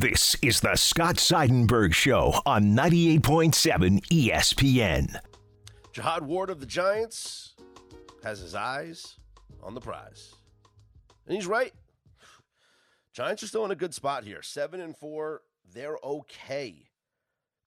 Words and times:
This 0.00 0.34
is 0.40 0.62
the 0.62 0.76
Scott 0.76 1.16
Seidenberg 1.16 1.92
Show 1.92 2.32
on 2.46 2.74
98.7 2.74 4.00
ESPN. 4.06 5.14
Jihad 5.92 6.24
Ward 6.24 6.48
of 6.48 6.58
the 6.58 6.64
Giants 6.64 7.54
has 8.24 8.38
his 8.38 8.54
eyes 8.54 9.18
on 9.62 9.74
the 9.74 9.80
prize. 9.82 10.34
And 11.26 11.36
he's 11.36 11.46
right. 11.46 11.74
Giants 13.12 13.42
are 13.42 13.46
still 13.46 13.66
in 13.66 13.72
a 13.72 13.76
good 13.76 13.92
spot 13.92 14.24
here. 14.24 14.40
Seven 14.40 14.80
and 14.80 14.96
four, 14.96 15.42
they're 15.70 15.98
okay. 16.02 16.88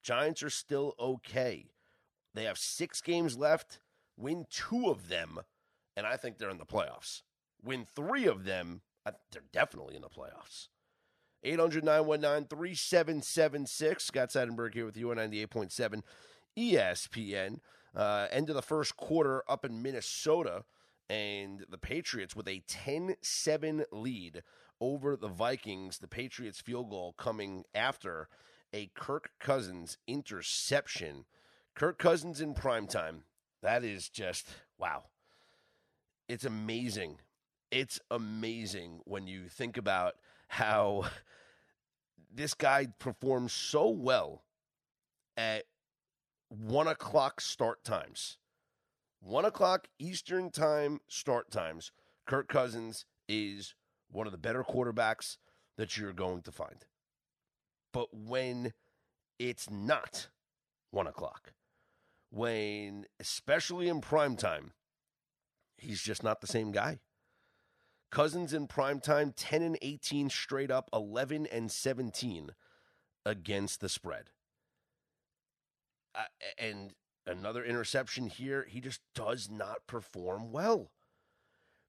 Giants 0.01 0.41
are 0.41 0.49
still 0.49 0.95
okay. 0.99 1.67
They 2.33 2.45
have 2.45 2.57
six 2.57 2.99
games 2.99 3.37
left. 3.37 3.77
Win 4.17 4.47
two 4.49 4.89
of 4.89 5.07
them, 5.07 5.37
and 5.95 6.07
I 6.07 6.17
think 6.17 6.39
they're 6.39 6.49
in 6.49 6.57
the 6.57 6.65
playoffs. 6.65 7.21
Win 7.63 7.85
three 7.95 8.25
of 8.25 8.43
them, 8.43 8.81
they're 9.05 9.43
definitely 9.51 9.95
in 9.95 10.01
the 10.01 10.09
playoffs. 10.09 10.69
800 11.43 11.83
919 11.83 12.47
3776. 12.47 14.03
Scott 14.03 14.29
Seidenberg 14.29 14.73
here 14.73 14.85
with 14.85 14.97
you 14.97 15.11
on 15.11 15.17
98.7 15.17 16.01
ESPN. 16.57 17.59
Uh, 17.95 18.27
end 18.31 18.49
of 18.49 18.55
the 18.55 18.61
first 18.61 18.97
quarter 18.97 19.43
up 19.47 19.65
in 19.65 19.81
Minnesota, 19.81 20.63
and 21.09 21.65
the 21.69 21.77
Patriots 21.77 22.35
with 22.35 22.47
a 22.47 22.63
10 22.67 23.15
7 23.21 23.85
lead 23.91 24.41
over 24.79 25.15
the 25.15 25.27
Vikings. 25.27 25.99
The 25.99 26.07
Patriots 26.07 26.61
field 26.61 26.89
goal 26.89 27.13
coming 27.17 27.65
after 27.75 28.29
a 28.73 28.89
Kirk 28.95 29.31
Cousins 29.39 29.97
interception. 30.07 31.25
Kirk 31.75 31.99
Cousins 31.99 32.41
in 32.41 32.53
prime 32.53 32.87
time. 32.87 33.23
That 33.61 33.83
is 33.83 34.09
just 34.09 34.47
wow. 34.79 35.03
It's 36.27 36.45
amazing. 36.45 37.17
It's 37.71 37.99
amazing 38.09 39.01
when 39.05 39.27
you 39.27 39.47
think 39.49 39.77
about 39.77 40.15
how 40.53 41.03
this 42.31 42.53
guy 42.53 42.85
performs 42.99 43.51
so 43.51 43.89
well 43.89 44.43
at 45.35 45.63
one 46.49 46.87
o'clock 46.87 47.41
start 47.41 47.83
times. 47.83 48.37
One 49.19 49.45
o'clock 49.45 49.87
Eastern 49.97 50.51
time 50.51 50.99
start 51.07 51.49
times. 51.49 51.91
Kirk 52.27 52.49
Cousins 52.49 53.05
is 53.27 53.73
one 54.11 54.27
of 54.27 54.31
the 54.31 54.37
better 54.37 54.63
quarterbacks 54.63 55.37
that 55.77 55.97
you're 55.97 56.13
going 56.13 56.43
to 56.43 56.51
find. 56.51 56.85
But 57.91 58.09
when 58.13 58.73
it's 59.39 59.71
not 59.71 60.29
one 60.91 61.07
o'clock, 61.07 61.53
when, 62.29 63.05
especially 63.19 63.89
in 63.89 64.01
prime 64.01 64.35
time, 64.35 64.73
he's 65.79 66.03
just 66.03 66.21
not 66.23 66.41
the 66.41 66.47
same 66.47 66.71
guy. 66.71 66.99
Cousins 68.13 68.53
in 68.53 68.67
prime 68.67 68.99
time, 68.99 69.33
10 69.35 69.63
and 69.63 69.77
18 69.81 70.29
straight 70.29 70.69
up, 70.69 70.87
11 70.93 71.47
and 71.47 71.71
17 71.71 72.51
against 73.25 73.81
the 73.81 73.89
spread. 73.89 74.25
Uh, 76.13 76.25
and 76.59 76.93
another 77.25 77.65
interception 77.65 78.27
here. 78.27 78.67
He 78.69 78.81
just 78.81 79.01
does 79.15 79.49
not 79.49 79.87
perform 79.87 80.51
well. 80.51 80.91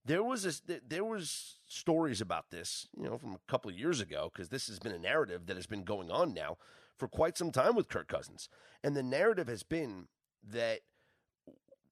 There 0.03 0.25
was 0.25 0.47
a, 0.47 0.81
there 0.89 1.05
was 1.05 1.57
stories 1.69 2.23
about 2.23 2.51
this, 2.51 2.89
you 2.97 3.05
know, 3.05 3.19
from 3.19 3.35
a 3.35 3.41
couple 3.47 3.71
of 3.71 3.79
years 3.79 4.01
ago 4.01 4.31
because 4.33 4.49
this 4.49 4.67
has 4.69 4.79
been 4.79 4.93
a 4.93 4.99
narrative 4.99 5.45
that 5.45 5.57
has 5.57 5.67
been 5.67 5.85
going 5.85 6.11
on 6.11 6.33
now 6.33 6.57
for 6.97 7.07
quite 7.07 7.37
some 7.37 7.51
time 7.51 7.77
with 7.77 7.91
Kirk 7.91 8.09
Cousins. 8.09 8.49
And 8.83 8.97
the 8.97 9.03
narrative 9.03 9.49
has 9.49 9.63
been 9.63 10.09
that 10.43 10.81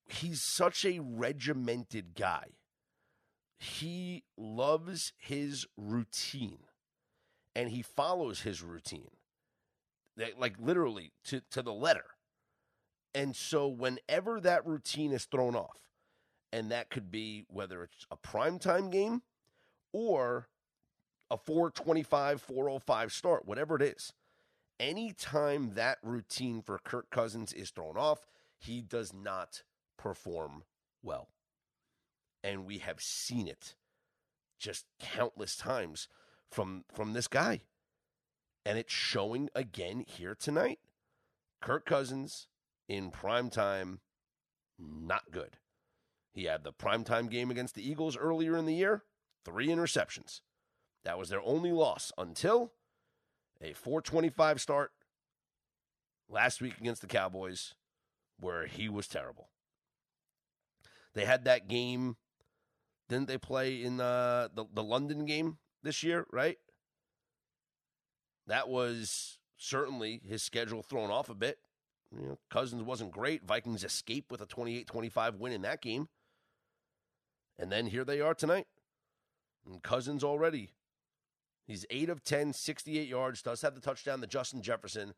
he's 0.08 0.40
such 0.40 0.86
a 0.86 1.00
regimented 1.00 2.14
guy 2.14 2.52
he 3.62 4.24
loves 4.36 5.12
his 5.18 5.66
routine 5.76 6.58
and 7.54 7.70
he 7.70 7.80
follows 7.80 8.40
his 8.40 8.60
routine. 8.60 9.10
Like 10.36 10.56
literally 10.58 11.12
to, 11.26 11.42
to 11.52 11.62
the 11.62 11.72
letter. 11.72 12.06
And 13.14 13.36
so 13.36 13.68
whenever 13.68 14.40
that 14.40 14.66
routine 14.66 15.12
is 15.12 15.26
thrown 15.26 15.54
off 15.54 15.78
and 16.52 16.72
that 16.72 16.90
could 16.90 17.10
be 17.10 17.44
whether 17.48 17.84
it's 17.84 18.04
a 18.10 18.16
primetime 18.16 18.90
game 18.90 19.22
or 19.92 20.48
a 21.30 21.36
425 21.36 22.42
405 22.42 23.12
start 23.12 23.46
whatever 23.46 23.76
it 23.76 23.82
is 23.82 24.12
anytime 24.78 25.72
that 25.74 25.98
routine 26.02 26.60
for 26.60 26.78
kirk 26.78 27.08
cousins 27.10 27.52
is 27.54 27.70
thrown 27.70 27.96
off 27.96 28.26
he 28.58 28.82
does 28.82 29.14
not 29.14 29.62
perform 29.96 30.64
well 31.02 31.28
and 32.42 32.66
we 32.66 32.78
have 32.78 33.00
seen 33.00 33.46
it 33.48 33.74
just 34.58 34.86
countless 35.00 35.56
times 35.56 36.08
from 36.50 36.84
from 36.92 37.12
this 37.12 37.28
guy. 37.28 37.62
And 38.64 38.78
it's 38.78 38.92
showing 38.92 39.48
again 39.54 40.04
here 40.06 40.36
tonight. 40.36 40.78
Kirk 41.60 41.84
Cousins 41.84 42.48
in 42.88 43.10
prime 43.10 43.50
time, 43.50 44.00
not 44.78 45.30
good. 45.30 45.56
He 46.32 46.44
had 46.44 46.64
the 46.64 46.72
primetime 46.72 47.30
game 47.30 47.50
against 47.50 47.74
the 47.74 47.88
Eagles 47.88 48.16
earlier 48.16 48.56
in 48.56 48.66
the 48.66 48.74
year, 48.74 49.04
three 49.44 49.68
interceptions. 49.68 50.40
That 51.04 51.18
was 51.18 51.28
their 51.28 51.42
only 51.42 51.72
loss 51.72 52.12
until 52.16 52.72
a 53.60 53.72
425 53.74 54.60
start 54.60 54.92
last 56.28 56.60
week 56.60 56.78
against 56.80 57.00
the 57.00 57.06
Cowboys, 57.06 57.74
where 58.38 58.66
he 58.66 58.88
was 58.88 59.06
terrible. 59.06 59.50
They 61.14 61.24
had 61.24 61.44
that 61.44 61.68
game 61.68 62.16
didn't 63.12 63.28
they 63.28 63.38
play 63.38 63.82
in 63.82 63.98
the, 63.98 64.50
the, 64.54 64.64
the 64.72 64.82
London 64.82 65.26
game 65.26 65.58
this 65.82 66.02
year, 66.02 66.26
right? 66.32 66.56
That 68.46 68.68
was 68.68 69.38
certainly 69.58 70.20
his 70.26 70.42
schedule 70.42 70.82
thrown 70.82 71.10
off 71.10 71.28
a 71.28 71.34
bit. 71.34 71.58
You 72.10 72.26
know, 72.26 72.38
Cousins 72.50 72.82
wasn't 72.82 73.12
great. 73.12 73.44
Vikings 73.44 73.84
escape 73.84 74.30
with 74.30 74.40
a 74.40 74.46
28-25 74.46 75.38
win 75.38 75.52
in 75.52 75.62
that 75.62 75.82
game. 75.82 76.08
And 77.58 77.70
then 77.70 77.86
here 77.86 78.04
they 78.04 78.20
are 78.20 78.34
tonight. 78.34 78.66
And 79.66 79.82
Cousins 79.82 80.24
already. 80.24 80.70
He's 81.66 81.84
8 81.90 82.08
of 82.08 82.24
10, 82.24 82.54
68 82.54 83.06
yards, 83.06 83.42
does 83.42 83.60
have 83.60 83.74
the 83.74 83.80
touchdown 83.80 84.20
to 84.22 84.26
Justin 84.26 84.62
Jefferson, 84.62 85.12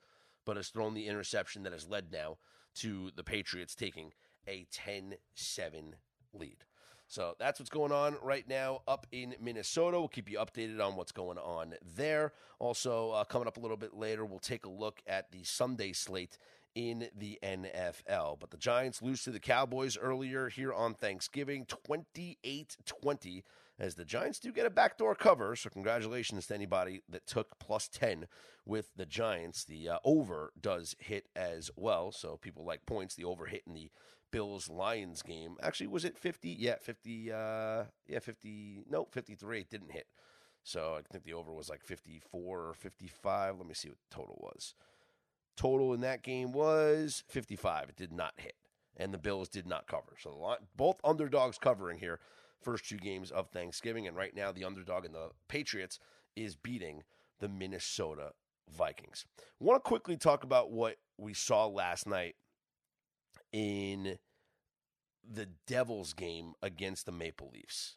but 0.45 0.57
has 0.57 0.69
thrown 0.69 0.95
the 0.95 1.07
interception 1.07 1.63
that 1.63 1.73
has 1.73 1.89
led 1.89 2.13
now 2.13 2.39
to 2.77 3.13
the 3.15 3.25
Patriots 3.25 3.75
taking 3.75 4.13
a 4.49 4.67
10 4.73 5.15
7 5.35 5.95
lead. 6.33 6.65
So 7.07 7.35
that's 7.39 7.61
what's 7.61 7.71
going 7.71 7.93
on 7.93 8.17
right 8.23 8.49
now 8.49 8.81
up 8.89 9.07
in 9.13 9.35
Minnesota. 9.41 9.99
We'll 9.99 10.09
keep 10.09 10.31
you 10.31 10.39
updated 10.39 10.85
on 10.85 10.97
what's 10.97 11.13
going 11.13 11.39
on 11.39 11.75
there. 11.97 12.33
Also, 12.59 13.11
uh, 13.11 13.25
coming 13.25 13.47
up 13.47 13.57
a 13.57 13.61
little 13.61 13.77
bit 13.77 13.95
later, 13.95 14.25
we'll 14.25 14.39
take 14.39 14.65
a 14.65 14.71
look 14.71 15.03
at 15.07 15.31
the 15.31 15.45
Sunday 15.45 15.93
slate 15.93 16.39
in 16.75 17.09
the 17.17 17.39
NFL. 17.43 18.41
But 18.41 18.51
the 18.51 18.57
Giants 18.57 19.03
lose 19.03 19.23
to 19.25 19.31
the 19.31 19.41
Cowboys 19.41 19.97
earlier 19.97 20.49
here 20.49 20.73
on 20.73 20.95
Thanksgiving, 20.95 21.67
28 21.67 22.77
20, 22.85 23.45
as 23.79 23.95
the 23.95 24.05
Giants 24.05 24.39
do 24.39 24.53
get 24.53 24.67
a 24.67 24.71
backdoor 24.71 25.15
cover. 25.15 25.55
So, 25.57 25.71
congratulations 25.71 26.47
to 26.47 26.55
anybody 26.55 27.03
that 27.09 27.27
took 27.27 27.59
plus 27.59 27.89
10 27.89 28.27
with 28.65 28.91
the 28.97 29.07
Giants. 29.07 29.65
The 29.65 29.89
uh, 29.91 29.99
over 30.05 30.53
does 30.61 30.97
hit 30.99 31.29
as 31.37 31.71
well. 31.77 32.13
So, 32.13 32.37
people 32.37 32.65
like 32.65 32.87
points. 32.87 33.15
The 33.15 33.25
over 33.25 33.47
hit 33.47 33.63
in 33.67 33.75
the 33.75 33.91
Bills 34.35 34.69
Lions 34.69 35.23
game. 35.23 35.55
Actually, 35.63 35.87
was 35.87 36.05
it 36.05 36.19
50? 36.19 36.57
Yeah, 36.59 36.75
50. 36.81 37.31
Uh, 37.31 37.85
yeah, 38.09 38.19
50. 38.19 38.85
No, 38.91 39.07
53. 39.13 39.61
It 39.61 39.71
didn't 39.71 39.93
hit. 39.93 40.09
So 40.65 40.97
I 40.99 41.03
think 41.13 41.23
the 41.23 41.35
over 41.35 41.53
was 41.53 41.69
like 41.69 41.85
54 41.85 42.61
or 42.61 42.75
55. 42.75 43.59
Let 43.59 43.67
me 43.67 43.75
see 43.75 43.91
what 43.91 43.99
the 43.99 44.17
total 44.17 44.37
was. 44.41 44.75
Total 45.57 45.95
in 45.95 46.01
that 46.01 46.23
game 46.23 46.51
was 46.51 47.23
55. 47.29 47.91
It 47.91 47.97
did 47.97 48.13
not 48.13 48.33
hit. 48.37 48.55
And 48.97 49.15
the 49.15 49.19
Bills 49.19 49.49
did 49.49 49.69
not 49.69 49.87
cover. 49.87 50.17
So 50.19 50.31
the, 50.31 50.67
both 50.77 50.97
underdogs 51.05 51.57
covering 51.57 51.99
here, 51.99 52.19
first 52.61 52.89
two 52.89 52.97
games 52.97 53.31
of 53.31 53.51
Thanksgiving. 53.51 54.09
And 54.09 54.17
right 54.17 54.35
now, 54.35 54.51
the 54.51 54.65
underdog 54.65 55.05
in 55.05 55.13
the 55.13 55.29
Patriots 55.47 56.01
is 56.35 56.57
beating 56.57 57.05
the 57.39 57.49
Minnesota 57.49 58.33
Vikings. 58.69 59.27
Want 59.61 59.77
to 59.77 59.89
quickly 59.89 60.17
talk 60.17 60.43
about 60.43 60.73
what 60.73 60.97
we 61.19 61.35
saw 61.35 61.67
last 61.67 62.09
night 62.09 62.35
in 63.55 64.19
the 65.33 65.49
Devils 65.69 66.13
game 66.13 66.55
against 66.61 67.07
the 67.07 67.13
Maple 67.13 67.51
Leafs. 67.55 67.95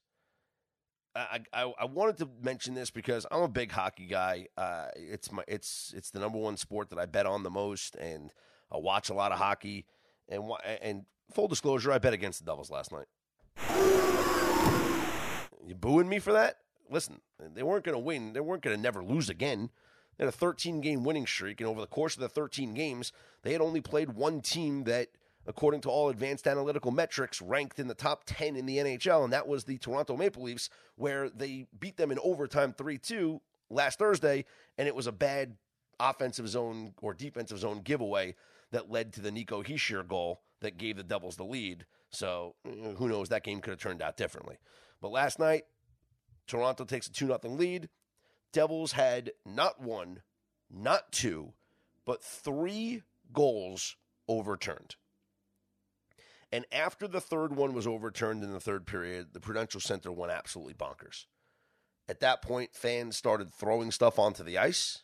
I, 1.16 1.40
I, 1.52 1.74
I 1.80 1.86
wanted 1.86 2.18
to 2.20 2.30
mention 2.44 2.76
this 2.76 2.92
because 2.92 3.26
I'm 3.32 3.42
a 3.42 3.48
big 3.48 3.72
hockey 3.72 4.06
guy. 4.06 4.46
Uh, 4.56 4.90
it's 4.96 5.32
my 5.32 5.44
it's 5.48 5.92
it's 5.98 6.12
the 6.12 6.20
number 6.20 6.38
one 6.38 6.58
sport 6.58 6.92
that 6.92 7.00
I 7.00 7.08
bet 7.08 7.26
on 7.26 7.42
the 7.42 7.50
most, 7.50 7.96
and 7.96 8.32
I 8.72 8.78
watch 8.78 9.10
a 9.10 9.16
lot 9.16 9.32
of 9.32 9.40
hockey. 9.40 9.88
And 10.30 10.44
and 10.80 11.06
full 11.34 11.48
disclosure, 11.48 11.92
I 11.92 11.98
bet 11.98 12.14
against 12.14 12.40
the 12.40 12.46
Devils 12.46 12.70
last 12.70 12.92
night. 12.92 13.08
You 15.66 15.74
booing 15.74 16.08
me 16.08 16.20
for 16.20 16.34
that? 16.34 16.60
Listen, 16.88 17.22
they 17.56 17.64
weren't 17.64 17.84
going 17.84 17.98
to 17.98 18.00
win. 18.00 18.34
They 18.34 18.40
weren't 18.40 18.62
going 18.62 18.76
to 18.76 18.82
never 18.82 19.04
lose 19.04 19.28
again. 19.28 19.72
They 20.18 20.26
had 20.26 20.34
a 20.34 20.38
13 20.38 20.82
game 20.82 21.04
winning 21.04 21.26
streak, 21.26 21.60
and 21.60 21.68
over 21.68 21.82
the 21.82 21.88
course 21.88 22.16
of 22.16 22.22
the 22.22 22.30
13 22.30 22.76
games, 22.76 23.12
they 23.42 23.54
had 23.54 23.62
only 23.62 23.82
played 23.82 24.14
one 24.14 24.42
team 24.42 24.84
that 24.84 25.10
according 25.48 25.82
to 25.82 25.90
all 25.90 26.10
advanced 26.10 26.46
analytical 26.46 26.92
metrics, 26.92 27.42
ranked 27.42 27.80
in 27.80 27.88
the 27.88 27.96
top 27.96 28.24
10 28.26 28.56
in 28.56 28.66
the 28.66 28.78
NHL, 28.78 29.24
and 29.24 29.34
that 29.34 29.48
was 29.48 29.64
the 29.64 29.78
Toronto 29.78 30.18
Maple 30.18 30.44
Leafs, 30.44 30.70
where 30.96 31.30
they 31.30 31.66
beat 31.80 31.98
them 31.98 32.12
in 32.12 32.20
overtime 32.22 32.74
3 32.74 32.98
2 32.98 33.42
last 33.70 33.98
Thursday, 33.98 34.46
and 34.78 34.88
it 34.88 34.96
was 34.96 35.08
a 35.08 35.12
bad 35.12 35.56
offensive 36.00 36.48
zone 36.48 36.94
or 37.02 37.14
defensive 37.14 37.58
zone 37.58 37.82
giveaway 37.82 38.36
that 38.72 38.92
led 38.92 39.14
to 39.14 39.22
the 39.22 39.32
Nico 39.32 39.64
Hischier 39.64 40.06
goal 40.06 40.42
that 40.60 40.78
gave 40.78 40.98
the 40.98 41.04
Devils 41.04 41.38
the 41.38 41.46
lead. 41.46 41.86
So 42.10 42.56
eh, 42.66 42.94
who 42.98 43.08
knows? 43.08 43.30
That 43.30 43.44
game 43.44 43.62
could 43.62 43.72
have 43.72 43.80
turned 43.80 44.02
out 44.02 44.18
differently. 44.18 44.58
But 45.02 45.12
last 45.12 45.40
night, 45.40 45.64
Toronto 46.46 46.84
takes 46.84 47.08
a 47.08 47.12
2 47.12 47.28
0 47.28 47.40
lead. 47.44 47.90
Devils 48.52 48.94
had 48.94 49.32
not 49.46 49.82
one, 49.82 50.22
not 50.70 51.12
two, 51.12 51.54
but 52.06 52.24
three 52.24 53.04
goals 53.34 53.96
overturned. 54.28 54.96
And 56.52 56.66
after 56.72 57.08
the 57.08 57.20
third 57.20 57.56
one 57.56 57.74
was 57.74 57.88
overturned 57.88 58.44
in 58.44 58.54
the 58.54 58.60
third 58.60 58.86
period, 58.86 59.28
the 59.34 59.40
Prudential 59.40 59.82
Center 59.82 60.12
went 60.12 60.32
absolutely 60.32 60.74
bonkers. 60.74 61.26
At 62.08 62.22
that 62.22 62.42
point, 62.42 62.74
fans 62.74 63.18
started 63.18 63.54
throwing 63.54 63.92
stuff 63.92 64.18
onto 64.18 64.44
the 64.44 64.58
ice, 64.58 65.04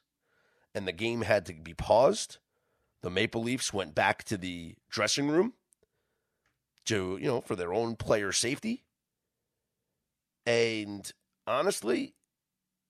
and 0.74 0.88
the 0.88 0.94
game 0.94 1.22
had 1.22 1.46
to 1.48 1.54
be 1.54 1.74
paused. 1.74 2.38
The 3.02 3.10
Maple 3.10 3.44
Leafs 3.44 3.74
went 3.74 3.94
back 3.94 4.24
to 4.26 4.38
the 4.38 4.76
dressing 4.90 5.28
room 5.28 5.54
to, 6.86 7.18
you 7.20 7.28
know, 7.28 7.42
for 7.42 7.58
their 7.58 7.74
own 7.74 7.98
player 7.98 8.32
safety. 8.32 8.86
And 10.46 11.12
honestly, 11.46 12.16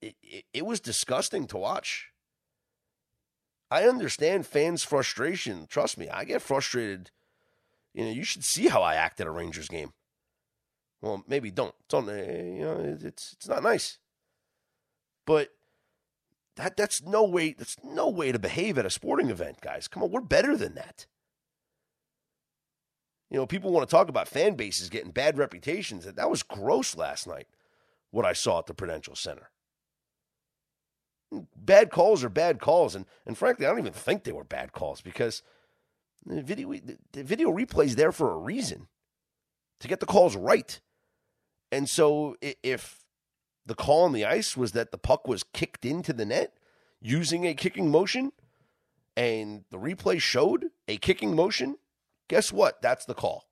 it, 0.01 0.15
it, 0.21 0.45
it 0.53 0.65
was 0.65 0.79
disgusting 0.79 1.47
to 1.47 1.57
watch. 1.57 2.09
I 3.71 3.85
understand 3.85 4.45
fans' 4.45 4.83
frustration. 4.83 5.65
Trust 5.67 5.97
me, 5.97 6.07
I 6.09 6.25
get 6.25 6.43
frustrated. 6.43 7.09
You 7.93 8.05
know, 8.05 8.11
you 8.11 8.23
should 8.23 8.43
see 8.43 8.67
how 8.67 8.81
I 8.81 8.95
act 8.95 9.21
at 9.21 9.27
a 9.27 9.31
Rangers 9.31 9.67
game. 9.67 9.93
Well, 11.01 11.23
maybe 11.27 11.51
don't. 11.51 11.75
Don't. 11.89 12.09
Eh, 12.09 12.43
you 12.43 12.61
know, 12.61 12.97
it's 13.01 13.33
it's 13.33 13.47
not 13.47 13.63
nice. 13.63 13.99
But 15.25 15.49
that 16.55 16.75
that's 16.77 17.01
no 17.03 17.23
way. 17.23 17.53
That's 17.57 17.77
no 17.83 18.09
way 18.09 18.31
to 18.31 18.39
behave 18.39 18.77
at 18.77 18.85
a 18.85 18.89
sporting 18.89 19.29
event, 19.29 19.61
guys. 19.61 19.87
Come 19.87 20.03
on, 20.03 20.11
we're 20.11 20.21
better 20.21 20.55
than 20.57 20.75
that. 20.75 21.05
You 23.29 23.37
know, 23.37 23.45
people 23.45 23.71
want 23.71 23.87
to 23.87 23.91
talk 23.91 24.09
about 24.09 24.27
fan 24.27 24.55
bases 24.55 24.89
getting 24.89 25.11
bad 25.11 25.37
reputations. 25.37 26.05
That 26.05 26.29
was 26.29 26.43
gross 26.43 26.95
last 26.95 27.27
night. 27.27 27.47
What 28.11 28.25
I 28.25 28.33
saw 28.33 28.59
at 28.59 28.67
the 28.67 28.75
Prudential 28.75 29.15
Center 29.15 29.49
bad 31.55 31.89
calls 31.89 32.23
are 32.23 32.29
bad 32.29 32.59
calls, 32.59 32.95
and 32.95 33.05
and 33.25 33.37
frankly, 33.37 33.65
I 33.65 33.69
don't 33.69 33.79
even 33.79 33.93
think 33.93 34.23
they 34.23 34.31
were 34.31 34.43
bad 34.43 34.71
calls 34.71 35.01
because 35.01 35.41
the 36.25 36.41
video 36.41 36.73
the 37.11 37.23
video 37.23 37.51
replay 37.51 37.85
is 37.85 37.95
there 37.95 38.11
for 38.11 38.31
a 38.31 38.37
reason 38.37 38.87
to 39.79 39.87
get 39.87 39.99
the 39.99 40.05
calls 40.05 40.35
right. 40.35 40.79
And 41.71 41.89
so 41.89 42.37
if 42.41 43.03
the 43.65 43.75
call 43.75 44.03
on 44.03 44.13
the 44.13 44.25
ice 44.25 44.55
was 44.55 44.73
that 44.73 44.91
the 44.91 44.97
puck 44.97 45.27
was 45.27 45.43
kicked 45.43 45.85
into 45.85 46.13
the 46.13 46.25
net 46.25 46.53
using 47.01 47.45
a 47.45 47.53
kicking 47.53 47.89
motion, 47.89 48.31
and 49.15 49.63
the 49.71 49.77
replay 49.77 50.19
showed 50.21 50.67
a 50.87 50.97
kicking 50.97 51.35
motion, 51.35 51.77
guess 52.27 52.51
what? 52.51 52.81
That's 52.81 53.05
the 53.05 53.13
call. 53.13 53.47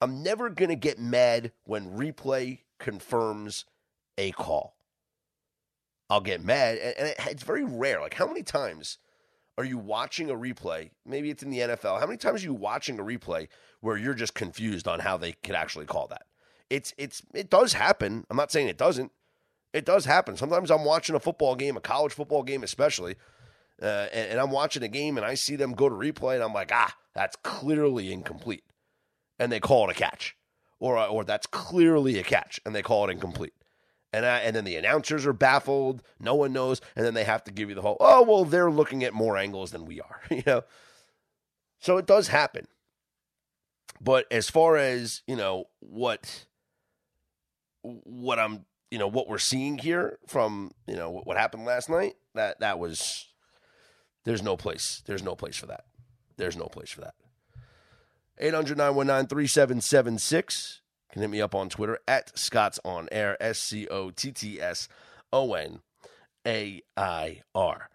I'm 0.00 0.22
never 0.22 0.50
going 0.50 0.68
to 0.68 0.76
get 0.76 0.98
mad 0.98 1.52
when 1.64 1.96
replay 1.96 2.60
confirms 2.78 3.64
a 4.18 4.32
call. 4.32 4.76
I'll 6.10 6.20
get 6.20 6.44
mad. 6.44 6.76
And 6.78 7.14
it's 7.30 7.44
very 7.44 7.64
rare. 7.64 8.00
Like, 8.00 8.14
how 8.14 8.26
many 8.26 8.42
times 8.42 8.98
are 9.58 9.64
you 9.64 9.78
watching 9.78 10.30
a 10.30 10.34
replay? 10.34 10.90
Maybe 11.04 11.30
it's 11.30 11.42
in 11.42 11.50
the 11.50 11.58
NFL. 11.58 12.00
How 12.00 12.06
many 12.06 12.16
times 12.16 12.42
are 12.42 12.46
you 12.46 12.54
watching 12.54 12.98
a 12.98 13.02
replay 13.02 13.48
where 13.80 13.96
you're 13.96 14.14
just 14.14 14.34
confused 14.34 14.88
on 14.88 15.00
how 15.00 15.16
they 15.16 15.32
could 15.32 15.54
actually 15.54 15.86
call 15.86 16.06
that? 16.08 16.22
It's 16.70 16.94
it's 16.96 17.22
it 17.34 17.50
does 17.50 17.74
happen. 17.74 18.24
I'm 18.30 18.36
not 18.36 18.50
saying 18.50 18.68
it 18.68 18.78
doesn't. 18.78 19.12
It 19.74 19.84
does 19.84 20.06
happen. 20.06 20.36
Sometimes 20.36 20.70
I'm 20.70 20.84
watching 20.84 21.14
a 21.14 21.20
football 21.20 21.54
game, 21.54 21.76
a 21.76 21.80
college 21.80 22.12
football 22.12 22.42
game 22.42 22.62
especially, 22.62 23.16
uh, 23.80 24.06
and, 24.12 24.32
and 24.32 24.40
I'm 24.40 24.50
watching 24.50 24.82
a 24.82 24.88
game 24.88 25.16
and 25.16 25.26
I 25.26 25.34
see 25.34 25.56
them 25.56 25.72
go 25.72 25.88
to 25.88 25.94
replay 25.94 26.34
and 26.34 26.42
I'm 26.42 26.52
like, 26.52 26.70
ah, 26.72 26.94
that's 27.14 27.36
clearly 27.42 28.12
incomplete, 28.12 28.64
and 29.38 29.52
they 29.52 29.60
call 29.60 29.88
it 29.88 29.96
a 29.96 29.98
catch, 29.98 30.34
or 30.80 30.98
or 30.98 31.24
that's 31.24 31.46
clearly 31.46 32.18
a 32.18 32.22
catch 32.22 32.58
and 32.64 32.74
they 32.74 32.82
call 32.82 33.06
it 33.06 33.12
incomplete. 33.12 33.52
And, 34.12 34.26
I, 34.26 34.38
and 34.38 34.54
then 34.54 34.64
the 34.64 34.76
announcers 34.76 35.24
are 35.26 35.32
baffled. 35.32 36.02
No 36.20 36.34
one 36.34 36.52
knows. 36.52 36.80
And 36.94 37.04
then 37.04 37.14
they 37.14 37.24
have 37.24 37.44
to 37.44 37.50
give 37.50 37.68
you 37.68 37.74
the 37.74 37.82
whole, 37.82 37.96
oh, 38.00 38.22
well, 38.22 38.44
they're 38.44 38.70
looking 38.70 39.04
at 39.04 39.14
more 39.14 39.36
angles 39.36 39.70
than 39.70 39.86
we 39.86 40.00
are, 40.00 40.20
you 40.30 40.42
know? 40.46 40.62
So 41.80 41.96
it 41.96 42.06
does 42.06 42.28
happen. 42.28 42.66
But 44.00 44.26
as 44.30 44.50
far 44.50 44.76
as, 44.76 45.22
you 45.26 45.36
know, 45.36 45.66
what, 45.80 46.46
what 47.82 48.38
I'm, 48.38 48.66
you 48.90 48.98
know, 48.98 49.08
what 49.08 49.28
we're 49.28 49.38
seeing 49.38 49.78
here 49.78 50.18
from, 50.26 50.72
you 50.86 50.96
know, 50.96 51.22
what 51.24 51.36
happened 51.36 51.64
last 51.64 51.88
night, 51.88 52.14
that, 52.34 52.60
that 52.60 52.78
was, 52.78 53.28
there's 54.24 54.42
no 54.42 54.56
place. 54.56 55.02
There's 55.06 55.22
no 55.22 55.34
place 55.34 55.56
for 55.56 55.66
that. 55.66 55.84
There's 56.36 56.56
no 56.56 56.66
place 56.66 56.90
for 56.90 57.00
that. 57.00 57.14
800 58.38 58.76
919 58.76 59.28
3776 59.28 60.81
can 61.12 61.22
hit 61.22 61.30
me 61.30 61.40
up 61.40 61.54
on 61.54 61.68
Twitter 61.68 61.98
at 62.08 62.36
Scott's 62.36 62.80
On 62.84 63.08
Air, 63.12 63.40
S 63.40 63.58
C 63.58 63.86
O 63.88 64.10
T 64.10 64.32
T 64.32 64.60
S 64.60 64.88
O 65.32 65.54
N 65.54 65.80
A 66.46 66.82
I 66.96 67.42
R. 67.54 67.88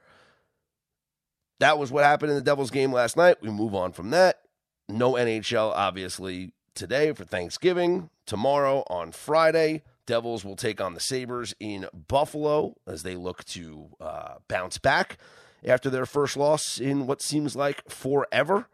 That 1.59 1.79
was 1.79 1.91
what 1.91 2.03
happened 2.03 2.29
in 2.29 2.37
the 2.37 2.43
Devils 2.43 2.69
game 2.69 2.93
last 2.93 3.17
night. 3.17 3.41
We 3.41 3.49
move 3.49 3.73
on 3.73 3.91
from 3.91 4.11
that. 4.11 4.41
No 4.87 5.13
NHL, 5.13 5.73
obviously, 5.75 6.51
today 6.75 7.11
for 7.11 7.25
Thanksgiving. 7.25 8.11
Tomorrow 8.27 8.83
on 8.87 9.11
Friday, 9.11 9.81
Devils 10.05 10.45
will 10.45 10.55
take 10.55 10.79
on 10.79 10.93
the 10.93 10.99
Sabres 10.99 11.55
in 11.59 11.87
Buffalo 12.07 12.75
as 12.85 13.01
they 13.01 13.15
look 13.15 13.43
to 13.45 13.89
uh, 13.99 14.35
bounce 14.47 14.77
back 14.77 15.17
after 15.65 15.89
their 15.89 16.05
first 16.05 16.37
loss 16.37 16.79
in 16.79 17.07
what 17.07 17.23
seems 17.23 17.55
like 17.55 17.89
forever. 17.89 18.67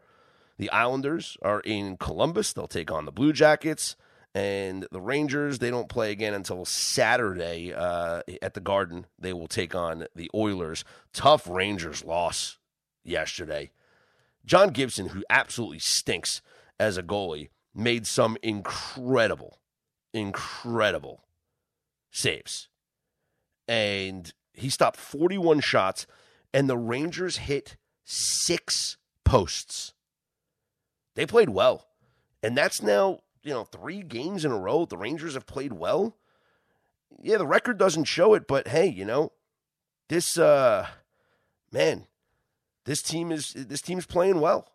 The 0.58 0.70
Islanders 0.70 1.36
are 1.42 1.60
in 1.60 1.96
Columbus. 1.96 2.52
They'll 2.52 2.68
take 2.68 2.92
on 2.92 3.06
the 3.06 3.12
Blue 3.12 3.32
Jackets. 3.32 3.96
And 4.34 4.86
the 4.90 5.00
Rangers, 5.00 5.60
they 5.60 5.70
don't 5.70 5.88
play 5.88 6.10
again 6.10 6.34
until 6.34 6.64
Saturday 6.64 7.72
uh, 7.72 8.22
at 8.42 8.54
the 8.54 8.60
Garden. 8.60 9.06
They 9.16 9.32
will 9.32 9.46
take 9.46 9.76
on 9.76 10.06
the 10.16 10.28
Oilers. 10.34 10.84
Tough 11.12 11.48
Rangers 11.48 12.04
loss 12.04 12.58
yesterday. 13.04 13.70
John 14.44 14.70
Gibson, 14.70 15.10
who 15.10 15.24
absolutely 15.30 15.78
stinks 15.78 16.42
as 16.80 16.96
a 16.96 17.02
goalie, 17.02 17.48
made 17.74 18.08
some 18.08 18.36
incredible, 18.42 19.60
incredible 20.12 21.24
saves. 22.10 22.68
And 23.68 24.32
he 24.52 24.68
stopped 24.68 24.98
41 24.98 25.60
shots, 25.60 26.06
and 26.52 26.68
the 26.68 26.76
Rangers 26.76 27.38
hit 27.38 27.76
six 28.04 28.96
posts. 29.24 29.94
They 31.14 31.24
played 31.24 31.50
well. 31.50 31.86
And 32.42 32.56
that's 32.56 32.82
now 32.82 33.20
you 33.44 33.52
know, 33.52 33.64
three 33.64 34.02
games 34.02 34.44
in 34.44 34.50
a 34.50 34.58
row, 34.58 34.84
the 34.86 34.96
Rangers 34.96 35.34
have 35.34 35.46
played 35.46 35.74
well. 35.74 36.16
Yeah, 37.22 37.36
the 37.36 37.46
record 37.46 37.78
doesn't 37.78 38.04
show 38.04 38.34
it, 38.34 38.48
but 38.48 38.68
hey, 38.68 38.86
you 38.86 39.04
know, 39.04 39.32
this 40.08 40.36
uh 40.38 40.88
man, 41.70 42.06
this 42.84 43.02
team 43.02 43.30
is 43.30 43.52
this 43.54 43.82
team's 43.82 44.06
playing 44.06 44.40
well. 44.40 44.68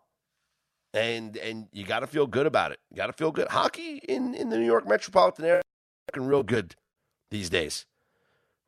And 0.94 1.36
and 1.38 1.68
you 1.72 1.86
got 1.86 2.00
to 2.00 2.08
feel 2.08 2.26
good 2.26 2.48
about 2.48 2.72
it. 2.72 2.80
You 2.90 2.98
got 2.98 3.08
to 3.08 3.14
feel 3.14 3.32
good. 3.32 3.50
Hockey 3.50 3.98
in 4.08 4.34
in 4.34 4.50
the 4.50 4.58
New 4.58 4.66
York 4.66 4.88
metropolitan 4.88 5.46
area 5.46 5.62
looking 6.08 6.28
real 6.28 6.44
good 6.44 6.76
these 7.30 7.50
days. 7.50 7.86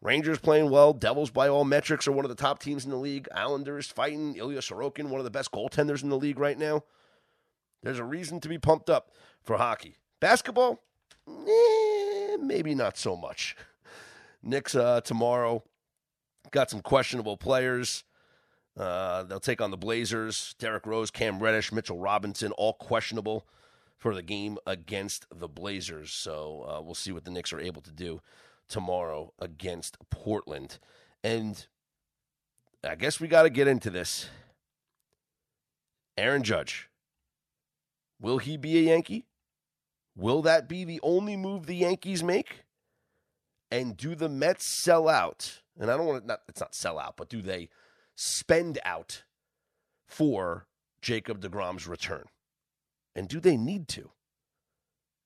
Rangers 0.02 0.40
playing 0.40 0.72
well. 0.72 0.94
Devils, 0.94 1.30
by 1.30 1.48
all 1.48 1.64
metrics, 1.64 2.08
are 2.08 2.12
one 2.12 2.26
of 2.26 2.30
the 2.30 2.36
top 2.36 2.60
teams 2.60 2.86
in 2.86 2.92
the 2.92 2.98
league. 2.98 3.28
Islanders 3.34 3.88
fighting. 3.88 4.36
Ilya 4.36 4.60
Sorokin, 4.60 5.10
one 5.10 5.20
of 5.20 5.24
the 5.24 5.32
best 5.32 5.52
goaltenders 5.52 6.02
in 6.04 6.10
the 6.10 6.18
league 6.18 6.40
right 6.40 6.58
now. 6.58 6.84
There's 7.84 8.00
a 8.00 8.04
reason 8.04 8.40
to 8.42 8.50
be 8.50 8.58
pumped 8.58 8.90
up 8.90 9.12
for 9.42 9.58
hockey. 9.58 9.98
Basketball, 10.20 10.84
eh, 11.28 12.38
maybe 12.40 12.76
not 12.76 12.98
so 12.98 13.16
much. 13.16 13.56
Knicks 14.44 14.76
uh, 14.76 15.02
tomorrow 15.02 15.64
got 16.52 16.70
some 16.70 16.82
questionable 16.82 17.38
players. 17.38 18.04
Uh, 18.78 19.24
they'll 19.24 19.40
take 19.40 19.62
on 19.62 19.72
the 19.72 19.78
Blazers. 19.78 20.56
Derrick 20.60 20.86
Rose, 20.86 21.12
Cam 21.12 21.40
Reddish, 21.40 21.72
Mitchell 21.72 21.98
Robinson, 21.98 22.52
all 22.54 22.74
questionable 22.74 23.46
for 23.98 24.16
the 24.16 24.22
game 24.22 24.58
against 24.66 25.26
the 25.34 25.48
Blazers. 25.48 26.12
So 26.12 26.66
uh, 26.68 26.82
we'll 26.82 26.96
see 26.96 27.12
what 27.12 27.26
the 27.26 27.32
Knicks 27.32 27.54
are 27.54 27.60
able 27.60 27.82
to 27.82 27.92
do 27.92 28.22
tomorrow 28.68 29.34
against 29.40 29.98
Portland. 30.10 30.80
And 31.24 31.66
I 32.84 32.96
guess 32.96 33.20
we 33.20 33.28
got 33.28 33.44
to 33.44 33.50
get 33.50 33.68
into 33.68 33.90
this. 33.90 34.30
Aaron 36.18 36.44
Judge 36.44 36.90
Will 38.22 38.38
he 38.38 38.56
be 38.56 38.78
a 38.78 38.82
Yankee? 38.82 39.26
Will 40.16 40.42
that 40.44 40.70
be 40.70 40.86
the 40.86 41.00
only 41.02 41.36
move 41.36 41.66
the 41.66 41.76
Yankees 41.76 42.24
make? 42.24 42.64
And 43.72 43.98
do 43.98 44.16
the 44.16 44.30
Mets 44.30 44.66
sell 44.66 45.10
out? 45.10 45.62
And 45.80 45.90
I 45.90 45.98
don't 45.98 46.06
want 46.06 46.24
to, 46.24 46.28
not, 46.28 46.42
it's 46.48 46.60
not 46.60 46.76
sell 46.76 47.00
out, 47.00 47.18
but 47.18 47.30
do 47.30 47.42
they 47.42 47.70
spend 48.16 48.78
out 48.86 49.24
for 50.06 50.68
Jacob 51.02 51.42
DeGrom's 51.42 51.88
return? 51.88 52.26
And 53.16 53.28
do 53.28 53.40
they 53.40 53.58
need 53.58 53.88
to? 53.90 54.12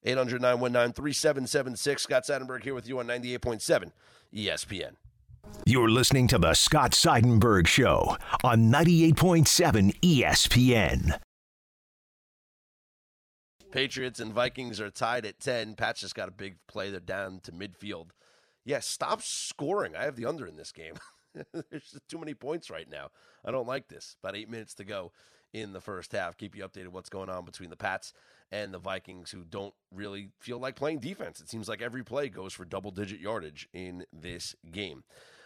800 0.04 0.42
919 0.42 0.94
3776. 0.94 2.04
Scott 2.04 2.24
Seidenberg 2.24 2.64
here 2.64 2.76
with 2.76 2.88
you 2.88 3.00
on 3.00 3.08
98.7 3.08 3.92
ESPN. 4.34 4.92
You're 5.66 5.90
listening 5.90 6.28
to 6.28 6.38
the 6.38 6.54
Scott 6.54 6.92
Seidenberg 6.92 7.68
Show 7.68 8.18
on 8.44 8.72
98.7 8.72 10.00
ESPN. 10.02 11.20
Patriots 13.76 14.22
and 14.22 14.32
Vikings 14.32 14.80
are 14.80 14.90
tied 14.90 15.26
at 15.26 15.42
10. 15.42 15.76
Pats 15.76 16.00
just 16.00 16.16
got 16.16 16.30
a 16.30 16.32
big 16.32 16.56
play. 16.66 16.90
They're 16.90 17.02
down 17.02 17.42
to 17.42 17.52
midfield. 17.52 18.12
Yeah, 18.64 18.80
stop 18.80 19.22
scoring. 19.22 19.98
I 19.98 20.06
have 20.06 20.16
the 20.16 20.26
under 20.26 20.48
in 20.48 20.56
this 20.56 20.72
game. 20.72 20.94
There's 21.34 21.92
just 21.92 22.08
too 22.08 22.18
many 22.18 22.34
points 22.34 22.70
right 22.70 22.90
now. 22.90 23.10
I 23.44 23.52
don't 23.52 23.68
like 23.68 23.90
this. 23.90 24.16
About 24.24 24.38
eight 24.38 24.50
minutes 24.50 24.76
to 24.76 24.86
go 24.86 25.12
in 25.52 25.74
the 25.74 25.82
first 25.82 26.14
half. 26.14 26.38
Keep 26.38 26.56
you 26.56 26.64
updated 26.64 26.88
what's 26.88 27.10
going 27.10 27.30
on 27.30 27.44
between 27.44 27.70
the 27.70 27.76
Pats 27.76 28.14
and 28.50 28.74
the 28.74 28.80
Vikings, 28.80 29.32
who 29.32 29.44
don't 29.44 29.74
really 29.94 30.30
feel 30.40 30.58
like 30.58 30.78
playing 30.78 31.00
defense. 31.00 31.42
It 31.42 31.50
seems 31.50 31.68
like 31.68 31.82
every 31.82 32.02
play 32.02 32.30
goes 32.30 32.54
for 32.54 32.64
double 32.64 32.92
digit 32.92 33.20
yardage 33.20 33.68
in 33.74 34.06
this 34.14 34.56
game. 34.72 35.04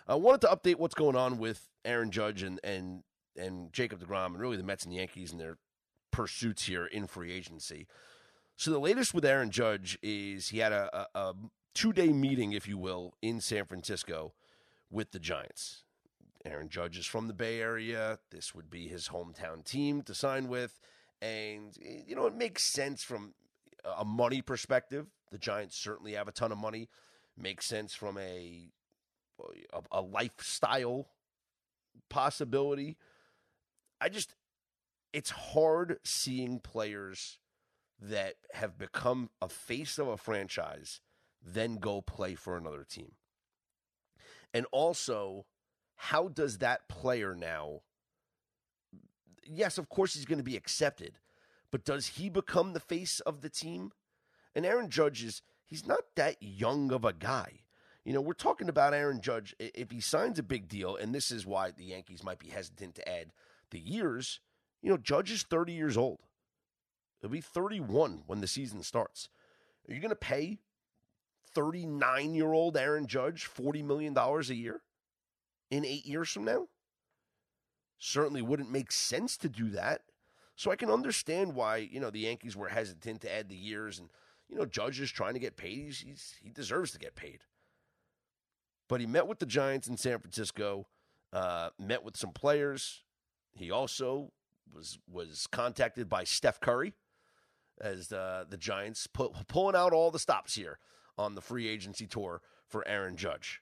I 0.08 0.14
wanted 0.14 0.42
to 0.42 0.56
update 0.56 0.76
what's 0.76 0.94
going 0.94 1.16
on 1.16 1.40
with 1.40 1.68
Aaron 1.84 2.12
Judge 2.12 2.44
and 2.44 2.60
and 2.64 3.02
and 3.36 3.74
Jacob 3.74 4.06
DeGrom 4.06 4.28
and 4.28 4.40
really 4.40 4.58
the 4.58 4.64
Mets 4.64 4.86
and 4.86 4.94
Yankees 4.94 5.32
and 5.32 5.42
their 5.42 5.58
pursuits 6.12 6.68
here 6.68 6.86
in 6.86 7.08
free 7.08 7.32
agency. 7.32 7.88
So 8.60 8.72
the 8.72 8.80
latest 8.80 9.14
with 9.14 9.24
Aaron 9.24 9.52
Judge 9.52 9.98
is 10.04 10.50
he 10.50 10.58
had 10.58 10.74
a, 10.74 11.08
a, 11.16 11.20
a 11.30 11.34
two 11.74 11.94
day 11.94 12.10
meeting, 12.10 12.52
if 12.52 12.68
you 12.68 12.78
will, 12.78 13.14
in 13.22 13.40
San 13.40 13.64
Francisco 13.64 14.34
with 14.92 15.12
the 15.12 15.20
Giants. 15.20 15.86
Aaron 16.44 16.68
Judge 16.68 16.98
is 16.98 17.06
from 17.06 17.30
the 17.30 17.34
Bay 17.34 17.62
Area. 17.62 18.20
This 18.32 18.54
would 18.54 18.70
be 18.70 18.90
his 18.90 19.08
hometown 19.08 19.64
team 19.64 20.02
to 20.02 20.14
sign 20.14 20.50
with. 20.50 20.78
And, 21.22 21.74
eh, 21.82 22.02
you 22.06 22.18
know, 22.18 22.26
it 22.26 22.36
makes 22.36 22.66
sense 22.66 23.02
from 23.02 23.34
a 23.98 24.04
money 24.04 24.42
perspective. 24.42 25.08
The 25.32 25.38
Giants 25.38 25.78
certainly 25.78 26.16
have 26.16 26.28
a 26.28 26.34
ton 26.34 26.52
of 26.52 26.58
money. 26.58 26.90
Makes 27.38 27.66
sense 27.66 27.94
from 27.94 28.18
a, 28.18 28.72
a, 29.72 29.82
a 29.90 30.02
lifestyle 30.02 31.08
possibility. 32.10 32.98
I 34.02 34.10
just, 34.10 34.36
it's 35.14 35.30
hard 35.30 36.00
seeing 36.04 36.60
players 36.60 37.38
that 38.02 38.36
have 38.54 38.78
become 38.78 39.30
a 39.42 39.50
face 39.50 39.98
of 39.98 40.08
a 40.08 40.18
franchise 40.18 41.02
then 41.46 41.78
go 41.78 42.02
play 42.02 42.36
for 42.36 42.58
another 42.58 42.84
team. 42.84 43.14
And 44.54 44.66
also, 44.72 45.46
how 45.96 46.28
does 46.28 46.58
that 46.58 46.88
player 46.90 47.36
now? 47.36 47.82
Yes, 49.46 49.78
of 49.78 49.90
course 49.90 50.14
he's 50.14 50.26
going 50.26 50.40
to 50.40 50.44
be 50.44 50.58
accepted, 50.58 51.20
but 51.72 51.86
does 51.86 52.08
he 52.08 52.30
become 52.30 52.74
the 52.74 52.80
face 52.80 53.20
of 53.22 53.42
the 53.42 53.50
team? 53.50 53.92
And 54.56 54.66
Aaron 54.66 54.90
Judge 54.90 55.24
is, 55.24 55.42
he's 55.66 55.86
not 55.86 56.02
that 56.16 56.38
young 56.42 56.92
of 56.92 57.06
a 57.06 57.14
guy. 57.14 57.62
You 58.06 58.14
know, 58.14 58.22
we're 58.22 58.34
talking 58.34 58.70
about 58.70 58.94
Aaron 58.94 59.22
Judge. 59.22 59.56
If 59.60 59.92
he 59.92 60.02
signs 60.02 60.40
a 60.40 60.44
big 60.44 60.68
deal, 60.68 60.96
and 60.96 61.14
this 61.14 61.32
is 61.32 61.46
why 61.46 61.72
the 61.72 61.86
Yankees 61.86 62.24
might 62.24 62.40
be 62.40 62.50
hesitant 62.50 62.96
to 62.96 63.08
add 63.08 63.32
the 63.72 63.80
years, 63.80 64.40
you 64.82 64.90
know, 64.90 64.98
Judge 64.98 65.32
is 65.32 65.44
30 65.44 65.74
years 65.74 65.98
old. 65.98 66.20
He'll 67.22 67.30
be 67.30 67.42
31 67.42 68.24
when 68.28 68.42
the 68.42 68.48
season 68.48 68.84
starts. 68.84 69.30
Are 69.88 69.94
you 69.94 70.00
going 70.00 70.10
to 70.10 70.16
pay 70.16 70.60
39 71.54 72.34
year 72.34 72.54
old 72.54 72.78
Aaron 72.78 73.08
Judge 73.08 73.50
$40 73.50 73.84
million 73.84 74.18
a 74.18 74.42
year 74.54 74.82
in 75.70 75.86
eight 75.86 76.06
years 76.06 76.30
from 76.30 76.46
now? 76.46 76.68
Certainly 77.98 78.42
wouldn't 78.42 78.72
make 78.72 78.92
sense 78.92 79.36
to 79.38 79.50
do 79.50 79.70
that. 79.72 80.02
So 80.56 80.72
I 80.72 80.76
can 80.76 80.90
understand 80.90 81.56
why, 81.56 81.78
you 81.78 82.00
know, 82.00 82.10
the 82.10 82.20
Yankees 82.20 82.56
were 82.56 82.70
hesitant 82.70 83.22
to 83.22 83.34
add 83.34 83.50
the 83.50 83.56
years 83.56 84.00
and, 84.00 84.10
you 84.48 84.58
know, 84.58 84.66
Judge 84.66 85.00
is 85.00 85.12
trying 85.12 85.34
to 85.34 85.40
get 85.40 85.58
paid. 85.58 85.78
He's, 85.78 86.00
he's, 86.00 86.36
he 86.42 86.50
deserves 86.50 86.92
to 86.92 87.00
get 87.00 87.16
paid. 87.16 87.40
But 88.88 89.02
he 89.02 89.06
met 89.06 89.28
with 89.28 89.40
the 89.40 89.46
Giants 89.46 89.88
in 89.88 89.98
San 89.98 90.20
Francisco, 90.20 90.88
uh, 91.32 91.70
met 91.78 92.04
with 92.04 92.18
some 92.18 92.32
players. 92.32 93.04
He 93.54 93.70
also 93.72 94.32
was 94.74 95.00
was 95.12 95.48
contacted 95.48 96.10
by 96.10 96.24
Steph 96.24 96.60
Curry 96.60 96.94
as 97.82 98.12
uh, 98.12 98.46
the 98.50 98.58
Giants 98.58 99.08
pu- 99.08 99.34
pulling 99.48 99.76
out 99.76 99.94
all 99.94 100.12
the 100.12 100.20
stops 100.20 100.56
here 100.56 100.80
on 101.18 101.36
the 101.36 101.42
free 101.42 101.68
agency 101.68 102.08
tour 102.08 102.42
for 102.68 102.88
Aaron 102.88 103.16
Judge. 103.16 103.62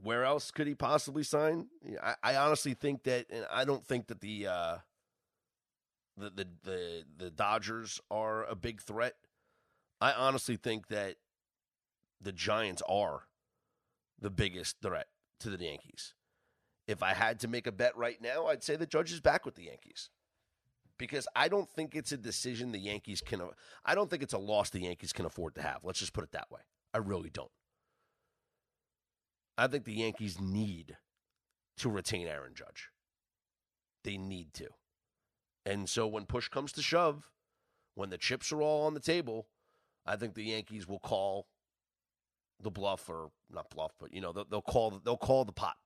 Where 0.00 0.24
else 0.24 0.50
could 0.50 0.66
he 0.66 0.74
possibly 0.74 1.22
sign? 1.22 1.68
I, 2.02 2.14
I 2.22 2.36
honestly 2.36 2.74
think 2.74 3.02
that, 3.04 3.26
and 3.30 3.46
I 3.50 3.64
don't 3.64 3.84
think 3.84 4.06
that 4.06 4.20
the, 4.20 4.46
uh, 4.46 4.76
the 6.16 6.30
the 6.30 6.46
the 6.64 7.04
the 7.16 7.30
Dodgers 7.30 8.00
are 8.10 8.44
a 8.44 8.54
big 8.54 8.80
threat. 8.80 9.14
I 10.00 10.12
honestly 10.12 10.56
think 10.56 10.88
that 10.88 11.16
the 12.20 12.32
Giants 12.32 12.82
are 12.88 13.22
the 14.20 14.30
biggest 14.30 14.76
threat 14.82 15.06
to 15.40 15.50
the 15.50 15.64
Yankees. 15.64 16.14
If 16.86 17.02
I 17.02 17.14
had 17.14 17.40
to 17.40 17.48
make 17.48 17.66
a 17.66 17.72
bet 17.72 17.96
right 17.96 18.20
now, 18.20 18.46
I'd 18.46 18.64
say 18.64 18.76
the 18.76 18.86
Judge 18.86 19.12
is 19.12 19.20
back 19.20 19.44
with 19.44 19.56
the 19.56 19.64
Yankees 19.64 20.10
because 20.98 21.26
I 21.34 21.48
don't 21.48 21.68
think 21.68 21.94
it's 21.94 22.12
a 22.12 22.16
decision 22.16 22.72
the 22.72 22.78
Yankees 22.78 23.20
can. 23.20 23.40
I 23.84 23.94
don't 23.94 24.10
think 24.10 24.22
it's 24.22 24.32
a 24.32 24.38
loss 24.38 24.70
the 24.70 24.80
Yankees 24.80 25.12
can 25.12 25.24
afford 25.24 25.54
to 25.54 25.62
have. 25.62 25.78
Let's 25.82 26.00
just 26.00 26.12
put 26.12 26.24
it 26.24 26.32
that 26.32 26.50
way. 26.50 26.60
I 26.92 26.98
really 26.98 27.30
don't. 27.30 27.50
I 29.56 29.66
think 29.66 29.84
the 29.84 29.94
Yankees 29.94 30.40
need 30.40 30.96
to 31.78 31.88
retain 31.88 32.26
Aaron 32.26 32.54
Judge. 32.54 32.90
They 34.04 34.16
need 34.16 34.52
to. 34.54 34.68
And 35.66 35.88
so 35.88 36.06
when 36.06 36.26
push 36.26 36.48
comes 36.48 36.72
to 36.72 36.82
shove, 36.82 37.28
when 37.94 38.10
the 38.10 38.18
chips 38.18 38.52
are 38.52 38.62
all 38.62 38.86
on 38.86 38.94
the 38.94 39.00
table, 39.00 39.48
I 40.06 40.16
think 40.16 40.34
the 40.34 40.44
Yankees 40.44 40.86
will 40.86 41.00
call 41.00 41.48
the 42.60 42.70
bluff 42.70 43.08
or 43.08 43.30
not 43.50 43.70
bluff, 43.70 43.92
but 43.98 44.12
you 44.12 44.20
know 44.20 44.32
they'll, 44.32 44.46
they'll 44.50 44.62
call 44.62 45.00
they'll 45.04 45.16
call 45.16 45.44
the 45.44 45.52
pot, 45.52 45.76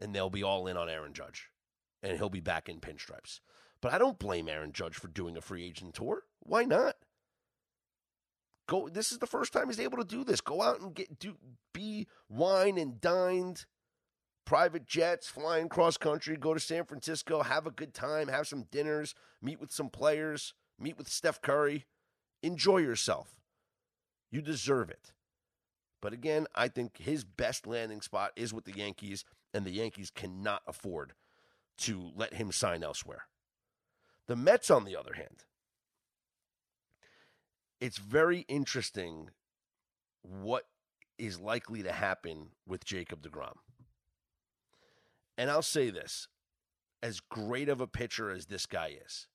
and 0.00 0.14
they'll 0.14 0.30
be 0.30 0.42
all 0.42 0.66
in 0.66 0.76
on 0.76 0.88
Aaron 0.88 1.12
Judge, 1.12 1.50
and 2.02 2.16
he'll 2.16 2.30
be 2.30 2.40
back 2.40 2.68
in 2.68 2.80
pinstripes. 2.80 3.40
But 3.84 3.92
I 3.92 3.98
don't 3.98 4.18
blame 4.18 4.48
Aaron 4.48 4.72
Judge 4.72 4.94
for 4.94 5.08
doing 5.08 5.36
a 5.36 5.42
free 5.42 5.62
agent 5.62 5.92
tour. 5.92 6.22
Why 6.40 6.64
not? 6.64 6.96
Go. 8.66 8.88
This 8.88 9.12
is 9.12 9.18
the 9.18 9.26
first 9.26 9.52
time 9.52 9.66
he's 9.66 9.78
able 9.78 9.98
to 9.98 10.06
do 10.06 10.24
this. 10.24 10.40
Go 10.40 10.62
out 10.62 10.80
and 10.80 10.94
get 10.94 11.18
do 11.18 11.36
be 11.74 12.06
wine 12.30 12.78
and 12.78 12.98
dined, 12.98 13.66
private 14.46 14.86
jets, 14.86 15.28
flying 15.28 15.68
cross 15.68 15.98
country, 15.98 16.34
go 16.38 16.54
to 16.54 16.60
San 16.60 16.86
Francisco, 16.86 17.42
have 17.42 17.66
a 17.66 17.70
good 17.70 17.92
time, 17.92 18.28
have 18.28 18.46
some 18.46 18.64
dinners, 18.70 19.14
meet 19.42 19.60
with 19.60 19.70
some 19.70 19.90
players, 19.90 20.54
meet 20.78 20.96
with 20.96 21.10
Steph 21.10 21.42
Curry, 21.42 21.84
enjoy 22.42 22.78
yourself. 22.78 23.34
You 24.30 24.40
deserve 24.40 24.88
it. 24.88 25.12
But 26.00 26.14
again, 26.14 26.46
I 26.54 26.68
think 26.68 26.96
his 26.96 27.22
best 27.22 27.66
landing 27.66 28.00
spot 28.00 28.32
is 28.34 28.54
with 28.54 28.64
the 28.64 28.78
Yankees, 28.78 29.26
and 29.52 29.66
the 29.66 29.72
Yankees 29.72 30.10
cannot 30.10 30.62
afford 30.66 31.12
to 31.80 32.12
let 32.16 32.32
him 32.32 32.50
sign 32.50 32.82
elsewhere. 32.82 33.24
The 34.26 34.36
Mets, 34.36 34.70
on 34.70 34.84
the 34.84 34.96
other 34.96 35.14
hand, 35.14 35.44
it's 37.80 37.98
very 37.98 38.40
interesting 38.48 39.30
what 40.22 40.64
is 41.18 41.38
likely 41.38 41.82
to 41.82 41.92
happen 41.92 42.48
with 42.66 42.84
Jacob 42.84 43.22
DeGrom. 43.22 43.56
And 45.36 45.50
I'll 45.50 45.62
say 45.62 45.90
this 45.90 46.28
as 47.02 47.20
great 47.20 47.68
of 47.68 47.80
a 47.80 47.86
pitcher 47.86 48.30
as 48.30 48.46
this 48.46 48.66
guy 48.66 48.96
is, 49.04 49.26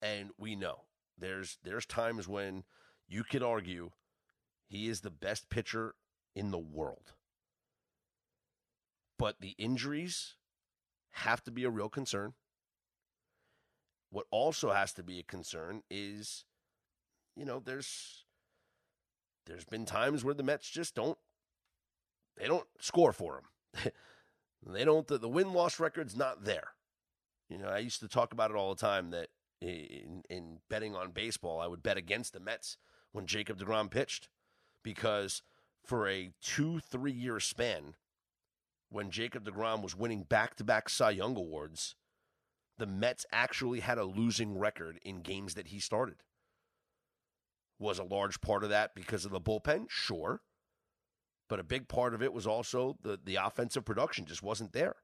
and 0.00 0.30
we 0.38 0.54
know 0.54 0.82
there's 1.18 1.58
there's 1.64 1.86
times 1.86 2.28
when 2.28 2.62
you 3.08 3.24
could 3.24 3.42
argue 3.42 3.90
he 4.66 4.88
is 4.88 5.00
the 5.00 5.10
best 5.10 5.50
pitcher 5.50 5.94
in 6.34 6.50
the 6.50 6.58
world. 6.58 7.12
But 9.18 9.40
the 9.40 9.54
injuries 9.58 10.34
have 11.12 11.42
to 11.44 11.50
be 11.50 11.64
a 11.64 11.70
real 11.70 11.88
concern. 11.88 12.34
What 14.14 14.26
also 14.30 14.70
has 14.70 14.92
to 14.92 15.02
be 15.02 15.18
a 15.18 15.24
concern 15.24 15.82
is, 15.90 16.44
you 17.36 17.44
know, 17.44 17.58
there's 17.58 18.24
there's 19.44 19.64
been 19.64 19.84
times 19.84 20.22
where 20.22 20.34
the 20.34 20.44
Mets 20.44 20.70
just 20.70 20.94
don't 20.94 21.18
they 22.38 22.46
don't 22.46 22.68
score 22.78 23.12
for 23.12 23.42
them. 23.74 23.92
they 24.72 24.84
don't 24.84 25.08
the, 25.08 25.18
the 25.18 25.28
win 25.28 25.52
loss 25.52 25.80
record's 25.80 26.14
not 26.14 26.44
there. 26.44 26.68
You 27.50 27.58
know, 27.58 27.66
I 27.66 27.78
used 27.78 27.98
to 28.00 28.08
talk 28.08 28.32
about 28.32 28.52
it 28.52 28.56
all 28.56 28.72
the 28.72 28.80
time 28.80 29.10
that 29.10 29.30
in, 29.60 30.22
in 30.30 30.58
betting 30.70 30.94
on 30.94 31.10
baseball, 31.10 31.60
I 31.60 31.66
would 31.66 31.82
bet 31.82 31.96
against 31.96 32.34
the 32.34 32.40
Mets 32.40 32.76
when 33.10 33.26
Jacob 33.26 33.58
DeGrom 33.58 33.90
pitched 33.90 34.28
because 34.84 35.42
for 35.84 36.08
a 36.08 36.30
two, 36.40 36.78
three 36.78 37.10
year 37.10 37.40
span, 37.40 37.94
when 38.90 39.10
Jacob 39.10 39.44
DeGrom 39.44 39.82
was 39.82 39.96
winning 39.96 40.22
back 40.22 40.54
to 40.54 40.62
back 40.62 40.88
Cy 40.88 41.10
Young 41.10 41.36
Awards, 41.36 41.96
the 42.78 42.86
Mets 42.86 43.24
actually 43.32 43.80
had 43.80 43.98
a 43.98 44.04
losing 44.04 44.58
record 44.58 44.98
in 45.04 45.22
games 45.22 45.54
that 45.54 45.68
he 45.68 45.78
started. 45.78 46.16
Was 47.78 47.98
a 47.98 48.04
large 48.04 48.40
part 48.40 48.64
of 48.64 48.70
that 48.70 48.94
because 48.94 49.24
of 49.24 49.30
the 49.30 49.40
bullpen? 49.40 49.86
Sure. 49.88 50.40
But 51.48 51.60
a 51.60 51.64
big 51.64 51.88
part 51.88 52.14
of 52.14 52.22
it 52.22 52.32
was 52.32 52.46
also 52.46 52.96
the, 53.02 53.18
the 53.22 53.36
offensive 53.36 53.84
production 53.84 54.26
just 54.26 54.42
wasn't 54.42 54.72
there. 54.72 54.96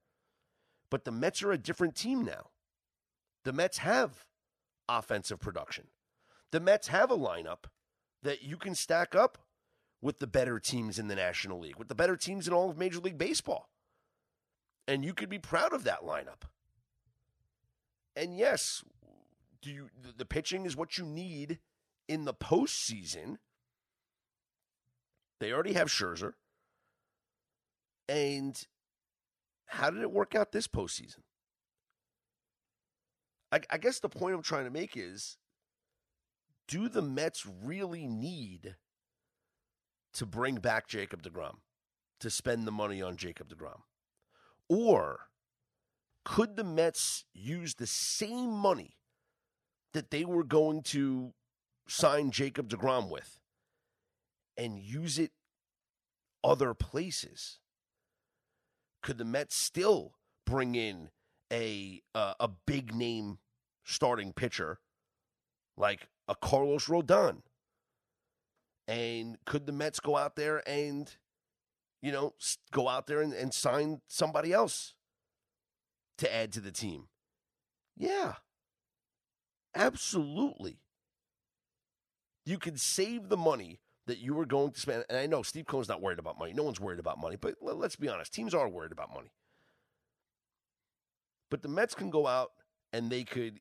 But 0.91 1.05
the 1.05 1.13
Mets 1.13 1.43
are 1.43 1.53
a 1.53 1.59
different 1.59 1.95
team 1.95 2.25
now. 2.25 2.51
The 3.45 3.53
Mets 3.53 3.79
have 3.79 4.25
offensive 4.89 5.41
production. 5.41 5.89
The 6.51 6.61
Mets 6.61 6.89
have 6.89 7.11
a 7.11 7.17
lineup 7.17 7.65
that 8.23 8.43
you 8.43 8.57
can 8.57 8.75
stack 8.75 9.15
up 9.15 9.39
with 10.03 10.19
the 10.19 10.27
better 10.27 10.59
teams 10.59 10.99
in 10.99 11.09
the 11.09 11.15
National 11.15 11.61
League, 11.61 11.77
with 11.77 11.89
the 11.89 11.95
better 11.95 12.17
teams 12.17 12.49
in 12.49 12.55
all 12.55 12.71
of 12.71 12.79
Major 12.79 12.99
League 12.99 13.19
Baseball. 13.19 13.69
And 14.89 15.05
you 15.05 15.15
could 15.15 15.29
be 15.29 15.39
proud 15.39 15.73
of 15.73 15.85
that 15.85 16.01
lineup. 16.03 16.49
And 18.21 18.37
yes, 18.37 18.85
do 19.63 19.71
you 19.71 19.89
the 20.17 20.27
pitching 20.27 20.67
is 20.67 20.77
what 20.77 20.99
you 20.99 21.07
need 21.07 21.59
in 22.07 22.27
the 22.27 22.35
postseason. 22.35 23.39
They 25.41 25.53
already 25.55 25.73
have 25.73 25.89
Scherzer. 25.89 26.35
And 28.11 28.63
how 29.65 29.89
did 29.89 30.03
it 30.03 30.11
work 30.11 30.35
out 30.35 30.53
this 30.53 30.69
postseason? 30.69 31.21
I, 33.51 33.61
I 33.71 33.79
guess 33.79 34.01
the 34.01 34.11
point 34.11 34.35
I'm 34.35 34.43
trying 34.43 34.65
to 34.65 34.71
make 34.71 34.99
is 34.99 35.39
do 36.69 36.91
the 36.91 37.03
Mets 37.03 37.47
really 37.65 38.07
need 38.07 38.77
to 40.13 40.27
bring 40.27 40.57
back 40.57 40.89
Jacob 40.89 41.23
DeGrom, 41.23 41.57
to 42.19 42.29
spend 42.29 42.67
the 42.67 42.73
money 42.73 43.01
on 43.01 43.17
Jacob 43.17 43.49
DeGrom? 43.49 43.81
Or 44.69 45.30
could 46.31 46.55
the 46.55 46.63
Mets 46.63 47.25
use 47.35 47.75
the 47.75 47.89
same 47.89 48.53
money 48.53 48.97
that 49.95 50.13
they 50.13 50.25
were 50.25 50.45
going 50.45 50.81
to 50.81 51.33
sign 51.89 52.31
Jacob 52.31 52.69
DeGrom 52.69 53.11
with 53.11 53.41
and 54.57 54.79
use 54.79 55.19
it 55.19 55.33
other 56.45 56.73
places? 56.73 57.59
Could 59.03 59.19
the 59.19 59.25
Mets 59.25 59.57
still 59.57 60.13
bring 60.47 60.77
in 60.77 61.11
a 61.53 62.01
uh, 62.15 62.35
a 62.39 62.49
big 62.65 62.95
name 62.95 63.39
starting 63.83 64.33
pitcher 64.33 64.79
like 65.77 66.11
a 66.29 66.37
Carlos 66.37 66.87
Rodon? 66.87 67.43
And 68.87 69.37
could 69.47 69.67
the 69.67 69.73
Mets 69.73 69.99
go 69.99 70.17
out 70.17 70.37
there 70.37 70.63
and, 70.65 71.13
you 72.01 72.13
know, 72.13 72.35
go 72.71 72.87
out 72.87 73.09
there 73.09 73.21
and, 73.21 73.33
and 73.33 73.53
sign 73.53 74.01
somebody 74.07 74.53
else 74.53 74.95
to 76.21 76.35
add 76.35 76.53
to 76.53 76.61
the 76.61 76.73
team? 76.73 77.09
Yeah, 77.97 78.35
absolutely. 79.75 80.79
You 82.47 82.59
could 82.59 82.81
save 82.81 83.29
the 83.29 83.37
money 83.37 83.81
that 84.07 84.19
you 84.19 84.35
were 84.35 84.47
going 84.47 84.73
to 84.73 84.81
spend. 84.81 85.05
And 85.09 85.19
I 85.19 85.27
know 85.27 85.43
Steve 85.43 85.67
Cohen's 85.67 85.89
not 85.89 86.01
worried 86.01 86.19
about 86.19 86.39
money. 86.39 86.53
No 86.53 86.63
one's 86.63 86.81
worried 86.81 86.99
about 86.99 87.21
money. 87.21 87.37
But 87.37 87.57
let's 87.61 87.97
be 87.97 88.09
honest, 88.09 88.33
teams 88.33 88.55
are 88.55 88.69
worried 88.69 88.93
about 88.93 89.13
money. 89.13 89.33
But 91.51 91.63
the 91.63 91.69
Mets 91.69 91.95
can 91.95 92.11
go 92.11 92.27
out 92.27 92.53
and 92.93 93.11
they 93.11 93.25
could 93.25 93.61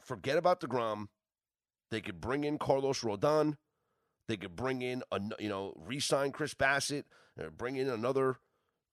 forget 0.00 0.36
about 0.36 0.60
DeGrom. 0.60 1.08
They 1.90 2.00
could 2.00 2.20
bring 2.20 2.44
in 2.44 2.58
Carlos 2.58 3.00
Rodon. 3.00 3.56
They 4.28 4.36
could 4.36 4.56
bring 4.56 4.80
in, 4.82 5.02
a, 5.10 5.20
you 5.38 5.48
know, 5.48 5.74
re-sign 5.76 6.32
Chris 6.32 6.54
Bassitt, 6.54 7.04
bring 7.58 7.76
in 7.76 7.88
another, 7.88 8.38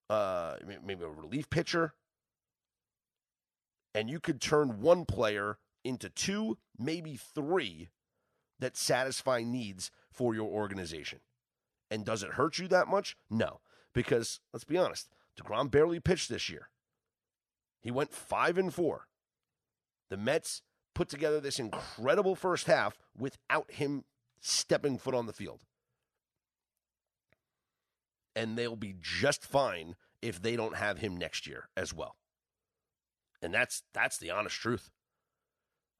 uh, 0.10 0.56
maybe 0.84 1.04
a 1.06 1.10
relief 1.10 1.50
pitcher, 1.50 1.94
and 3.94 4.10
you 4.10 4.20
could 4.20 4.42
turn 4.42 4.82
one 4.82 5.06
player 5.06 5.58
into 5.84 6.10
two, 6.10 6.58
maybe 6.78 7.16
three, 7.16 7.90
that 8.60 8.78
satisfy 8.78 9.44
needs 9.44 9.92
for 10.12 10.36
your 10.36 10.50
organization. 10.50 11.20
And 11.90 12.06
does 12.06 12.24
it 12.24 12.34
hurt 12.34 12.60
you 12.60 12.68
that 12.70 12.88
much? 12.88 13.18
No, 13.30 13.60
because 13.94 14.40
let's 14.54 14.64
be 14.64 14.78
honest, 14.78 15.10
Degrom 15.40 15.70
barely 15.70 16.00
pitched 16.00 16.30
this 16.30 16.50
year. 16.50 16.70
He 17.82 17.92
went 17.92 18.14
five 18.14 18.58
and 18.58 18.74
four. 18.74 19.08
The 20.10 20.18
Mets 20.18 20.62
put 20.94 21.10
together 21.10 21.40
this 21.40 21.60
incredible 21.60 22.36
first 22.36 22.68
half 22.68 22.98
without 23.18 23.72
him 23.72 24.04
stepping 24.40 24.98
foot 24.98 25.16
on 25.16 25.26
the 25.26 25.34
field. 25.34 25.62
And 28.36 28.58
they'll 28.58 28.76
be 28.76 28.96
just 29.02 29.44
fine 29.44 29.96
if 30.22 30.42
they 30.42 30.56
don't 30.56 30.76
have 30.76 31.00
him 31.00 31.18
next 31.18 31.48
year 31.48 31.70
as 31.76 31.94
well. 31.94 32.16
And 33.42 33.54
that's 33.54 33.84
that's 33.94 34.18
the 34.18 34.32
honest 34.32 34.56
truth. 34.56 34.92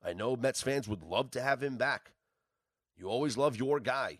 I 0.04 0.14
know 0.14 0.36
Mets 0.36 0.62
fans 0.62 0.88
would 0.88 1.04
love 1.04 1.32
to 1.32 1.42
have 1.42 1.62
him 1.62 1.78
back. 1.78 2.14
You 2.98 3.08
always 3.08 3.38
love 3.38 3.56
your 3.56 3.80
guy, 3.80 4.20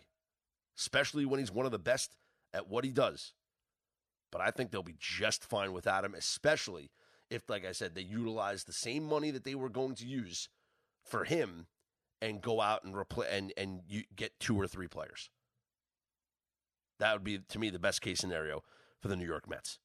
especially 0.78 1.24
when 1.24 1.40
he's 1.40 1.52
one 1.52 1.66
of 1.66 1.72
the 1.72 1.78
best 1.78 2.16
at 2.52 2.68
what 2.68 2.84
he 2.84 2.90
does. 2.90 3.32
But 4.30 4.40
I 4.40 4.50
think 4.50 4.70
they'll 4.70 4.82
be 4.82 4.96
just 4.98 5.44
fine 5.44 5.72
without 5.72 6.04
him, 6.04 6.14
especially 6.14 6.90
if, 7.30 7.48
like 7.48 7.66
I 7.66 7.72
said, 7.72 7.94
they 7.94 8.02
utilize 8.02 8.64
the 8.64 8.72
same 8.72 9.04
money 9.04 9.30
that 9.30 9.44
they 9.44 9.54
were 9.54 9.68
going 9.68 9.94
to 9.96 10.06
use 10.06 10.48
for 11.04 11.24
him 11.24 11.66
and 12.20 12.40
go 12.40 12.60
out 12.60 12.84
and 12.84 12.96
replace 12.96 13.28
and 13.30 13.52
and 13.56 13.80
you 13.88 14.04
get 14.14 14.38
two 14.38 14.58
or 14.58 14.66
three 14.66 14.88
players. 14.88 15.30
That 16.98 17.12
would 17.14 17.24
be 17.24 17.38
to 17.38 17.58
me 17.58 17.70
the 17.70 17.78
best 17.78 18.00
case 18.00 18.20
scenario 18.20 18.62
for 19.00 19.08
the 19.08 19.16
New 19.16 19.26
York 19.26 19.48
Mets. 19.48 19.78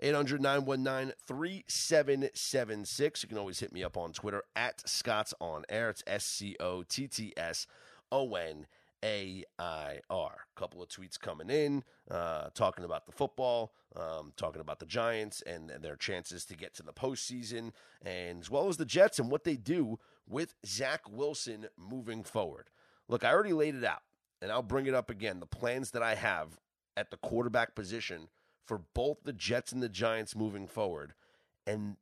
800 0.00 0.40
919 0.40 1.12
3776. 1.26 3.22
You 3.22 3.28
can 3.28 3.38
always 3.38 3.58
hit 3.58 3.72
me 3.72 3.82
up 3.82 3.96
on 3.96 4.12
Twitter 4.12 4.42
at 4.54 4.88
Scott's 4.88 5.34
On 5.40 5.64
Air. 5.68 5.90
It's 5.90 6.04
S 6.06 6.24
C 6.24 6.54
O 6.60 6.84
T 6.84 7.08
T 7.08 7.32
S 7.36 7.66
O 8.12 8.34
N 8.34 8.66
A 9.04 9.42
I 9.58 10.00
R. 10.08 10.36
A 10.56 10.60
couple 10.60 10.82
of 10.82 10.88
tweets 10.88 11.18
coming 11.18 11.50
in, 11.50 11.82
uh, 12.10 12.50
talking 12.54 12.84
about 12.84 13.06
the 13.06 13.12
football, 13.12 13.72
um, 13.96 14.32
talking 14.36 14.60
about 14.60 14.78
the 14.78 14.86
Giants 14.86 15.42
and, 15.42 15.70
their 15.80 15.96
chances 15.96 16.44
to 16.44 16.56
get 16.56 16.74
to 16.74 16.84
the 16.84 16.92
postseason, 16.92 17.72
and 18.04 18.40
as 18.40 18.50
well 18.50 18.68
as 18.68 18.76
the 18.76 18.84
Jets 18.84 19.18
and 19.18 19.30
what 19.30 19.42
they 19.42 19.56
do 19.56 19.98
with 20.28 20.54
Zach 20.64 21.10
Wilson 21.10 21.66
moving 21.76 22.22
forward. 22.22 22.70
Look, 23.08 23.24
I 23.24 23.32
already 23.32 23.52
laid 23.52 23.74
it 23.74 23.84
out, 23.84 24.02
and 24.40 24.52
I'll 24.52 24.62
bring 24.62 24.86
it 24.86 24.94
up 24.94 25.10
again. 25.10 25.40
The 25.40 25.46
plans 25.46 25.90
that 25.90 26.02
I 26.04 26.14
have 26.14 26.60
at 26.96 27.10
the 27.10 27.16
quarterback 27.16 27.74
position 27.74 28.28
for 28.68 28.82
both 28.94 29.24
the 29.24 29.32
Jets 29.32 29.72
and 29.72 29.82
the 29.82 29.88
Giants 29.88 30.36
moving 30.36 30.68
forward, 30.68 31.14
and 31.66 31.96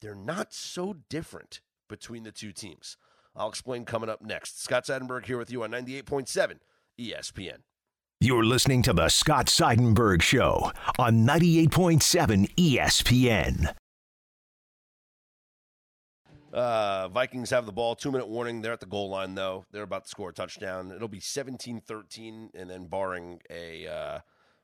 they're 0.00 0.14
not 0.14 0.52
so 0.52 0.96
different 1.08 1.60
between 1.88 2.24
the 2.24 2.32
two 2.32 2.52
teams. 2.52 2.96
I'll 3.36 3.48
explain 3.48 3.84
coming 3.84 4.10
up 4.10 4.20
next. 4.20 4.60
Scott 4.60 4.84
Seidenberg 4.84 5.26
here 5.26 5.38
with 5.38 5.52
you 5.52 5.62
on 5.62 5.70
98.7 5.70 6.58
ESPN. 6.98 7.58
You're 8.20 8.44
listening 8.44 8.82
to 8.82 8.92
the 8.92 9.08
Scott 9.08 9.46
Seidenberg 9.46 10.20
Show 10.20 10.72
on 10.98 11.24
98.7 11.24 12.54
ESPN. 12.56 13.74
Uh, 16.52 17.08
Vikings 17.08 17.50
have 17.50 17.64
the 17.64 17.72
ball. 17.72 17.94
Two 17.94 18.10
minute 18.10 18.28
warning. 18.28 18.60
They're 18.60 18.72
at 18.72 18.80
the 18.80 18.86
goal 18.86 19.08
line, 19.08 19.36
though. 19.36 19.64
They're 19.70 19.84
about 19.84 20.04
to 20.04 20.10
score 20.10 20.30
a 20.30 20.32
touchdown. 20.32 20.90
It'll 20.90 21.08
be 21.08 21.20
17 21.20 21.80
13, 21.80 22.50
and 22.54 22.68
then 22.68 22.86
barring 22.88 23.40
a 23.48 23.86
uh, 23.86 24.18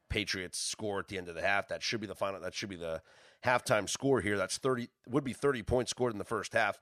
Patriots 0.09 0.59
score 0.59 1.01
at 1.01 1.09
the 1.09 1.19
end 1.19 1.29
of 1.29 1.35
the 1.35 1.43
half, 1.43 1.69
that 1.69 1.83
should 1.83 2.01
be 2.01 2.07
the 2.07 2.15
final. 2.15 2.41
That 2.41 2.55
should 2.55 2.69
be 2.69 2.77
the 2.77 3.03
halftime 3.45 3.89
score 3.89 4.21
here. 4.21 4.37
That's 4.37 4.59
30, 4.59 4.89
would 5.09 5.25
be 5.25 5.33
30 5.33 5.63
points 5.63 5.91
scored 5.91 6.13
in 6.13 6.19
the 6.19 6.25
first 6.25 6.53
half, 6.53 6.81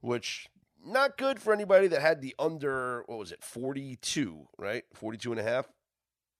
which 0.00 0.48
not 0.84 1.18
good 1.18 1.40
for 1.40 1.52
anybody 1.52 1.88
that 1.88 2.00
had 2.00 2.20
the 2.20 2.34
under, 2.38 3.02
what 3.06 3.18
was 3.18 3.32
it, 3.32 3.42
42, 3.42 4.48
right? 4.58 4.84
42 4.94 5.32
and 5.32 5.40
a 5.40 5.44
half. 5.44 5.68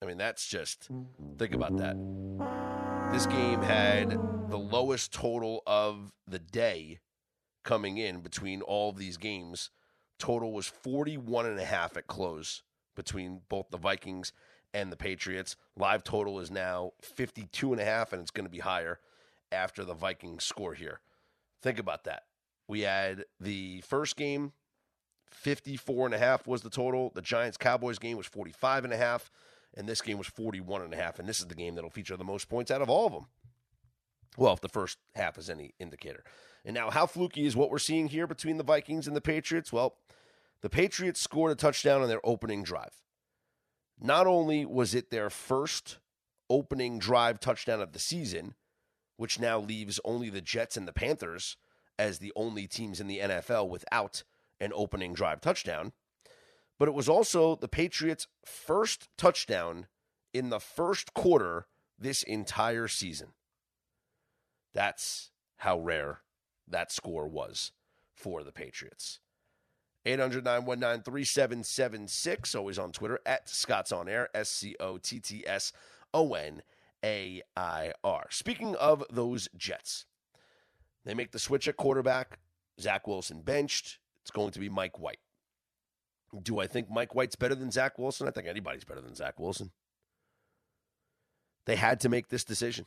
I 0.03 0.07
mean, 0.07 0.17
that's 0.17 0.47
just, 0.47 0.89
think 1.39 1.55
about 1.55 1.77
that. 1.77 1.97
This 3.13 3.27
game 3.27 3.61
had 3.61 4.11
the 4.49 4.59
lowest 4.59 5.13
total 5.13 5.63
of 5.67 6.13
the 6.27 6.39
day 6.39 7.01
coming 7.65 7.99
in 7.99 8.21
between 8.21 8.63
all 8.63 8.89
of 8.91 8.97
these 8.97 9.19
games. 9.19 9.71
Total 10.19 10.51
was 10.51 10.67
41 10.67 11.45
and 11.45 11.59
a 11.59 11.65
half 11.65 11.97
at 11.99 12.07
close 12.07 12.63
between 12.97 13.43
both 13.49 13.69
the 13.71 13.79
Vikings 13.79 14.33
and 14.73 14.91
the 14.91 14.97
Patriots. 14.97 15.57
Live 15.77 16.05
total 16.05 16.41
is 16.41 16.51
now 16.51 16.93
52 17.01 17.73
and 17.73 17.81
a 17.81 17.85
half 17.85 18.13
and 18.13 18.23
it's 18.23 18.31
going 18.31 18.47
to 18.47 18.51
be 18.51 18.59
higher 18.59 19.01
after 19.53 19.85
the 19.85 19.95
Vikings 19.95 20.45
score 20.45 20.75
here. 20.75 21.01
Think 21.63 21.79
about 21.79 22.05
that. 22.05 22.25
We 22.69 22.83
had 22.83 23.25
the 23.41 23.81
first 23.83 24.17
game 24.17 24.53
54 25.31 26.07
and 26.07 26.15
a 26.15 26.19
half 26.19 26.47
was 26.47 26.63
the 26.63 26.71
total. 26.71 27.11
The 27.15 27.23
Giants 27.23 27.57
Cowboys 27.57 27.99
game 27.99 28.17
was 28.17 28.27
45 28.27 28.85
and 28.85 28.93
a 28.93 28.97
half 28.97 29.31
and 29.75 29.89
this 29.89 30.01
game 30.01 30.19
was 30.19 30.27
41 30.27 30.83
and 30.83 30.95
a 30.95 30.97
half 30.97 31.19
and 31.19 31.29
this 31.29 31.41
is 31.41 31.47
the 31.47 31.55
game 31.55 31.75
that'll 31.75 31.91
feature 31.91 32.17
the 32.17 32.25
most 32.25 32.49
points 32.49 32.71
out 32.71 32.83
of 32.83 32.91
all 32.91 33.07
of 33.07 33.13
them. 33.13 33.27
Well, 34.37 34.53
if 34.53 34.61
the 34.61 34.69
first 34.69 34.99
half 35.15 35.39
is 35.39 35.51
any 35.51 35.75
indicator. 35.79 36.25
And 36.65 36.75
now, 36.75 36.91
how 36.91 37.07
fluky 37.07 37.47
is 37.47 37.57
what 37.57 37.71
we're 37.71 37.79
seeing 37.79 38.09
here 38.09 38.27
between 38.27 38.59
the 38.59 38.65
Vikings 38.65 39.07
and 39.07 39.17
the 39.17 39.21
Patriots? 39.21 39.73
Well, 39.73 39.97
the 40.61 40.71
Patriots 40.71 41.21
scored 41.21 41.53
a 41.53 41.55
touchdown 41.55 42.03
on 42.03 42.09
their 42.09 42.25
opening 42.25 42.63
drive. 42.63 43.01
Not 44.01 44.27
only 44.27 44.65
was 44.65 44.95
it 44.95 45.11
their 45.11 45.31
first 45.31 45.99
opening 46.49 46.99
drive 46.99 47.39
touchdown 47.39 47.81
of 47.81 47.93
the 47.93 47.99
season, 47.99 48.55
which 49.17 49.39
now 49.39 49.59
leaves 49.59 50.01
only 50.05 50.31
the 50.31 50.41
Jets 50.41 50.77
and 50.77 50.89
the 50.89 50.93
Panthers 50.93 51.57
as 51.99 52.19
the 52.19 52.33
only 52.35 52.67
teams 52.67 52.99
in 53.01 53.07
the 53.07 53.19
NFL 53.19 53.69
without 53.69 54.23
an 54.59 54.73
opening 54.75 55.13
drive 55.13 55.41
touchdown, 55.43 55.93
but 56.79 56.89
it 56.89 56.95
was 56.95 57.09
also 57.09 57.57
the 57.57 57.69
Patriots' 57.69 58.27
first 58.45 59.09
touchdown 59.19 59.87
in 60.33 60.49
the 60.49 60.61
first 60.61 61.13
quarter 61.13 61.67
this 61.99 62.23
entire 62.23 62.89
season. 62.89 63.29
That's 64.73 65.31
how 65.59 65.79
rare 65.79 66.21
that 66.67 66.91
score 66.91 67.29
was 67.29 67.73
for 68.15 68.43
the 68.43 68.53
Patriots. 68.53 69.21
800 70.07 70.45
919 70.45 71.03
3776. 71.03 72.55
Always 72.55 72.79
on 72.79 72.93
Twitter 72.93 73.21
at 73.27 73.49
Scott's 73.49 73.93
On 73.93 74.09
Air, 74.09 74.29
S 74.35 74.49
C 74.51 74.77
O 74.81 74.99
T 74.99 75.21
T 75.21 75.45
S 75.47 75.73
O 76.15 76.35
N 76.35 76.63
A 77.05 77.43
I 77.57 77.93
R. 78.03 78.27
Speaking 78.31 78.75
of 78.77 79.05
those 79.11 79.49
Jets, 79.57 80.07
they 81.05 81.15
make 81.15 81.33
the 81.33 81.39
switch 81.39 81.69
at 81.69 81.77
quarterback. 81.77 82.39
Zach 82.81 83.07
Wilson 83.07 83.43
benched. 83.43 83.99
It's 84.23 84.31
going 84.31 84.53
to 84.53 84.61
be 84.61 84.69
Mike 84.69 84.99
White. 84.99 85.19
Do 86.43 86.61
I 86.61 86.67
think 86.67 86.91
Mike 86.91 87.15
White's 87.15 87.37
better 87.37 87.55
than 87.55 87.71
Zach 87.71 87.99
Wilson? 87.99 88.29
I 88.29 88.31
think 88.31 88.47
anybody's 88.47 88.85
better 88.85 89.01
than 89.01 89.15
Zach 89.15 89.39
Wilson. 89.39 89.73
They 91.67 91.77
had 91.77 92.01
to 92.01 92.09
make 92.09 92.29
this 92.29 92.45
decision. 92.45 92.87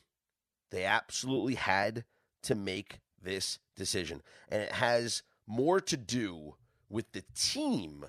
They 0.71 0.85
absolutely 0.85 1.55
had 1.55 2.05
to 2.43 2.55
make 2.55 2.99
this 3.21 3.59
decision. 3.75 4.21
And 4.49 4.61
it 4.61 4.71
has 4.73 5.23
more 5.45 5.79
to 5.81 5.97
do 5.97 6.55
with 6.89 7.11
the 7.11 7.23
team 7.35 8.05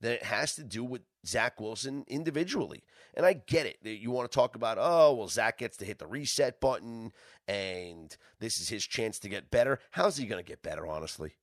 than 0.00 0.12
it 0.12 0.22
has 0.22 0.54
to 0.56 0.64
do 0.64 0.84
with 0.84 1.02
Zach 1.26 1.60
Wilson 1.60 2.04
individually. 2.06 2.82
And 3.14 3.24
I 3.24 3.32
get 3.32 3.66
it. 3.66 3.78
You 3.82 4.10
want 4.10 4.30
to 4.30 4.34
talk 4.34 4.54
about, 4.54 4.78
oh, 4.78 5.14
well, 5.14 5.28
Zach 5.28 5.58
gets 5.58 5.76
to 5.78 5.84
hit 5.84 5.98
the 5.98 6.06
reset 6.06 6.60
button 6.60 7.12
and 7.48 8.16
this 8.38 8.60
is 8.60 8.68
his 8.68 8.86
chance 8.86 9.18
to 9.20 9.28
get 9.28 9.50
better. 9.50 9.80
How's 9.90 10.16
he 10.16 10.26
going 10.26 10.42
to 10.42 10.48
get 10.48 10.62
better, 10.62 10.86
honestly? 10.86 11.36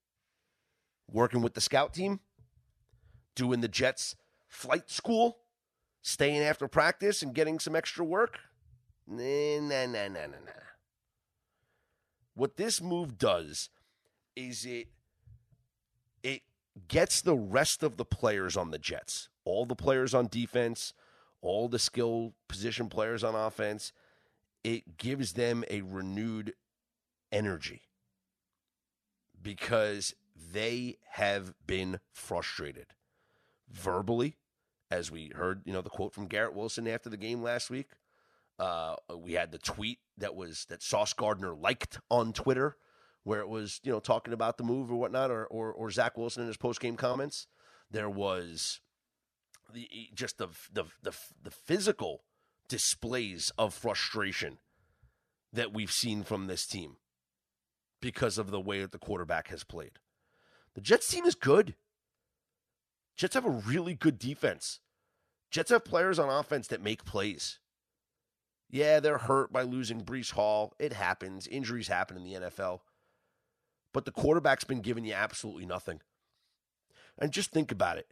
Working 1.11 1.41
with 1.41 1.55
the 1.55 1.61
scout 1.61 1.93
team? 1.93 2.19
Doing 3.35 3.61
the 3.61 3.67
Jets 3.67 4.15
flight 4.47 4.89
school? 4.89 5.39
Staying 6.01 6.41
after 6.41 6.67
practice 6.67 7.21
and 7.21 7.33
getting 7.33 7.59
some 7.59 7.75
extra 7.75 8.05
work? 8.05 8.37
Nah, 9.07 9.59
nah, 9.59 9.85
nah, 9.85 10.07
nah, 10.07 10.27
nah, 10.27 10.43
nah. 10.45 10.63
What 12.35 12.57
this 12.57 12.81
move 12.81 13.17
does 13.17 13.69
is 14.35 14.65
it 14.65 14.87
it 14.87 14.87
gets 16.87 17.21
the 17.21 17.35
rest 17.35 17.83
of 17.83 17.97
the 17.97 18.05
players 18.05 18.57
on 18.57 18.71
the 18.71 18.77
Jets, 18.77 19.29
all 19.45 19.65
the 19.65 19.75
players 19.75 20.13
on 20.13 20.27
defense, 20.27 20.93
all 21.41 21.67
the 21.67 21.79
skill 21.79 22.33
position 22.47 22.89
players 22.89 23.23
on 23.23 23.35
offense, 23.35 23.91
it 24.63 24.97
gives 24.97 25.33
them 25.33 25.63
a 25.69 25.81
renewed 25.81 26.53
energy 27.31 27.81
because 29.41 30.15
they 30.53 30.97
have 31.11 31.53
been 31.67 31.99
frustrated 32.11 32.87
verbally, 33.69 34.37
as 34.89 35.11
we 35.11 35.31
heard, 35.35 35.61
you 35.65 35.73
know, 35.73 35.81
the 35.81 35.89
quote 35.89 36.13
from 36.13 36.27
Garrett 36.27 36.55
Wilson 36.55 36.87
after 36.87 37.09
the 37.09 37.17
game 37.17 37.41
last 37.41 37.69
week. 37.69 37.89
Uh, 38.59 38.95
we 39.17 39.33
had 39.33 39.51
the 39.51 39.57
tweet 39.57 39.99
that 40.17 40.35
was 40.35 40.65
that 40.69 40.83
Sauce 40.83 41.13
Gardner 41.13 41.53
liked 41.53 41.99
on 42.09 42.33
Twitter, 42.33 42.77
where 43.23 43.39
it 43.39 43.49
was 43.49 43.79
you 43.83 43.91
know 43.91 43.99
talking 43.99 44.33
about 44.33 44.57
the 44.57 44.63
move 44.63 44.91
or 44.91 44.95
whatnot, 44.95 45.31
or 45.31 45.45
or, 45.45 45.71
or 45.71 45.91
Zach 45.91 46.17
Wilson 46.17 46.41
in 46.43 46.47
his 46.47 46.57
post 46.57 46.79
game 46.79 46.95
comments. 46.95 47.47
There 47.89 48.09
was 48.09 48.81
the 49.73 49.87
just 50.13 50.37
the, 50.37 50.47
the 50.71 50.85
the 51.01 51.13
the 51.41 51.51
physical 51.51 52.23
displays 52.67 53.51
of 53.57 53.73
frustration 53.73 54.57
that 55.51 55.73
we've 55.73 55.91
seen 55.91 56.23
from 56.23 56.47
this 56.47 56.65
team 56.65 56.97
because 58.01 58.37
of 58.37 58.51
the 58.51 58.59
way 58.59 58.81
that 58.81 58.91
the 58.91 58.97
quarterback 58.97 59.49
has 59.49 59.63
played. 59.63 59.99
The 60.75 60.81
Jets 60.81 61.07
team 61.07 61.25
is 61.25 61.35
good. 61.35 61.75
Jets 63.15 63.35
have 63.35 63.45
a 63.45 63.49
really 63.49 63.93
good 63.93 64.17
defense. 64.17 64.79
Jets 65.51 65.69
have 65.69 65.85
players 65.85 66.17
on 66.17 66.29
offense 66.29 66.67
that 66.67 66.81
make 66.81 67.05
plays. 67.05 67.59
Yeah, 68.69 68.99
they're 68.99 69.19
hurt 69.19 69.53
by 69.53 69.61
losing 69.61 70.01
Breece 70.01 70.31
Hall. 70.31 70.73
It 70.79 70.93
happens. 70.93 71.45
Injuries 71.45 71.87
happen 71.87 72.17
in 72.17 72.23
the 72.23 72.33
NFL. 72.33 72.79
But 73.93 74.05
the 74.05 74.11
quarterback's 74.11 74.63
been 74.63 74.81
giving 74.81 75.05
you 75.05 75.13
absolutely 75.13 75.65
nothing. 75.65 76.01
And 77.19 77.31
just 77.31 77.51
think 77.51 77.71
about 77.71 77.97
it. 77.97 78.07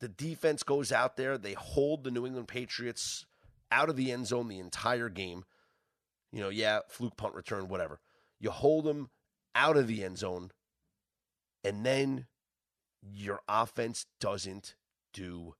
The 0.00 0.08
defense 0.08 0.62
goes 0.62 0.92
out 0.92 1.16
there, 1.16 1.38
they 1.38 1.54
hold 1.54 2.04
the 2.04 2.10
New 2.10 2.26
England 2.26 2.48
Patriots 2.48 3.24
out 3.72 3.88
of 3.88 3.96
the 3.96 4.12
end 4.12 4.26
zone 4.26 4.48
the 4.48 4.58
entire 4.58 5.08
game. 5.08 5.44
You 6.32 6.40
know, 6.40 6.50
yeah, 6.50 6.80
fluke 6.88 7.16
punt 7.16 7.34
return, 7.34 7.68
whatever. 7.68 7.98
You 8.38 8.50
hold 8.50 8.84
them 8.84 9.08
out 9.54 9.78
of 9.78 9.86
the 9.86 10.04
end 10.04 10.18
zone, 10.18 10.50
and 11.64 11.86
then 11.86 12.26
your 13.02 13.40
offense 13.48 14.04
doesn't 14.20 14.74
do 15.14 15.54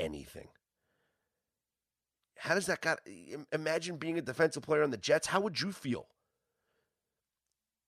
anything 0.00 0.48
how 2.42 2.56
does 2.56 2.66
that 2.66 2.80
got 2.80 2.98
imagine 3.52 3.98
being 3.98 4.18
a 4.18 4.20
defensive 4.20 4.64
player 4.64 4.82
on 4.82 4.90
the 4.90 4.96
Jets? 4.96 5.28
How 5.28 5.40
would 5.40 5.60
you 5.60 5.70
feel? 5.70 6.08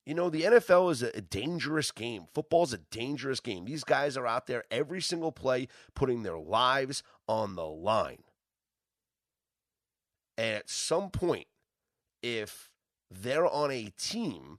You 0.07 0.15
know, 0.15 0.29
the 0.29 0.43
NFL 0.43 0.93
is 0.93 1.03
a, 1.03 1.21
dangerous 1.23 1.91
game. 1.91 2.27
Football 2.35 2.65
is 2.65 2.75
a 2.75 2.79
dangerous 2.79 3.41
game. 3.41 3.65
These 3.65 3.85
guys 3.85 4.17
are 4.17 4.27
out 4.27 4.47
there 4.47 4.65
every 4.71 5.01
single 5.01 5.33
play 5.33 5.69
putting 5.95 6.23
their 6.23 6.39
lives 6.39 7.03
on 7.27 7.55
the 7.55 7.65
line. 7.65 8.23
And 10.37 10.57
at 10.57 10.69
some 10.69 11.11
point, 11.11 11.47
if 12.23 12.71
they're 13.11 13.47
on 13.47 13.71
a 13.71 13.93
team 13.99 14.59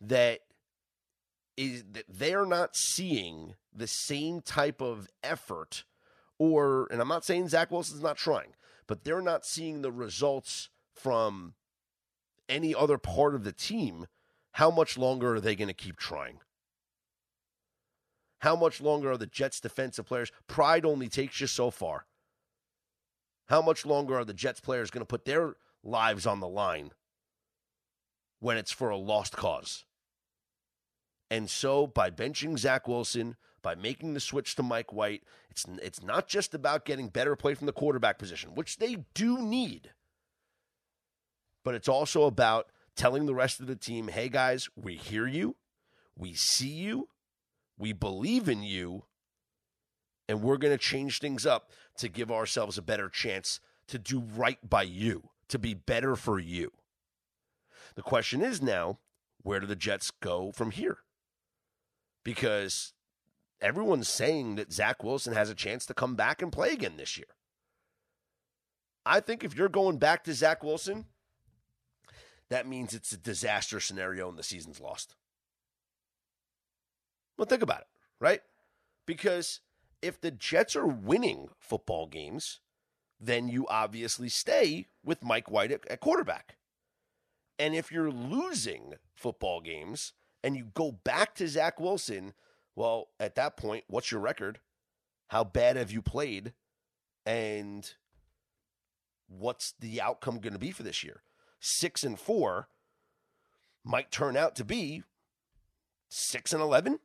that 0.00 0.40
is 1.56 1.84
that 1.92 2.04
they're 2.08 2.46
not 2.46 2.76
seeing 2.76 3.54
the 3.74 3.86
same 3.86 4.40
type 4.40 4.80
of 4.80 5.08
effort 5.22 5.84
or, 6.38 6.86
and 6.90 7.00
I'm 7.00 7.08
not 7.08 7.24
saying 7.24 7.48
Zach 7.48 7.70
Wilson's 7.70 8.02
not 8.02 8.16
trying, 8.16 8.54
but 8.86 9.04
they're 9.04 9.22
not 9.22 9.46
seeing 9.46 9.80
the 9.80 9.90
results 9.90 10.68
from 10.94 11.54
any 12.48 12.74
other 12.74 12.98
part 12.98 13.34
of 13.34 13.44
the 13.44 13.52
team, 13.52 14.06
how 14.52 14.70
much 14.70 14.96
longer 14.96 15.34
are 15.34 15.40
they 15.40 15.56
going 15.56 15.68
to 15.68 15.74
keep 15.74 15.96
trying? 15.96 16.40
How 18.40 18.54
much 18.56 18.80
longer 18.80 19.12
are 19.12 19.16
the 19.16 19.26
Jets' 19.26 19.60
defensive 19.60 20.06
players? 20.06 20.30
Pride 20.46 20.84
only 20.84 21.08
takes 21.08 21.40
you 21.40 21.46
so 21.46 21.70
far. 21.70 22.06
How 23.46 23.62
much 23.62 23.86
longer 23.86 24.18
are 24.18 24.24
the 24.24 24.34
Jets 24.34 24.60
players 24.60 24.90
going 24.90 25.02
to 25.02 25.06
put 25.06 25.24
their 25.24 25.54
lives 25.82 26.26
on 26.26 26.40
the 26.40 26.48
line 26.48 26.90
when 28.40 28.56
it's 28.56 28.72
for 28.72 28.90
a 28.90 28.96
lost 28.96 29.36
cause? 29.36 29.84
And 31.30 31.50
so, 31.50 31.86
by 31.86 32.10
benching 32.10 32.58
Zach 32.58 32.86
Wilson, 32.86 33.36
by 33.66 33.74
making 33.74 34.14
the 34.14 34.20
switch 34.20 34.54
to 34.54 34.62
Mike 34.62 34.92
White. 34.92 35.24
It's 35.50 35.66
it's 35.82 36.00
not 36.00 36.28
just 36.28 36.54
about 36.54 36.84
getting 36.84 37.08
better 37.08 37.34
play 37.34 37.54
from 37.54 37.66
the 37.66 37.72
quarterback 37.72 38.16
position, 38.16 38.54
which 38.54 38.76
they 38.76 38.98
do 39.12 39.42
need. 39.42 39.90
But 41.66 41.74
it's 41.74 41.88
also 41.88 42.26
about 42.26 42.70
telling 42.94 43.26
the 43.26 43.34
rest 43.34 43.58
of 43.58 43.66
the 43.66 43.74
team, 43.74 44.06
"Hey 44.06 44.28
guys, 44.28 44.68
we 44.76 44.94
hear 44.94 45.26
you. 45.26 45.56
We 46.16 46.32
see 46.32 46.68
you. 46.68 47.08
We 47.76 47.92
believe 47.92 48.48
in 48.48 48.62
you." 48.62 49.06
And 50.28 50.42
we're 50.42 50.58
going 50.58 50.72
to 50.72 50.78
change 50.78 51.18
things 51.18 51.44
up 51.44 51.72
to 51.96 52.08
give 52.08 52.30
ourselves 52.30 52.78
a 52.78 52.82
better 52.82 53.08
chance 53.08 53.58
to 53.88 53.98
do 53.98 54.20
right 54.20 54.60
by 54.62 54.84
you, 54.84 55.30
to 55.48 55.58
be 55.58 55.74
better 55.74 56.14
for 56.14 56.38
you. 56.38 56.70
The 57.96 58.02
question 58.02 58.42
is 58.42 58.62
now, 58.62 59.00
where 59.42 59.58
do 59.58 59.66
the 59.66 59.74
Jets 59.74 60.12
go 60.12 60.52
from 60.52 60.70
here? 60.70 60.98
Because 62.22 62.94
everyone's 63.60 64.08
saying 64.08 64.54
that 64.54 64.72
Zach 64.72 65.02
Wilson 65.02 65.34
has 65.34 65.50
a 65.50 65.54
chance 65.54 65.84
to 65.86 65.94
come 65.94 66.14
back 66.14 66.40
and 66.40 66.52
play 66.52 66.72
again 66.72 66.96
this 66.96 67.16
year. 67.16 67.34
I 69.04 69.18
think 69.18 69.42
if 69.42 69.56
you're 69.56 69.68
going 69.68 69.98
back 69.98 70.22
to 70.24 70.32
Zach 70.32 70.62
Wilson, 70.62 71.06
that 72.50 72.66
means 72.66 72.94
it's 72.94 73.12
a 73.12 73.16
disaster 73.16 73.80
scenario 73.80 74.28
and 74.28 74.38
the 74.38 74.42
season's 74.42 74.80
lost. 74.80 75.14
Well, 77.36 77.46
think 77.46 77.62
about 77.62 77.80
it, 77.80 77.86
right? 78.20 78.40
Because 79.06 79.60
if 80.02 80.20
the 80.20 80.30
Jets 80.30 80.76
are 80.76 80.86
winning 80.86 81.48
football 81.58 82.06
games, 82.06 82.60
then 83.20 83.48
you 83.48 83.66
obviously 83.68 84.28
stay 84.28 84.86
with 85.04 85.24
Mike 85.24 85.50
White 85.50 85.72
at, 85.72 86.00
quarterback. 86.00 86.56
And 87.58 87.74
if 87.74 87.90
you're 87.90 88.10
losing 88.10 88.94
football 89.14 89.60
games 89.60 90.12
and 90.44 90.56
you 90.56 90.66
go 90.74 90.92
back 90.92 91.34
to 91.36 91.48
Zach 91.48 91.80
Wilson, 91.80 92.34
well, 92.74 93.08
at 93.18 93.34
that 93.36 93.56
point, 93.56 93.84
what's 93.88 94.10
your 94.10 94.20
record? 94.20 94.60
How 95.28 95.44
bad 95.44 95.76
have 95.76 95.90
you 95.90 96.02
played? 96.02 96.52
And 97.24 97.90
what's 99.28 99.72
the 99.80 100.00
outcome 100.00 100.38
going 100.38 100.52
to 100.52 100.58
be 100.58 100.70
for 100.70 100.82
this 100.82 101.02
year? 101.02 101.22
Six 101.68 102.04
and 102.04 102.16
four 102.16 102.68
might 103.82 104.12
turn 104.12 104.36
out 104.36 104.54
to 104.54 104.64
be 104.64 105.02
six 106.08 106.52
and 106.52 106.62
11. 106.62 107.00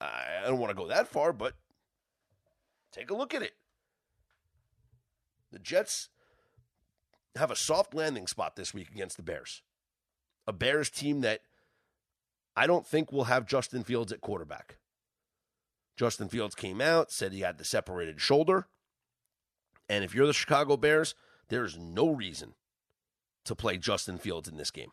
I 0.00 0.40
don't 0.44 0.58
want 0.58 0.70
to 0.70 0.76
go 0.76 0.88
that 0.88 1.06
far, 1.06 1.32
but 1.32 1.54
take 2.90 3.08
a 3.08 3.14
look 3.14 3.32
at 3.32 3.40
it. 3.40 3.52
The 5.52 5.60
Jets 5.60 6.08
have 7.36 7.52
a 7.52 7.56
soft 7.56 7.94
landing 7.94 8.26
spot 8.26 8.56
this 8.56 8.74
week 8.74 8.90
against 8.90 9.16
the 9.16 9.22
Bears. 9.22 9.62
A 10.44 10.52
Bears 10.52 10.90
team 10.90 11.20
that 11.20 11.42
I 12.56 12.66
don't 12.66 12.84
think 12.84 13.12
we'll 13.12 13.24
have 13.24 13.46
Justin 13.46 13.84
Fields 13.84 14.10
at 14.10 14.20
quarterback. 14.20 14.78
Justin 15.96 16.28
Fields 16.28 16.56
came 16.56 16.80
out, 16.80 17.12
said 17.12 17.32
he 17.32 17.42
had 17.42 17.58
the 17.58 17.64
separated 17.64 18.20
shoulder. 18.20 18.66
And 19.88 20.02
if 20.02 20.16
you're 20.16 20.26
the 20.26 20.32
Chicago 20.32 20.76
Bears, 20.76 21.14
there's 21.48 21.78
no 21.78 22.10
reason 22.10 22.54
to 23.44 23.54
play 23.54 23.76
Justin 23.76 24.18
Fields 24.18 24.48
in 24.48 24.56
this 24.56 24.70
game. 24.70 24.90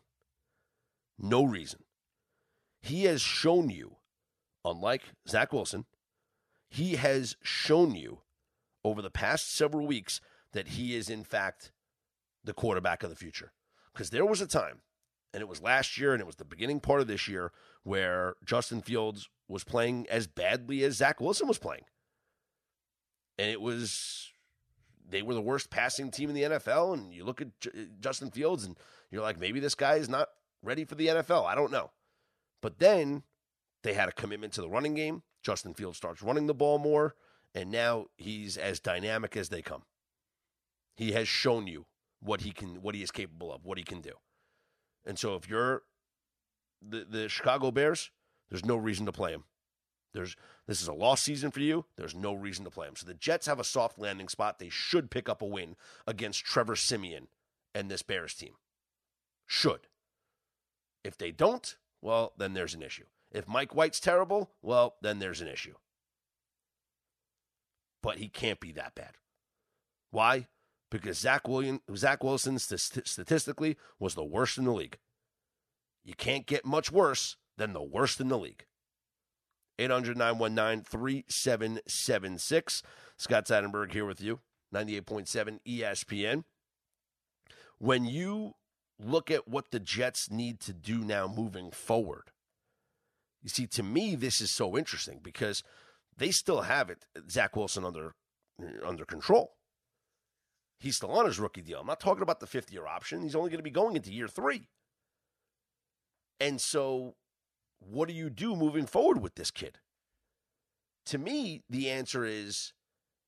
No 1.18 1.44
reason. 1.44 1.84
He 2.82 3.04
has 3.04 3.22
shown 3.22 3.70
you 3.70 3.98
unlike 4.66 5.04
Zach 5.28 5.54
Wilson, 5.54 5.86
he 6.70 6.96
has 6.96 7.36
shown 7.42 7.96
you 7.96 8.20
over 8.84 9.02
the 9.02 9.10
past 9.10 9.52
several 9.52 9.86
weeks 9.86 10.22
that 10.54 10.70
he 10.70 10.96
is, 10.96 11.10
in 11.10 11.24
fact, 11.24 11.72
the 12.44 12.54
quarterback 12.54 13.04
of 13.04 13.10
the 13.10 13.16
future. 13.16 13.52
Because 13.94 14.10
there 14.10 14.26
was 14.26 14.42
a 14.42 14.48
time, 14.48 14.82
and 15.34 15.42
it 15.42 15.48
was 15.48 15.62
last 15.62 15.98
year 15.98 16.14
and 16.14 16.22
it 16.22 16.28
was 16.28 16.38
the 16.38 16.46
beginning 16.46 16.80
part 16.80 17.02
of 17.02 17.08
this 17.08 17.28
year, 17.28 17.52
where 17.84 18.36
Justin 18.46 18.82
Fields 18.82 19.30
was 19.48 19.64
playing 19.64 20.08
as 20.10 20.28
badly 20.28 20.84
as 20.84 20.98
Zach 20.98 21.20
Wilson 21.20 21.48
was 21.48 21.58
playing. 21.58 21.84
And 23.38 23.50
it 23.50 23.62
was, 23.62 24.30
they 25.10 25.22
were 25.22 25.34
the 25.34 25.42
worst 25.42 25.70
passing 25.70 26.12
team 26.12 26.30
in 26.30 26.36
the 26.36 26.44
NFL. 26.44 26.94
And 26.94 27.14
you 27.14 27.24
look 27.24 27.42
at 27.42 27.60
J- 27.60 27.72
uh, 27.76 27.84
Justin 28.00 28.32
Fields 28.32 28.64
and 28.64 28.78
you're 29.12 29.22
like, 29.22 29.40
maybe 29.40 29.60
this 29.60 29.76
guy 29.76 29.96
is 29.96 30.10
not 30.10 30.30
ready 30.62 30.86
for 30.86 30.96
the 30.96 31.08
NFL. 31.08 31.46
I 31.46 31.56
don't 31.56 31.72
know. 31.72 31.92
But 32.62 32.80
then 32.80 33.24
they 33.84 33.94
had 33.94 34.10
a 34.10 34.14
commitment 34.14 34.54
to 34.54 34.62
the 34.62 34.70
running 34.70 34.94
game. 34.94 35.24
Justin 35.42 35.74
Fields 35.74 35.98
starts 35.98 36.22
running 36.22 36.48
the 36.48 36.54
ball 36.54 36.80
more, 36.80 37.16
and 37.56 37.72
now 37.72 38.08
he's 38.18 38.58
as 38.58 38.80
dynamic 38.80 39.38
as 39.38 39.50
they 39.50 39.62
come. 39.62 39.84
He 40.96 41.14
has 41.14 41.30
shown 41.30 41.66
you 41.66 41.86
what 42.20 42.42
he 42.42 42.52
can, 42.52 42.82
what 42.82 42.94
he 42.94 43.02
is 43.02 43.12
capable 43.12 43.54
of, 43.54 43.66
what 43.66 43.78
he 43.78 43.86
can 43.86 44.02
do. 44.02 44.14
And 45.06 45.18
so, 45.18 45.36
if 45.36 45.50
you're 45.50 45.84
the 46.82 47.06
the 47.10 47.30
Chicago 47.30 47.72
Bears, 47.72 48.12
there's 48.50 48.66
no 48.66 48.76
reason 48.76 49.06
to 49.06 49.14
play 49.14 49.32
him. 49.32 49.46
There's 50.14 50.36
this 50.70 50.84
is 50.84 50.88
a 50.88 50.94
lost 50.94 51.24
season 51.24 51.50
for 51.50 51.62
you. 51.62 51.86
There's 51.96 52.14
no 52.14 52.32
reason 52.32 52.64
to 52.64 52.70
play 52.70 52.88
him. 52.88 52.96
So 52.96 53.08
the 53.08 53.16
Jets 53.16 53.48
have 53.48 53.60
a 53.60 53.64
soft 53.64 53.98
landing 53.98 54.30
spot. 54.30 54.60
They 54.60 54.70
should 54.70 55.10
pick 55.10 55.28
up 55.28 55.42
a 55.42 55.46
win 55.46 55.76
against 56.06 56.46
Trevor 56.46 56.76
Siemian 56.76 57.28
and 57.74 57.90
this 57.90 58.04
Bears 58.04 58.36
team. 58.36 58.54
Should. 59.48 59.88
If 61.04 61.18
they 61.18 61.32
don't, 61.32 61.76
well, 62.04 62.34
then 62.38 62.54
there's 62.54 62.76
an 62.76 62.84
issue. 62.84 63.06
If 63.32 63.48
Mike 63.48 63.74
White's 63.74 64.00
terrible, 64.00 64.52
well, 64.62 64.98
then 65.02 65.18
there's 65.18 65.42
an 65.42 65.48
issue. 65.48 65.74
But 68.04 68.20
he 68.20 68.28
can't 68.28 68.60
be 68.60 68.72
that 68.74 68.94
bad. 68.94 69.14
Why? 70.12 70.50
Because 70.92 71.18
Zach 71.18 71.48
William, 71.48 71.82
Zach 71.96 72.24
Wilson 72.24 72.60
st- 72.60 73.08
statistically 73.08 73.76
was 73.98 74.14
the 74.14 74.24
worst 74.24 74.60
in 74.60 74.66
the 74.66 74.72
league. 74.72 75.00
You 76.04 76.14
can't 76.14 76.46
get 76.46 76.64
much 76.64 76.92
worse 76.92 77.38
than 77.58 77.74
the 77.74 77.82
worst 77.82 78.22
in 78.22 78.28
the 78.28 78.38
league. 78.38 78.66
800 79.80 80.18
919 80.18 80.84
3776. 80.84 82.84
Scott 83.18 83.46
Seidenberg 83.46 83.94
here 83.94 84.06
with 84.06 84.22
you, 84.22 84.40
98.7 84.74 85.60
ESPN. 85.68 86.44
When 87.78 88.06
you 88.06 88.54
look 89.00 89.32
at 89.32 89.48
what 89.48 89.72
the 89.72 89.80
Jets 89.80 90.30
need 90.30 90.60
to 90.62 90.74
do 90.74 91.00
now 91.00 91.28
moving 91.28 91.72
forward, 91.72 92.32
you 93.42 93.50
see, 93.50 93.68
to 93.68 93.84
me, 93.84 94.16
this 94.16 94.42
is 94.42 94.52
so 94.52 94.78
interesting 94.78 95.22
because 95.24 95.64
they 96.16 96.32
still 96.32 96.64
have 96.64 96.90
it, 96.90 97.06
Zach 97.30 97.56
Wilson 97.56 97.86
under 97.86 98.16
under 98.86 99.06
control. 99.06 99.54
He's 100.82 100.98
still 100.98 101.12
on 101.12 101.26
his 101.26 101.40
rookie 101.40 101.62
deal. 101.62 101.80
I'm 101.80 101.88
not 101.88 102.02
talking 102.02 102.24
about 102.24 102.42
the 102.42 102.48
fifth 102.48 102.72
year 102.72 102.86
option. 102.86 103.22
He's 103.22 103.36
only 103.36 103.50
going 103.50 103.60
to 103.60 103.64
be 103.64 103.70
going 103.70 103.96
into 103.96 104.12
year 104.12 104.28
three. 104.28 104.68
And 106.42 106.60
so, 106.60 107.16
what 107.80 108.08
do 108.08 108.14
you 108.14 108.30
do 108.30 108.56
moving 108.56 108.86
forward 108.86 109.22
with 109.22 109.36
this 109.36 109.52
kid? 109.52 109.80
To 111.08 111.18
me, 111.18 111.64
the 111.70 111.90
answer 111.90 112.26
is 112.26 112.74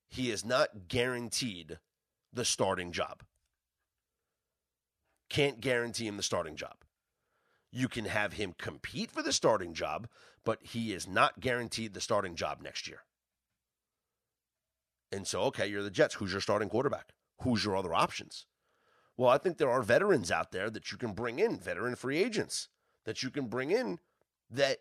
he 0.08 0.30
is 0.30 0.46
not 0.46 0.88
guaranteed 0.88 1.80
the 2.34 2.46
starting 2.46 2.92
job. 2.92 3.24
Can't 5.30 5.62
guarantee 5.62 6.08
him 6.08 6.18
the 6.18 6.24
starting 6.24 6.56
job. 6.56 6.76
You 7.72 7.88
can 7.88 8.06
have 8.06 8.34
him 8.34 8.54
compete 8.58 9.12
for 9.12 9.24
the 9.24 9.32
starting 9.32 9.74
job, 9.74 10.08
but 10.44 10.60
he 10.62 10.92
is 10.92 11.08
not 11.08 11.40
guaranteed 11.40 11.94
the 11.94 12.02
starting 12.02 12.36
job 12.36 12.62
next 12.62 12.88
year. 12.88 13.04
And 15.12 15.26
so, 15.26 15.42
okay, 15.44 15.68
you're 15.68 15.84
the 15.84 15.90
Jets. 15.90 16.16
Who's 16.16 16.32
your 16.32 16.42
starting 16.42 16.70
quarterback? 16.70 17.14
Who's 17.42 17.64
your 17.64 17.78
other 17.78 17.94
options? 17.94 18.46
Well, 19.18 19.30
I 19.30 19.38
think 19.38 19.58
there 19.58 19.70
are 19.70 19.82
veterans 19.82 20.32
out 20.32 20.52
there 20.52 20.70
that 20.70 20.92
you 20.92 20.98
can 20.98 21.14
bring 21.14 21.40
in, 21.40 21.60
veteran 21.60 21.96
free 21.96 22.22
agents 22.24 22.70
that 23.06 23.24
you 23.24 23.30
can 23.30 23.48
bring 23.48 23.72
in 23.72 24.00
that 24.52 24.78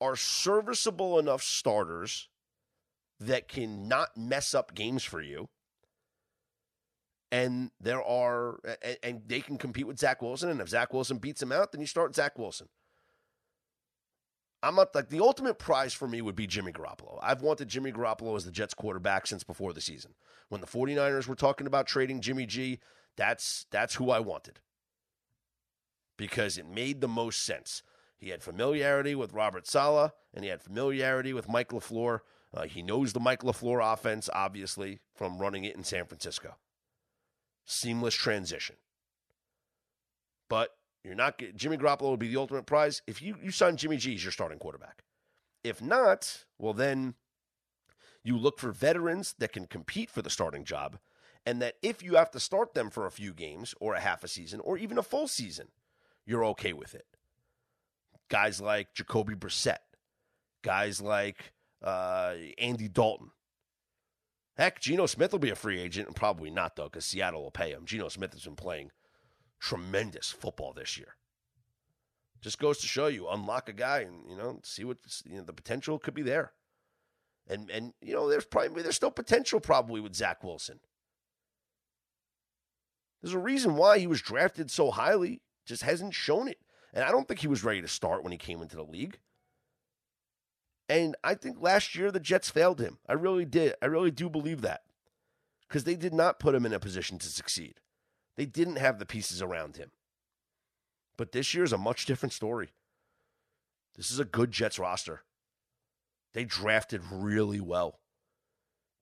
are 0.00 0.16
serviceable 0.16 1.18
enough 1.18 1.42
starters 1.42 2.28
that 3.20 3.48
can 3.48 3.88
not 3.88 4.16
mess 4.16 4.54
up 4.54 4.74
games 4.74 5.04
for 5.04 5.20
you. 5.20 5.48
And 7.30 7.70
there 7.80 8.02
are, 8.02 8.58
and, 8.82 8.98
and 9.02 9.22
they 9.26 9.40
can 9.40 9.56
compete 9.56 9.86
with 9.86 9.98
Zach 9.98 10.20
Wilson. 10.20 10.50
And 10.50 10.60
if 10.60 10.68
Zach 10.68 10.92
Wilson 10.92 11.18
beats 11.18 11.40
him 11.40 11.52
out, 11.52 11.72
then 11.72 11.80
you 11.80 11.86
start 11.86 12.14
Zach 12.14 12.38
Wilson. 12.38 12.68
I'm 14.62 14.76
not 14.76 14.94
like 14.94 15.08
the 15.08 15.20
ultimate 15.20 15.58
prize 15.58 15.92
for 15.92 16.06
me 16.06 16.22
would 16.22 16.36
be 16.36 16.46
Jimmy 16.46 16.72
Garoppolo. 16.72 17.18
I've 17.20 17.42
wanted 17.42 17.68
Jimmy 17.68 17.90
Garoppolo 17.90 18.36
as 18.36 18.44
the 18.44 18.52
Jets 18.52 18.74
quarterback 18.74 19.26
since 19.26 19.42
before 19.42 19.72
the 19.72 19.80
season. 19.80 20.14
When 20.50 20.60
the 20.60 20.66
49ers 20.68 21.26
were 21.26 21.34
talking 21.34 21.66
about 21.66 21.88
trading 21.88 22.20
Jimmy 22.20 22.46
G, 22.46 22.78
that's 23.16 23.66
that's 23.70 23.96
who 23.96 24.10
I 24.10 24.20
wanted. 24.20 24.60
Because 26.16 26.58
it 26.58 26.68
made 26.68 27.00
the 27.00 27.08
most 27.08 27.42
sense. 27.42 27.82
He 28.22 28.28
had 28.28 28.40
familiarity 28.40 29.16
with 29.16 29.32
Robert 29.32 29.66
Saleh, 29.66 30.12
and 30.32 30.44
he 30.44 30.50
had 30.50 30.62
familiarity 30.62 31.32
with 31.32 31.48
Mike 31.48 31.70
LaFleur. 31.70 32.20
Uh, 32.54 32.62
he 32.62 32.80
knows 32.80 33.12
the 33.12 33.18
Mike 33.18 33.40
LaFleur 33.40 33.92
offense, 33.92 34.30
obviously, 34.32 35.00
from 35.12 35.38
running 35.38 35.64
it 35.64 35.74
in 35.74 35.82
San 35.82 36.04
Francisco. 36.04 36.54
Seamless 37.66 38.14
transition. 38.14 38.76
But 40.48 40.70
you're 41.02 41.16
not 41.16 41.42
Jimmy 41.56 41.76
Garoppolo 41.76 42.10
would 42.10 42.20
be 42.20 42.28
the 42.28 42.36
ultimate 42.36 42.64
prize. 42.64 43.02
If 43.08 43.20
you, 43.20 43.34
you 43.42 43.50
sign 43.50 43.76
Jimmy 43.76 43.96
G 43.96 44.14
as 44.14 44.22
your 44.22 44.30
starting 44.30 44.60
quarterback. 44.60 45.02
If 45.64 45.82
not, 45.82 46.44
well 46.60 46.74
then 46.74 47.14
you 48.22 48.38
look 48.38 48.60
for 48.60 48.70
veterans 48.70 49.34
that 49.40 49.52
can 49.52 49.66
compete 49.66 50.10
for 50.10 50.22
the 50.22 50.30
starting 50.30 50.62
job, 50.62 51.00
and 51.44 51.60
that 51.60 51.74
if 51.82 52.04
you 52.04 52.14
have 52.14 52.30
to 52.30 52.38
start 52.38 52.74
them 52.74 52.88
for 52.88 53.04
a 53.04 53.10
few 53.10 53.34
games 53.34 53.74
or 53.80 53.94
a 53.94 54.00
half 54.00 54.22
a 54.22 54.28
season 54.28 54.60
or 54.60 54.78
even 54.78 54.96
a 54.96 55.02
full 55.02 55.26
season, 55.26 55.72
you're 56.24 56.44
okay 56.44 56.72
with 56.72 56.94
it. 56.94 57.06
Guys 58.32 58.62
like 58.62 58.94
Jacoby 58.94 59.34
Brissett, 59.34 59.76
guys 60.62 61.02
like 61.02 61.52
uh, 61.84 62.32
Andy 62.56 62.88
Dalton. 62.88 63.30
Heck, 64.56 64.80
Geno 64.80 65.04
Smith 65.04 65.32
will 65.32 65.38
be 65.38 65.50
a 65.50 65.54
free 65.54 65.78
agent, 65.78 66.06
and 66.06 66.16
probably 66.16 66.50
not 66.50 66.74
though, 66.74 66.84
because 66.84 67.04
Seattle 67.04 67.42
will 67.42 67.50
pay 67.50 67.72
him. 67.72 67.84
Geno 67.84 68.08
Smith 68.08 68.32
has 68.32 68.44
been 68.44 68.56
playing 68.56 68.90
tremendous 69.60 70.30
football 70.30 70.72
this 70.72 70.96
year. 70.96 71.16
Just 72.40 72.58
goes 72.58 72.78
to 72.78 72.86
show 72.86 73.08
you, 73.08 73.28
unlock 73.28 73.68
a 73.68 73.74
guy 73.74 73.98
and 73.98 74.26
you 74.26 74.36
know 74.38 74.60
see 74.64 74.82
what 74.82 74.96
you 75.26 75.36
know 75.36 75.44
the 75.44 75.52
potential 75.52 75.98
could 75.98 76.14
be 76.14 76.22
there. 76.22 76.52
And 77.46 77.70
and 77.70 77.92
you 78.00 78.14
know 78.14 78.30
there's 78.30 78.46
probably 78.46 78.82
there's 78.82 78.96
still 78.96 79.10
potential 79.10 79.60
probably 79.60 80.00
with 80.00 80.14
Zach 80.14 80.42
Wilson. 80.42 80.80
There's 83.20 83.34
a 83.34 83.38
reason 83.38 83.76
why 83.76 83.98
he 83.98 84.06
was 84.06 84.22
drafted 84.22 84.70
so 84.70 84.90
highly, 84.90 85.42
just 85.66 85.82
hasn't 85.82 86.14
shown 86.14 86.48
it. 86.48 86.56
And 86.92 87.04
I 87.04 87.10
don't 87.10 87.26
think 87.26 87.40
he 87.40 87.48
was 87.48 87.64
ready 87.64 87.80
to 87.80 87.88
start 87.88 88.22
when 88.22 88.32
he 88.32 88.38
came 88.38 88.60
into 88.60 88.76
the 88.76 88.82
league. 88.82 89.18
And 90.88 91.16
I 91.24 91.34
think 91.34 91.56
last 91.60 91.94
year 91.94 92.10
the 92.10 92.20
Jets 92.20 92.50
failed 92.50 92.80
him. 92.80 92.98
I 93.08 93.14
really 93.14 93.44
did. 93.44 93.74
I 93.80 93.86
really 93.86 94.10
do 94.10 94.28
believe 94.28 94.60
that. 94.62 94.82
Because 95.66 95.84
they 95.84 95.96
did 95.96 96.12
not 96.12 96.38
put 96.38 96.54
him 96.54 96.66
in 96.66 96.74
a 96.74 96.78
position 96.78 97.18
to 97.18 97.28
succeed. 97.28 97.80
They 98.36 98.44
didn't 98.44 98.76
have 98.76 98.98
the 98.98 99.06
pieces 99.06 99.40
around 99.40 99.76
him. 99.76 99.90
But 101.16 101.32
this 101.32 101.54
year 101.54 101.64
is 101.64 101.72
a 101.72 101.78
much 101.78 102.04
different 102.04 102.32
story. 102.32 102.72
This 103.96 104.10
is 104.10 104.18
a 104.18 104.24
good 104.24 104.52
Jets 104.52 104.78
roster. 104.78 105.22
They 106.34 106.44
drafted 106.44 107.02
really 107.10 107.60
well. 107.60 108.00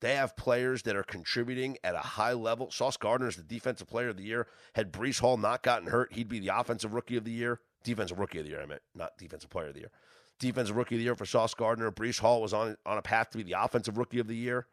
They 0.00 0.14
have 0.14 0.36
players 0.36 0.82
that 0.82 0.96
are 0.96 1.02
contributing 1.02 1.76
at 1.84 1.94
a 1.94 1.98
high 1.98 2.32
level. 2.32 2.70
Sauce 2.70 2.96
Gardner 2.96 3.28
is 3.28 3.36
the 3.36 3.42
defensive 3.42 3.88
player 3.88 4.08
of 4.08 4.16
the 4.16 4.24
year. 4.24 4.46
Had 4.74 4.92
Breece 4.92 5.20
Hall 5.20 5.36
not 5.36 5.62
gotten 5.62 5.88
hurt, 5.88 6.14
he'd 6.14 6.28
be 6.28 6.38
the 6.38 6.56
offensive 6.56 6.94
rookie 6.94 7.16
of 7.16 7.24
the 7.24 7.30
year. 7.30 7.60
Defensive 7.82 8.18
rookie 8.18 8.38
of 8.38 8.44
the 8.44 8.50
year, 8.50 8.62
I 8.62 8.66
meant, 8.66 8.82
not 8.94 9.16
defensive 9.18 9.50
player 9.50 9.68
of 9.68 9.74
the 9.74 9.80
year. 9.80 9.90
Defensive 10.38 10.76
rookie 10.76 10.96
of 10.96 10.98
the 11.00 11.04
year 11.04 11.14
for 11.14 11.26
Sauce 11.26 11.54
Gardner. 11.54 11.90
Breece 11.90 12.18
Hall 12.18 12.42
was 12.42 12.52
on, 12.52 12.76
on 12.84 12.98
a 12.98 13.02
path 13.02 13.30
to 13.30 13.38
be 13.38 13.44
the 13.44 13.62
offensive 13.62 13.98
rookie 13.98 14.18
of 14.18 14.26
the 14.26 14.36
year. 14.36 14.66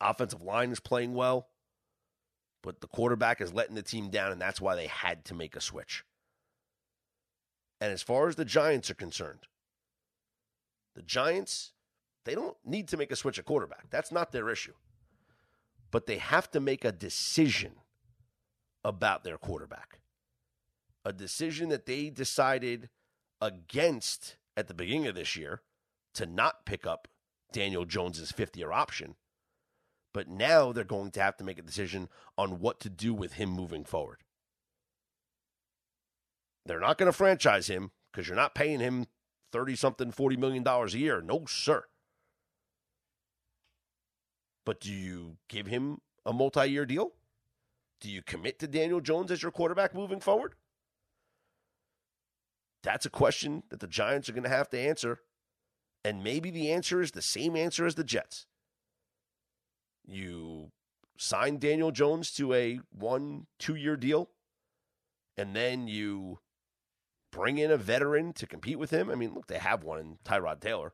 Offensive 0.00 0.42
line 0.42 0.70
is 0.70 0.80
playing 0.80 1.14
well, 1.14 1.48
but 2.62 2.80
the 2.80 2.86
quarterback 2.86 3.40
is 3.40 3.54
letting 3.54 3.74
the 3.74 3.82
team 3.82 4.10
down, 4.10 4.32
and 4.32 4.40
that's 4.40 4.60
why 4.60 4.74
they 4.74 4.86
had 4.86 5.24
to 5.26 5.34
make 5.34 5.56
a 5.56 5.60
switch. 5.60 6.04
And 7.80 7.92
as 7.92 8.02
far 8.02 8.28
as 8.28 8.36
the 8.36 8.44
Giants 8.44 8.90
are 8.90 8.94
concerned, 8.94 9.40
the 10.94 11.02
Giants 11.02 11.72
they 12.26 12.34
don't 12.34 12.56
need 12.64 12.88
to 12.88 12.96
make 12.96 13.12
a 13.12 13.16
switch 13.16 13.38
at 13.38 13.44
quarterback. 13.44 13.88
That's 13.88 14.10
not 14.10 14.32
their 14.32 14.50
issue. 14.50 14.74
But 15.92 16.06
they 16.06 16.18
have 16.18 16.50
to 16.50 16.60
make 16.60 16.84
a 16.84 16.90
decision 16.90 17.74
about 18.84 19.22
their 19.22 19.38
quarterback. 19.38 20.00
A 21.06 21.12
decision 21.12 21.68
that 21.68 21.86
they 21.86 22.10
decided 22.10 22.90
against 23.40 24.36
at 24.56 24.66
the 24.66 24.74
beginning 24.74 25.06
of 25.06 25.14
this 25.14 25.36
year 25.36 25.62
to 26.14 26.26
not 26.26 26.66
pick 26.66 26.84
up 26.84 27.06
Daniel 27.52 27.84
Jones's 27.84 28.32
fifth 28.32 28.56
year 28.56 28.72
option. 28.72 29.14
But 30.12 30.28
now 30.28 30.72
they're 30.72 30.82
going 30.82 31.12
to 31.12 31.22
have 31.22 31.36
to 31.36 31.44
make 31.44 31.60
a 31.60 31.62
decision 31.62 32.08
on 32.36 32.58
what 32.58 32.80
to 32.80 32.90
do 32.90 33.14
with 33.14 33.34
him 33.34 33.50
moving 33.50 33.84
forward. 33.84 34.24
They're 36.64 36.80
not 36.80 36.98
going 36.98 37.06
to 37.06 37.16
franchise 37.16 37.68
him 37.68 37.92
because 38.10 38.26
you're 38.26 38.34
not 38.34 38.56
paying 38.56 38.80
him 38.80 39.06
30 39.52 39.76
something, 39.76 40.10
$40 40.10 40.38
million 40.38 40.66
a 40.66 40.86
year. 40.88 41.20
No, 41.20 41.44
sir. 41.46 41.84
But 44.64 44.80
do 44.80 44.92
you 44.92 45.36
give 45.48 45.68
him 45.68 46.00
a 46.24 46.32
multi 46.32 46.66
year 46.66 46.84
deal? 46.84 47.12
Do 48.00 48.10
you 48.10 48.22
commit 48.22 48.58
to 48.58 48.66
Daniel 48.66 49.00
Jones 49.00 49.30
as 49.30 49.42
your 49.42 49.52
quarterback 49.52 49.94
moving 49.94 50.18
forward? 50.18 50.54
That's 52.86 53.04
a 53.04 53.10
question 53.10 53.64
that 53.70 53.80
the 53.80 53.88
Giants 53.88 54.28
are 54.28 54.32
going 54.32 54.44
to 54.44 54.48
have 54.48 54.70
to 54.70 54.78
answer. 54.78 55.18
And 56.04 56.22
maybe 56.22 56.52
the 56.52 56.70
answer 56.70 57.00
is 57.00 57.10
the 57.10 57.20
same 57.20 57.56
answer 57.56 57.84
as 57.84 57.96
the 57.96 58.04
Jets. 58.04 58.46
You 60.06 60.70
sign 61.18 61.58
Daniel 61.58 61.90
Jones 61.90 62.30
to 62.34 62.54
a 62.54 62.78
one, 62.96 63.48
two 63.58 63.74
year 63.74 63.96
deal, 63.96 64.30
and 65.36 65.56
then 65.56 65.88
you 65.88 66.38
bring 67.32 67.58
in 67.58 67.72
a 67.72 67.76
veteran 67.76 68.32
to 68.34 68.46
compete 68.46 68.78
with 68.78 68.90
him. 68.90 69.10
I 69.10 69.16
mean, 69.16 69.34
look, 69.34 69.48
they 69.48 69.58
have 69.58 69.82
one 69.82 69.98
in 69.98 70.18
Tyrod 70.24 70.60
Taylor. 70.60 70.92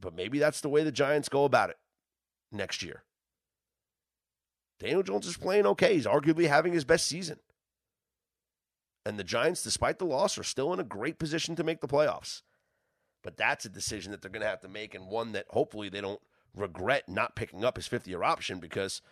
But 0.00 0.14
maybe 0.14 0.38
that's 0.38 0.62
the 0.62 0.70
way 0.70 0.82
the 0.82 0.90
Giants 0.90 1.28
go 1.28 1.44
about 1.44 1.68
it 1.68 1.76
next 2.50 2.82
year. 2.82 3.02
Daniel 4.80 5.02
Jones 5.02 5.26
is 5.26 5.36
playing 5.36 5.66
okay. 5.66 5.92
He's 5.92 6.06
arguably 6.06 6.48
having 6.48 6.72
his 6.72 6.86
best 6.86 7.06
season. 7.06 7.38
And 9.06 9.20
the 9.20 9.24
Giants, 9.24 9.62
despite 9.62 10.00
the 10.00 10.04
loss, 10.04 10.36
are 10.36 10.42
still 10.42 10.72
in 10.72 10.80
a 10.80 10.84
great 10.84 11.20
position 11.20 11.54
to 11.54 11.62
make 11.62 11.80
the 11.80 11.86
playoffs. 11.86 12.42
But 13.22 13.36
that's 13.36 13.64
a 13.64 13.68
decision 13.68 14.10
that 14.10 14.20
they're 14.20 14.32
going 14.32 14.42
to 14.42 14.48
have 14.48 14.62
to 14.62 14.68
make, 14.68 14.96
and 14.96 15.06
one 15.06 15.30
that 15.30 15.46
hopefully 15.50 15.88
they 15.88 16.00
don't 16.00 16.20
regret 16.56 17.08
not 17.08 17.36
picking 17.36 17.64
up 17.64 17.76
his 17.76 17.86
fifth 17.86 18.08
year 18.08 18.24
option 18.24 18.58
because, 18.58 19.02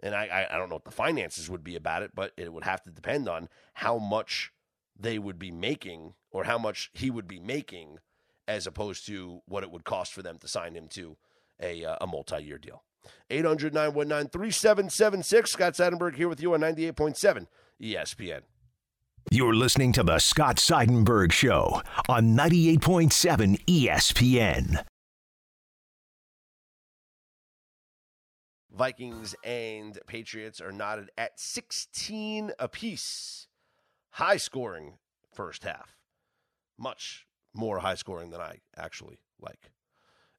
and 0.00 0.14
I, 0.14 0.46
I 0.50 0.56
don't 0.56 0.70
know 0.70 0.76
what 0.76 0.86
the 0.86 0.90
finances 0.90 1.50
would 1.50 1.62
be 1.62 1.76
about 1.76 2.02
it, 2.02 2.12
but 2.14 2.32
it 2.38 2.50
would 2.50 2.64
have 2.64 2.82
to 2.84 2.90
depend 2.90 3.28
on 3.28 3.50
how 3.74 3.98
much 3.98 4.52
they 4.98 5.18
would 5.18 5.38
be 5.38 5.50
making 5.50 6.14
or 6.30 6.44
how 6.44 6.56
much 6.56 6.90
he 6.94 7.10
would 7.10 7.28
be 7.28 7.38
making 7.38 7.98
as 8.48 8.66
opposed 8.66 9.04
to 9.06 9.42
what 9.44 9.62
it 9.62 9.70
would 9.70 9.84
cost 9.84 10.14
for 10.14 10.22
them 10.22 10.38
to 10.38 10.48
sign 10.48 10.74
him 10.74 10.88
to 10.88 11.18
a, 11.60 11.84
uh, 11.84 11.96
a 12.00 12.06
multi 12.06 12.42
year 12.42 12.56
deal. 12.56 12.84
800 13.28 13.74
919 13.74 14.30
3776. 14.30 15.50
Scott 15.50 15.74
Seidenberg 15.74 16.16
here 16.16 16.28
with 16.28 16.40
you 16.40 16.54
on 16.54 16.60
98.7 16.60 17.48
ESPN. 17.82 18.40
You're 19.30 19.54
listening 19.54 19.92
to 19.92 20.02
The 20.02 20.18
Scott 20.18 20.56
Seidenberg 20.56 21.32
Show 21.32 21.80
on 22.08 22.36
98.7 22.36 23.64
ESPN. 23.66 24.84
Vikings 28.70 29.34
and 29.44 29.98
Patriots 30.06 30.60
are 30.60 30.72
knotted 30.72 31.10
at 31.16 31.38
16 31.38 32.52
apiece. 32.58 33.46
High 34.12 34.36
scoring 34.36 34.94
first 35.32 35.64
half. 35.64 35.96
Much 36.78 37.26
more 37.54 37.78
high 37.78 37.94
scoring 37.94 38.30
than 38.30 38.40
I 38.40 38.60
actually 38.76 39.18
like. 39.40 39.70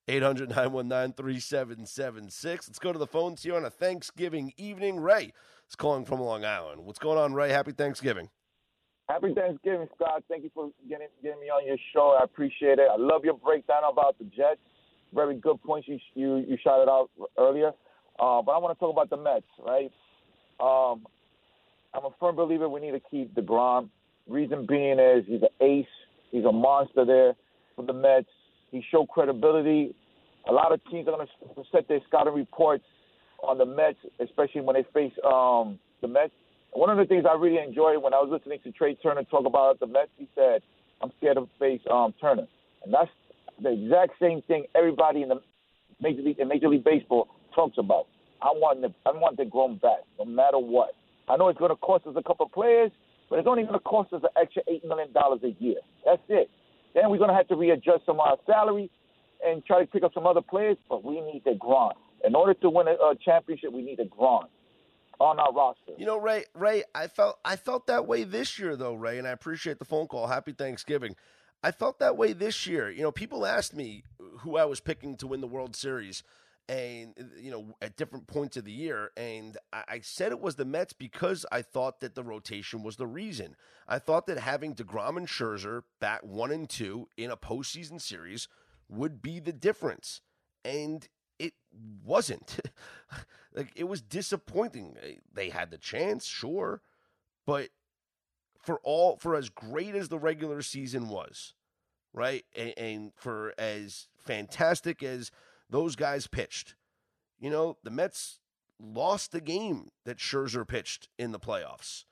800 0.08 0.50
919 0.50 1.14
3776. 1.14 2.68
Let's 2.68 2.80
go 2.80 2.92
to 2.92 3.00
the 3.00 3.08
phones 3.08 3.44
here 3.44 3.56
on 3.56 3.66
a 3.66 3.70
Thanksgiving 3.70 4.54
evening. 4.58 5.00
Ray 5.00 5.32
is 5.70 5.76
calling 5.76 6.06
from 6.06 6.20
Long 6.20 6.44
Island. 6.44 6.86
What's 6.86 7.00
going 7.00 7.18
on, 7.18 7.34
Ray? 7.34 7.50
Happy 7.50 7.72
Thanksgiving. 7.72 8.30
Happy 9.10 9.34
Thanksgiving, 9.34 9.88
Scott. 9.96 10.24
Thank 10.30 10.44
you 10.44 10.52
for 10.54 10.72
getting 10.88 11.08
getting 11.22 11.42
me 11.42 11.48
on 11.48 11.66
your 11.68 11.78
show. 11.94 12.18
I 12.20 12.24
appreciate 12.24 12.80
it. 12.80 12.88
I 12.90 12.96
love 12.98 13.26
your 13.26 13.34
breakdown 13.34 13.82
about 13.90 14.18
the 14.18 14.26
Jets. 14.26 14.62
Very 15.14 15.36
good 15.36 15.62
points 15.62 15.88
you 15.88 16.00
you, 16.16 16.38
you 16.38 16.58
shouted 16.64 16.90
out 16.90 17.10
earlier. 17.38 17.72
Uh, 18.20 18.42
but 18.42 18.52
I 18.54 18.58
want 18.60 18.78
to 18.78 18.80
talk 18.80 18.92
about 18.92 19.10
the 19.10 19.18
Mets, 19.18 19.46
right? 19.60 19.92
Um, 20.60 21.06
I'm 21.94 22.06
a 22.06 22.10
firm 22.20 22.36
believer 22.36 22.70
we 22.70 22.80
need 22.80 22.92
to 22.92 23.02
keep 23.12 23.36
DeGrom. 23.36 23.90
Reason 24.28 24.66
being 24.68 25.00
is 25.00 25.26
he's 25.28 25.42
an 25.42 25.50
ace. 25.62 25.86
He's 26.32 26.46
a 26.46 26.52
monster 26.52 27.06
there 27.06 27.34
for 27.76 27.86
the 27.86 27.94
Mets. 27.94 28.30
He 28.72 28.84
showed 28.90 29.10
credibility. 29.10 29.96
A 30.48 30.52
lot 30.52 30.72
of 30.72 30.80
teams 30.90 31.08
are 31.08 31.12
going 31.12 31.28
to 31.28 31.64
set 31.72 31.88
their 31.88 32.00
scouting 32.08 32.34
reports 32.34 32.86
on 33.44 33.58
the 33.58 33.66
Mets, 33.66 33.98
especially 34.20 34.62
when 34.62 34.76
they 34.76 34.86
face 34.94 35.14
um, 35.26 35.78
the 36.02 36.08
Mets. 36.08 36.34
One 36.74 36.90
of 36.90 36.98
the 36.98 37.06
things 37.06 37.26
I 37.30 37.36
really 37.36 37.60
enjoyed 37.60 38.02
when 38.02 38.16
I 38.16 38.18
was 38.20 38.30
listening 38.32 38.58
to 38.64 38.72
Trea 38.72 38.96
Turner 38.96 39.24
talk 39.26 39.46
about 39.46 39.80
the 39.80 39.86
Mets, 39.86 40.10
he 40.18 40.28
said, 40.34 40.64
"I'm 41.02 41.12
scared 41.18 41.38
to 41.38 41.48
face 41.60 41.82
um, 41.90 42.16
Turner," 42.20 42.48
and 42.84 42.94
that's 42.94 43.12
the 43.62 43.72
exact 43.72 44.14
same 44.20 44.42
thing 44.44 44.66
everybody 44.74 45.22
in 45.22 45.30
the 45.30 45.42
Major 46.02 46.24
League 46.24 46.40
in 46.40 46.48
Major 46.48 46.70
League 46.70 46.84
Baseball 46.84 47.28
talks 47.54 47.78
about. 47.78 48.08
I 48.42 48.48
want 48.48 48.82
the 48.82 48.92
I 49.06 49.12
want 49.12 49.38
deGrom 49.38 49.82
back, 49.82 50.00
no 50.18 50.26
matter 50.26 50.58
what. 50.58 50.96
I 51.30 51.38
know 51.38 51.50
it's 51.50 51.60
going 51.60 51.70
to 51.70 51.76
cost 51.78 52.08
us 52.08 52.16
a 52.18 52.24
couple 52.24 52.48
of 52.48 52.52
players, 52.52 52.92
but 53.30 53.38
it's 53.38 53.48
only 53.48 53.64
going 53.64 53.74
to 53.74 53.80
cost 53.80 54.12
us 54.12 54.24
an 54.24 54.30
extra 54.36 54.64
eight 54.68 54.84
million 54.84 55.14
dollars 55.14 55.42
a 55.44 55.56
year. 55.64 55.78
That's 56.04 56.22
it. 56.28 56.50
Then 56.96 57.12
we're 57.12 57.20
going 57.20 57.30
to 57.30 57.36
have 57.36 57.48
to 57.50 57.56
readjust 57.56 58.08
some 58.08 58.20
of 58.20 58.28
our 58.28 58.38
salary 58.48 58.90
and 59.46 59.64
try 59.64 59.80
to 59.80 59.86
pick 59.86 60.04
up 60.04 60.14
some 60.14 60.26
other 60.26 60.42
players, 60.42 60.78
but 60.90 61.04
we 61.04 61.22
need 61.22 61.44
deGrom. 61.46 61.94
In 62.26 62.34
order 62.34 62.56
to 62.56 62.70
win 62.70 62.88
a, 62.88 62.94
a 62.94 63.16
championship, 63.24 63.72
we 63.72 63.84
need 63.84 64.00
deGrom 64.00 64.46
on 65.20 65.40
our 65.40 65.54
roster. 65.54 65.94
You 65.98 66.06
know, 66.06 66.18
Ray, 66.18 66.46
Ray, 66.54 66.84
I 66.94 67.08
felt 67.08 67.40
I 67.46 67.56
felt 67.56 67.88
that 67.88 68.08
way 68.08 68.24
this 68.24 68.60
year 68.60 68.76
though, 68.76 68.94
Ray, 68.94 69.18
and 69.18 69.28
I 69.28 69.32
appreciate 69.32 69.80
the 69.80 69.86
phone 69.86 70.08
call. 70.08 70.28
Happy 70.28 70.54
Thanksgiving. 70.54 71.16
I 71.64 71.72
felt 71.72 72.00
that 72.00 72.18
way 72.18 72.34
this 72.34 72.68
year. 72.68 72.90
You 72.90 73.04
know, 73.04 73.12
people 73.12 73.46
asked 73.46 73.74
me 73.74 74.04
who 74.40 74.58
I 74.58 74.66
was 74.66 74.82
picking 74.82 75.16
to 75.18 75.28
win 75.28 75.42
the 75.42 75.48
World 75.48 75.76
Series 75.76 76.24
and 76.70 77.14
you 77.38 77.52
know 77.52 77.76
at 77.82 77.98
different 77.98 78.26
points 78.28 78.56
of 78.56 78.64
the 78.64 78.72
year 78.72 79.12
and 79.18 79.58
I, 79.74 80.00
said 80.02 80.32
it 80.32 80.40
was 80.40 80.56
the 80.56 80.66
Mets 80.66 80.94
because 80.94 81.46
I 81.52 81.62
thought 81.62 82.00
that 82.00 82.16
the 82.16 82.24
rotation 82.24 82.84
was 82.84 82.96
the 82.96 83.08
reason. 83.08 83.56
I 83.88 84.00
thought 84.00 84.28
that 84.28 84.40
having 84.40 84.74
DeGrom 84.74 85.18
and 85.18 85.28
Scherzer 85.28 85.84
bat 86.00 86.26
one 86.26 86.52
and 86.52 86.70
two 86.70 87.10
in 87.18 87.32
a 87.32 87.38
postseason 87.38 88.00
series 88.00 88.48
would 88.88 89.22
be 89.22 89.40
the 89.40 89.52
difference. 89.52 90.22
And 90.64 91.08
it 91.44 91.54
wasn't. 92.06 92.60
like 93.54 93.72
it 93.76 93.84
was 93.86 94.02
disappointing. 94.02 94.96
They 95.34 95.50
had 95.50 95.72
the 95.72 95.78
chance, 95.78 96.26
sure, 96.26 96.82
but 97.46 97.70
for 98.62 98.80
all 98.84 99.18
for 99.18 99.36
as 99.36 99.50
great 99.50 99.94
as 99.94 100.08
the 100.08 100.18
regular 100.18 100.62
season 100.62 101.10
was, 101.10 101.54
right, 102.14 102.46
and, 102.56 102.74
and 102.78 103.12
for 103.16 103.54
as 103.58 104.08
fantastic 104.18 105.04
as 105.04 105.32
those 105.70 105.96
guys 105.96 106.28
pitched, 106.28 106.76
you 107.40 107.50
know, 107.50 107.78
the 107.84 107.92
Mets 107.92 108.40
lost 108.80 109.32
the 109.34 109.42
game 109.42 109.90
that 110.06 110.18
Scherzer 110.18 110.68
pitched 110.68 111.10
in 111.20 111.32
the 111.32 111.40
playoffs. 111.40 112.06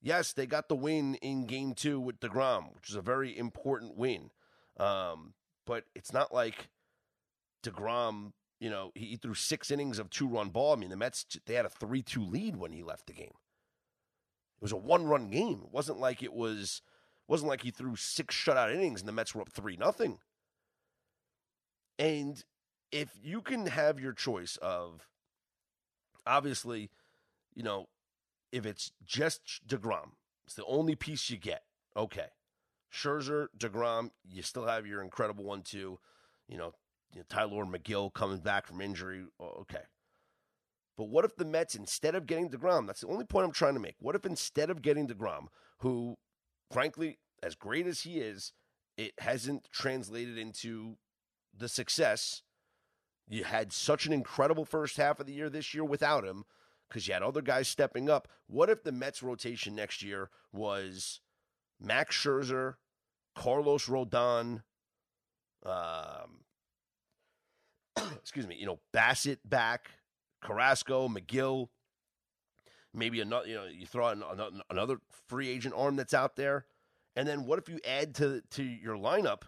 Yes, 0.00 0.32
they 0.32 0.46
got 0.46 0.68
the 0.68 0.76
win 0.76 1.16
in 1.16 1.46
game 1.46 1.74
two 1.74 2.00
with 2.00 2.20
DeGrom, 2.20 2.74
which 2.74 2.88
is 2.88 2.96
a 2.96 3.02
very 3.02 3.36
important 3.36 3.96
win. 3.96 4.30
Um, 4.78 5.34
but 5.66 5.84
it's 5.94 6.12
not 6.12 6.32
like 6.32 6.68
DeGrom, 7.62 8.32
you 8.60 8.70
know, 8.70 8.90
he 8.94 9.16
threw 9.16 9.34
six 9.34 9.70
innings 9.70 9.98
of 9.98 10.10
two 10.10 10.26
run 10.26 10.48
ball. 10.50 10.72
I 10.72 10.76
mean, 10.76 10.90
the 10.90 10.96
Mets, 10.96 11.26
they 11.46 11.54
had 11.54 11.66
a 11.66 11.70
3 11.70 12.02
2 12.02 12.24
lead 12.24 12.56
when 12.56 12.72
he 12.72 12.82
left 12.82 13.06
the 13.06 13.12
game. 13.12 13.34
It 14.56 14.62
was 14.62 14.72
a 14.72 14.76
one 14.76 15.06
run 15.06 15.28
game. 15.28 15.62
It 15.64 15.72
wasn't 15.72 16.00
like 16.00 16.22
it 16.22 16.32
was. 16.32 16.80
wasn't 17.28 17.50
like 17.50 17.62
he 17.62 17.70
threw 17.70 17.96
six 17.96 18.34
shutout 18.34 18.74
innings 18.74 19.00
and 19.00 19.08
the 19.08 19.12
Mets 19.12 19.34
were 19.34 19.42
up 19.42 19.50
three 19.50 19.76
nothing. 19.76 20.18
And 21.98 22.42
if 22.90 23.10
you 23.22 23.42
can 23.42 23.66
have 23.66 24.00
your 24.00 24.12
choice 24.12 24.56
of, 24.62 25.06
obviously, 26.26 26.90
you 27.54 27.62
know, 27.62 27.88
if 28.52 28.64
it's 28.64 28.92
just 29.04 29.66
Degrom, 29.66 30.12
it's 30.46 30.54
the 30.54 30.64
only 30.64 30.94
piece 30.94 31.28
you 31.28 31.36
get. 31.36 31.62
Okay, 31.96 32.28
Scherzer, 32.92 33.48
Degrom, 33.56 34.10
you 34.28 34.42
still 34.42 34.66
have 34.66 34.86
your 34.86 35.02
incredible 35.02 35.44
one, 35.44 35.62
two. 35.62 35.98
You 36.48 36.58
know, 36.58 36.74
you 37.12 37.20
know, 37.20 37.24
Tylor 37.28 37.64
Megill 37.64 38.12
coming 38.12 38.38
back 38.38 38.66
from 38.66 38.80
injury. 38.80 39.24
Okay. 39.40 39.82
But 40.96 41.08
what 41.08 41.24
if 41.24 41.36
the 41.36 41.44
Mets, 41.44 41.74
instead 41.74 42.14
of 42.14 42.26
getting 42.26 42.48
DeGrom, 42.48 42.86
that's 42.86 43.02
the 43.02 43.08
only 43.08 43.24
point 43.24 43.44
I'm 43.44 43.52
trying 43.52 43.74
to 43.74 43.80
make. 43.80 43.96
What 43.98 44.14
if 44.14 44.24
instead 44.24 44.70
of 44.70 44.82
getting 44.82 45.06
DeGrom, 45.06 45.46
who, 45.80 46.16
frankly, 46.70 47.18
as 47.42 47.54
great 47.54 47.86
as 47.86 48.02
he 48.02 48.18
is, 48.18 48.52
it 48.96 49.12
hasn't 49.18 49.68
translated 49.70 50.38
into 50.38 50.96
the 51.56 51.68
success. 51.68 52.42
You 53.28 53.44
had 53.44 53.72
such 53.72 54.06
an 54.06 54.12
incredible 54.12 54.64
first 54.64 54.96
half 54.96 55.20
of 55.20 55.26
the 55.26 55.34
year 55.34 55.50
this 55.50 55.74
year 55.74 55.84
without 55.84 56.24
him 56.24 56.44
because 56.88 57.06
you 57.06 57.14
had 57.14 57.22
other 57.22 57.42
guys 57.42 57.68
stepping 57.68 58.08
up. 58.08 58.28
What 58.46 58.70
if 58.70 58.82
the 58.82 58.92
Mets 58.92 59.22
rotation 59.22 59.74
next 59.74 60.02
year 60.02 60.30
was 60.52 61.20
Max 61.80 62.16
Scherzer, 62.16 62.74
Carlos 63.34 63.86
Rodon, 63.86 64.62
um, 65.64 66.44
excuse 68.20 68.46
me, 68.46 68.56
you 68.56 68.66
know, 68.66 68.78
Bassitt 68.92 69.38
back, 69.44 69.90
Carrasco, 70.42 71.08
Megill, 71.08 71.68
maybe 72.94 73.20
another, 73.20 73.46
you 73.46 73.54
know, 73.54 73.66
you 73.66 73.86
throw 73.86 74.08
in 74.08 74.22
another 74.70 74.98
free 75.28 75.48
agent 75.48 75.74
arm 75.76 75.96
that's 75.96 76.14
out 76.14 76.36
there. 76.36 76.66
And 77.14 77.26
then 77.26 77.46
what 77.46 77.58
if 77.58 77.68
you 77.68 77.80
add 77.86 78.14
to 78.16 78.42
to 78.50 78.62
your 78.62 78.96
lineup 78.96 79.42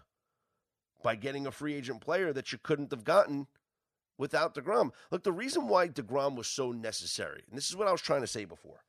by 1.03 1.15
getting 1.15 1.45
a 1.45 1.51
free 1.51 1.75
agent 1.75 2.01
player 2.01 2.33
that 2.33 2.51
you 2.51 2.57
couldn't 2.61 2.91
have 2.91 3.03
gotten 3.03 3.47
without 4.17 4.55
DeGrom? 4.55 4.91
Look, 5.11 5.23
the 5.23 5.31
reason 5.31 5.67
why 5.67 5.87
DeGrom 5.87 6.35
was 6.35 6.47
so 6.47 6.71
necessary, 6.71 7.43
and 7.47 7.57
this 7.57 7.69
is 7.69 7.75
what 7.75 7.87
I 7.87 7.91
was 7.91 8.01
trying 8.01 8.21
to 8.21 8.27
say 8.27 8.45
before. 8.45 8.83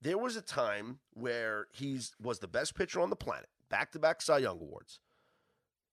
There 0.00 0.18
was 0.18 0.36
a 0.36 0.42
time 0.42 1.00
where 1.14 1.66
he 1.72 2.00
was 2.22 2.38
the 2.38 2.48
best 2.48 2.74
pitcher 2.74 3.00
on 3.00 3.10
the 3.10 3.16
planet, 3.16 3.48
back 3.68 3.92
to 3.92 3.98
back 3.98 4.22
Cy 4.22 4.38
Young 4.38 4.60
Awards. 4.60 5.00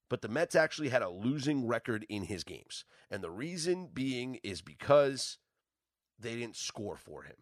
But 0.09 0.21
the 0.21 0.27
Mets 0.27 0.55
actually 0.55 0.89
had 0.89 1.01
a 1.01 1.09
losing 1.09 1.65
record 1.65 2.05
in 2.09 2.23
his 2.23 2.43
games. 2.43 2.85
And 3.09 3.23
the 3.23 3.31
reason 3.31 3.89
being 3.93 4.39
is 4.43 4.61
because 4.61 5.37
they 6.19 6.35
didn't 6.35 6.55
score 6.55 6.97
for 6.97 7.23
him. 7.23 7.37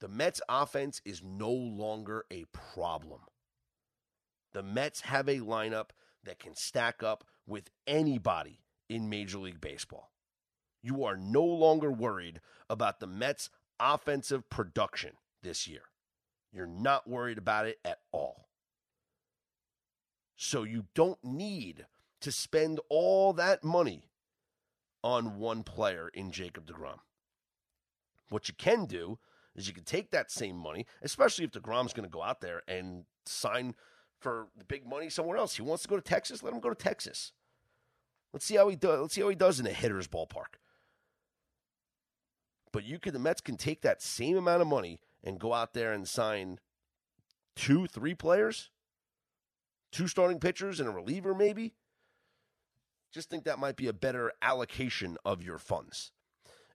The 0.00 0.08
Mets 0.08 0.40
offense 0.48 1.00
is 1.04 1.22
no 1.24 1.50
longer 1.50 2.24
a 2.30 2.44
problem. 2.52 3.20
The 4.52 4.62
Mets 4.62 5.02
have 5.02 5.28
a 5.28 5.40
lineup 5.40 5.90
that 6.24 6.38
can 6.38 6.54
stack 6.54 7.02
up 7.02 7.24
with 7.46 7.70
anybody 7.86 8.60
in 8.88 9.08
Major 9.08 9.38
League 9.38 9.60
Baseball. 9.60 10.10
You 10.82 11.04
are 11.04 11.16
no 11.16 11.42
longer 11.42 11.90
worried 11.90 12.40
about 12.68 13.00
the 13.00 13.06
Mets' 13.06 13.50
offensive 13.80 14.48
production 14.50 15.12
this 15.42 15.66
year. 15.66 15.82
You're 16.52 16.66
not 16.66 17.08
worried 17.08 17.38
about 17.38 17.66
it 17.66 17.78
at 17.84 17.98
all. 18.12 18.45
So 20.36 20.62
you 20.62 20.84
don't 20.94 21.22
need 21.24 21.86
to 22.20 22.30
spend 22.30 22.80
all 22.88 23.32
that 23.32 23.64
money 23.64 24.10
on 25.02 25.38
one 25.38 25.62
player 25.62 26.10
in 26.12 26.30
Jacob 26.30 26.66
DeGrom. 26.66 26.98
What 28.28 28.48
you 28.48 28.54
can 28.54 28.86
do 28.86 29.18
is 29.54 29.66
you 29.66 29.74
can 29.74 29.84
take 29.84 30.10
that 30.10 30.30
same 30.30 30.56
money, 30.56 30.86
especially 31.02 31.44
if 31.44 31.52
DeGrom's 31.52 31.92
going 31.92 32.08
to 32.08 32.12
go 32.12 32.22
out 32.22 32.40
there 32.40 32.62
and 32.68 33.04
sign 33.24 33.74
for 34.20 34.48
the 34.56 34.64
big 34.64 34.86
money 34.86 35.08
somewhere 35.08 35.38
else. 35.38 35.56
He 35.56 35.62
wants 35.62 35.82
to 35.84 35.88
go 35.88 35.96
to 35.96 36.02
Texas, 36.02 36.42
let 36.42 36.52
him 36.52 36.60
go 36.60 36.68
to 36.68 36.74
Texas. 36.74 37.32
Let's 38.32 38.44
see 38.44 38.56
how 38.56 38.68
he 38.68 38.76
does. 38.76 39.00
Let's 39.00 39.14
see 39.14 39.22
how 39.22 39.28
he 39.28 39.34
does 39.34 39.60
in 39.60 39.66
a 39.66 39.72
hitter's 39.72 40.08
ballpark. 40.08 40.58
But 42.72 42.84
you 42.84 42.98
could 42.98 43.14
the 43.14 43.18
Mets 43.18 43.40
can 43.40 43.56
take 43.56 43.80
that 43.82 44.02
same 44.02 44.36
amount 44.36 44.60
of 44.60 44.68
money 44.68 45.00
and 45.24 45.40
go 45.40 45.54
out 45.54 45.72
there 45.72 45.92
and 45.92 46.06
sign 46.06 46.58
two, 47.54 47.86
three 47.86 48.14
players, 48.14 48.70
two 49.92 50.08
starting 50.08 50.40
pitchers 50.40 50.80
and 50.80 50.88
a 50.88 50.92
reliever, 50.92 51.34
maybe. 51.34 51.74
Just 53.12 53.30
think 53.30 53.44
that 53.44 53.58
might 53.58 53.76
be 53.76 53.88
a 53.88 53.92
better 53.92 54.32
allocation 54.42 55.16
of 55.24 55.42
your 55.42 55.58
funds. 55.58 56.12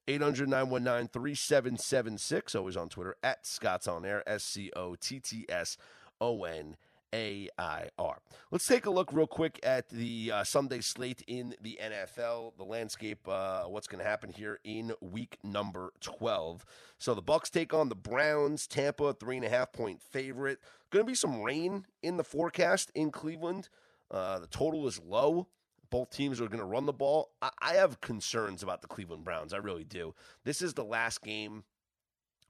800 0.07 0.49
919 0.49 1.07
3776, 1.07 2.55
always 2.55 2.76
on 2.76 2.89
Twitter, 2.89 3.16
at 3.22 3.45
Scott's 3.45 3.88
On 3.88 4.03
Air, 4.03 4.28
S 4.28 4.43
C 4.43 4.72
O 4.76 4.95
T 4.95 5.20
T 5.20 5.45
S 5.47 5.78
O 6.20 6.43
N 6.43 6.76
A 7.14 7.49
I 7.57 7.89
R. 7.97 8.20
Let's 8.51 8.68
take 8.68 8.86
a 8.86 8.89
look 8.89 9.12
real 9.12 9.28
quick 9.28 9.59
at 9.64 9.89
the 9.89 10.32
uh, 10.32 10.43
Sunday 10.43 10.82
slate 10.82 11.24
in 11.28 11.55
the 11.62 11.80
NFL, 11.82 12.57
the 12.57 12.64
landscape, 12.64 13.28
uh, 13.28 13.64
what's 13.64 13.88
going 13.88 14.03
to 14.03 14.09
happen 14.09 14.32
here 14.32 14.59
in 14.64 14.93
week 15.01 15.38
number 15.43 15.91
12. 16.01 16.66
So 16.97 17.14
the 17.14 17.22
Bucks 17.22 17.49
take 17.49 17.74
on 17.74 17.89
the 17.89 17.95
Browns, 17.95 18.68
Tampa, 18.68 19.14
three 19.14 19.38
and 19.38 19.45
a 19.45 19.49
half 19.49 19.74
point 19.74 20.01
favorite. 20.01 20.59
Going 20.89 21.05
to 21.05 21.09
be 21.09 21.16
some 21.16 21.41
rain 21.41 21.86
in 22.01 22.18
the 22.18 22.24
forecast 22.24 22.91
in 22.95 23.12
Cleveland. 23.12 23.70
Uh, 24.09 24.39
the 24.39 24.47
total 24.47 24.88
is 24.88 24.99
low. 24.99 25.47
Both 25.89 26.12
teams 26.12 26.39
are 26.39 26.47
going 26.47 26.59
to 26.59 26.66
run 26.66 26.86
the 26.86 26.93
ball. 26.93 27.32
I-, 27.41 27.51
I 27.62 27.74
have 27.74 28.01
concerns 28.01 28.64
about 28.64 28.82
the 28.82 28.88
Cleveland 28.88 29.26
Browns. 29.26 29.53
I 29.53 29.57
really 29.57 29.84
do. 29.84 30.16
This 30.45 30.62
is 30.62 30.74
the 30.74 30.86
last 30.86 31.22
game. 31.22 31.64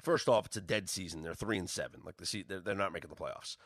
First 0.02 0.28
off, 0.28 0.48
it's 0.48 0.58
a 0.58 0.62
dead 0.62 0.90
season. 0.90 1.22
They're 1.22 1.36
three 1.36 1.60
and 1.60 1.70
seven. 1.70 2.02
Like 2.04 2.18
the 2.18 2.44
they're, 2.48 2.60
they're 2.60 2.76
not 2.76 2.94
making 2.94 3.10
the 3.10 3.16
playoffs 3.16 3.58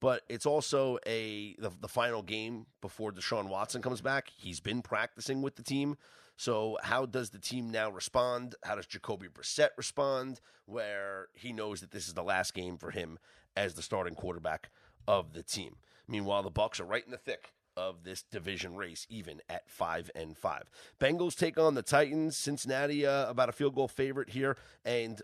but 0.00 0.22
it's 0.28 0.46
also 0.46 0.98
a 1.06 1.54
the, 1.58 1.70
the, 1.80 1.88
final 1.88 2.22
game 2.22 2.66
before 2.80 3.12
Deshaun 3.12 3.48
Watson 3.48 3.82
comes 3.82 4.00
back. 4.00 4.30
He's 4.36 4.60
been 4.60 4.82
practicing 4.82 5.42
with 5.42 5.56
the 5.56 5.62
team. 5.62 5.96
So 6.36 6.78
how 6.82 7.06
does 7.06 7.30
the 7.30 7.38
team 7.38 7.70
now 7.70 7.90
respond? 7.90 8.54
How 8.64 8.74
does 8.74 8.86
Jacoby 8.86 9.28
Brissett 9.28 9.70
respond? 9.76 10.40
Where 10.66 11.28
he 11.34 11.52
knows 11.52 11.80
that 11.80 11.92
this 11.92 12.08
is 12.08 12.14
the 12.14 12.24
last 12.24 12.54
game 12.54 12.76
for 12.76 12.90
him 12.90 13.18
as 13.56 13.74
the 13.74 13.82
starting 13.82 14.14
quarterback 14.14 14.70
of 15.06 15.32
the 15.32 15.42
team. 15.42 15.76
Meanwhile, 16.08 16.42
the 16.42 16.50
Bucks 16.50 16.80
are 16.80 16.84
right 16.84 17.04
in 17.04 17.12
the 17.12 17.16
thick 17.16 17.52
of 17.76 18.04
this 18.04 18.22
division 18.22 18.76
race, 18.76 19.06
even 19.08 19.40
at 19.48 19.68
five 19.68 20.10
and 20.14 20.36
five. 20.36 20.70
Bengals 21.00 21.36
take 21.36 21.58
on 21.58 21.74
the 21.74 21.82
Titans. 21.82 22.36
Cincinnati 22.36 23.06
uh, 23.06 23.28
about 23.28 23.48
a 23.48 23.52
field 23.52 23.74
goal 23.74 23.88
favorite 23.88 24.30
here, 24.30 24.56
and 24.84 25.22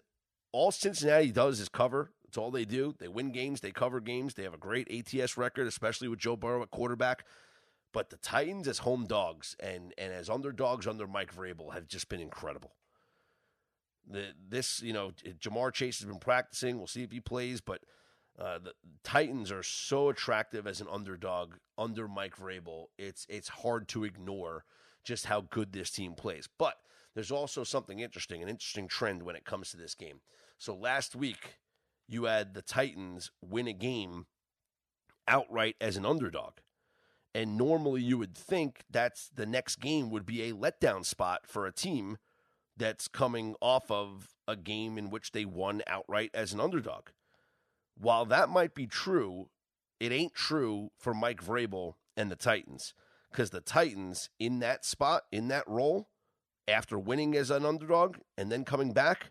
all 0.53 0.71
Cincinnati 0.71 1.31
does 1.33 1.61
is 1.61 1.69
cover. 1.69 2.11
It's 2.31 2.39
all 2.39 2.53
they 2.53 2.65
do. 2.65 2.95
They 2.97 3.09
win 3.09 3.33
games, 3.33 3.61
they 3.61 3.73
cover 3.73 3.99
games. 3.99 4.35
They 4.35 4.45
have 4.45 4.55
a 4.55 4.57
great 4.57 4.89
ATS 4.89 5.37
record, 5.37 5.67
especially 5.67 6.07
with 6.07 6.21
Joe 6.21 6.37
Burrow 6.37 6.63
at 6.63 6.71
quarterback. 6.71 7.25
But 7.93 8.11
the 8.11 8.19
Titans 8.19 8.69
as 8.69 8.79
home 8.79 9.07
dogs 9.09 9.57
and 9.59 9.93
and 9.99 10.13
as 10.13 10.31
underdogs 10.31 10.87
under 10.87 11.09
Mike 11.09 11.35
Vrabel 11.35 11.75
have 11.75 11.89
just 11.89 12.09
been 12.09 12.21
incredible. 12.21 12.77
The, 14.09 14.29
this, 14.49 14.81
you 14.81 14.93
know, 14.93 15.11
Ja'Marr 15.41 15.73
Chase 15.73 15.99
has 15.99 16.07
been 16.07 16.21
practicing. 16.21 16.79
We'll 16.79 16.87
see 16.87 17.03
if 17.03 17.11
he 17.11 17.19
plays, 17.19 17.61
but 17.61 17.81
uh, 18.39 18.61
the 18.61 18.75
Titans 19.03 19.51
are 19.51 19.65
so 19.65 20.09
attractive 20.09 20.69
as 20.69 20.81
an 20.81 20.87
underdog 20.89 21.55
under 21.77 22.07
Mike 22.07 22.37
Vrabel. 22.37 22.87
It's 22.97 23.27
it's 23.29 23.49
hard 23.49 23.89
to 23.89 24.05
ignore 24.05 24.65
just 25.03 25.27
how 25.27 25.41
good 25.41 25.73
this 25.73 25.91
team 25.91 26.15
plays. 26.15 26.49
But 26.59 26.77
there's 27.17 27.33
also 27.33 27.65
something 27.65 27.99
interesting, 27.99 28.41
an 28.41 28.49
interesting 28.49 28.87
trend 28.87 29.25
when 29.25 29.35
it 29.35 29.45
comes 29.45 29.73
to 29.73 29.77
this 29.77 29.97
game. 29.97 30.21
So 30.59 30.77
last 30.77 31.17
week, 31.17 31.59
you 32.11 32.25
had 32.25 32.55
the 32.55 32.63
Titans 32.63 33.31
win 33.41 33.69
a 33.69 33.73
game 33.73 34.27
outright 35.29 35.77
as 35.81 35.97
an 35.97 36.05
underdog. 36.05 36.55
And 37.33 37.57
normally 37.57 38.03
you 38.03 38.19
would 38.19 38.37
think 38.37 38.83
that's 38.91 39.29
the 39.29 39.47
next 39.47 39.77
game 39.77 40.11
would 40.11 40.27
be 40.27 40.43
a 40.43 40.53
letdown 40.53 41.05
spot 41.05 41.47
for 41.47 41.65
a 41.65 41.73
team 41.73 42.19
that's 42.77 43.07
coming 43.07 43.55
off 43.61 43.91
of 43.91 44.35
a 44.49 44.57
game 44.57 44.99
in 44.99 45.11
which 45.11 45.31
they 45.31 45.45
won 45.45 45.83
outright 45.87 46.31
as 46.35 46.53
an 46.53 46.61
underdog. 46.61 47.11
While 47.97 48.25
that 48.27 48.49
might 48.49 48.75
be 48.75 48.89
true, 48.89 49.51
it 50.01 50.11
ain't 50.11 50.35
true 50.35 50.91
for 50.99 51.15
Mike 51.15 51.45
Vrabel 51.45 51.95
and 52.17 52.31
the 52.31 52.37
Titans 52.37 52.93
because 53.31 53.51
the 53.51 53.61
Titans 53.61 54.31
in 54.41 54.59
that 54.59 54.85
spot, 54.85 55.25
in 55.31 55.47
that 55.49 55.69
role, 55.69 56.09
after 56.67 56.99
winning 56.99 57.37
as 57.37 57.51
an 57.51 57.65
underdog 57.65 58.17
and 58.37 58.51
then 58.51 58.65
coming 58.65 58.93
back, 58.93 59.31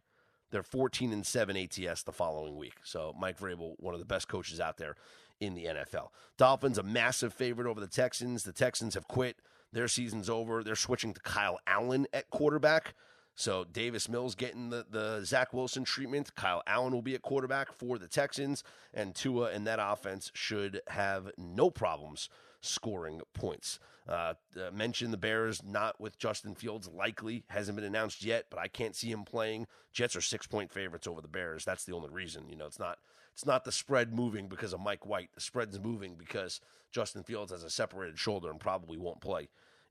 they're 0.52 0.64
14 0.64 1.14
and 1.14 1.26
7 1.26 1.56
ATS 1.58 2.04
the 2.04 2.12
following 2.12 2.58
week. 2.58 2.76
So 2.84 3.14
Mike 3.20 3.39
Vrabel, 3.39 3.76
one 3.78 3.93
of 3.93 4.00
the 4.00 4.06
best 4.06 4.28
coaches 4.28 4.60
out 4.60 4.78
there 4.78 4.95
in 5.39 5.56
the 5.56 5.66
NFL. 5.66 6.10
Dolphins 6.38 6.78
a 6.78 6.84
massive 6.84 7.34
favorite 7.34 7.68
over 7.68 7.80
the 7.80 7.88
Texans. 7.88 8.43
The 8.43 8.52
Texans 8.52 8.93
have 8.95 9.08
quit. 9.08 9.38
Their 9.72 9.88
season's 9.88 10.30
over. 10.30 10.64
They're 10.64 10.76
switching 10.76 11.14
to 11.14 11.22
Kyle 11.22 11.60
Allen 11.68 12.08
at 12.14 12.30
quarterback. 12.30 12.95
So 13.36 13.64
Davis 13.64 14.10
Mills 14.10 14.36
getting 14.36 14.70
the, 14.70 14.86
the 14.89 15.22
Zach 15.24 15.54
Wilson 15.54 15.86
treatment. 15.86 16.36
Kyle 16.36 16.62
Allen 16.68 16.91
will 16.91 17.02
be 17.02 17.16
at 17.16 17.22
quarterback 17.22 17.72
for 17.72 17.97
the 17.97 18.08
Texans, 18.08 18.66
and 18.93 19.16
Tua 19.16 19.52
and 19.52 19.66
that 19.66 19.80
offense 19.82 20.30
should 20.34 20.82
have 20.88 21.32
no 21.38 21.70
problems 21.70 22.28
scoring 22.60 23.22
points. 23.34 23.80
Uh, 24.10 24.34
uh, 24.57 24.72
mentioned 24.74 25.14
the 25.14 25.18
Bears 25.18 25.62
not 25.64 26.01
with 26.01 26.18
Justin 26.18 26.55
Fields 26.55 26.88
likely 26.88 27.43
hasn't 27.49 27.76
been 27.76 27.86
announced 27.86 28.26
yet, 28.26 28.45
but 28.49 28.57
I 28.57 28.68
can't 28.68 28.95
see 28.95 29.12
him 29.12 29.24
playing. 29.24 29.68
Jets 29.93 30.16
are 30.16 30.22
six 30.22 30.47
point 30.47 30.72
favorites 30.72 31.05
over 31.05 31.22
the 31.22 31.28
Bears. 31.28 31.64
That's 31.64 31.84
the 31.84 31.93
only 31.93 32.10
reason. 32.10 32.49
You 32.49 32.55
know, 32.55 32.66
it's 32.66 32.80
not 32.80 32.97
it's 33.34 33.45
not 33.45 33.66
the 33.66 33.72
spread 33.72 34.12
moving 34.12 34.47
because 34.47 34.74
of 34.74 34.80
Mike 34.80 35.05
White. 35.05 35.30
The 35.36 35.41
spread's 35.41 35.80
moving 35.80 36.16
because 36.18 36.60
Justin 36.91 37.22
Fields 37.22 37.51
has 37.51 37.64
a 37.64 37.70
separated 37.70 38.18
shoulder 38.18 38.49
and 38.49 38.60
probably 38.60 38.97
won't 38.97 39.22
play 39.22 39.49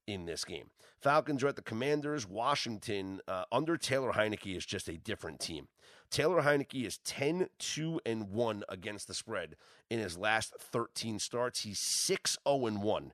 in 0.08 0.26
this 0.26 0.44
game. 0.44 0.70
Falcons 1.00 1.44
are 1.44 1.48
at 1.48 1.56
the 1.56 1.62
Commanders. 1.62 2.26
Washington 2.28 3.20
uh, 3.28 3.44
under 3.52 3.76
Taylor 3.76 4.12
Heinicke 4.12 4.56
is 4.56 4.66
just 4.66 4.88
a 4.88 4.96
different 4.96 5.38
team. 5.38 5.68
Taylor 6.10 6.42
Heinicke 6.42 6.84
is 6.84 6.98
10 6.98 7.50
2 7.60 8.00
and 8.04 8.30
1 8.30 8.64
against 8.68 9.06
the 9.06 9.14
spread 9.14 9.54
in 9.88 10.00
his 10.00 10.18
last 10.18 10.54
13 10.58 11.20
starts. 11.20 11.60
He's 11.60 11.78
6 11.78 12.36
0 12.44 12.66
and 12.66 12.82
1 12.82 13.12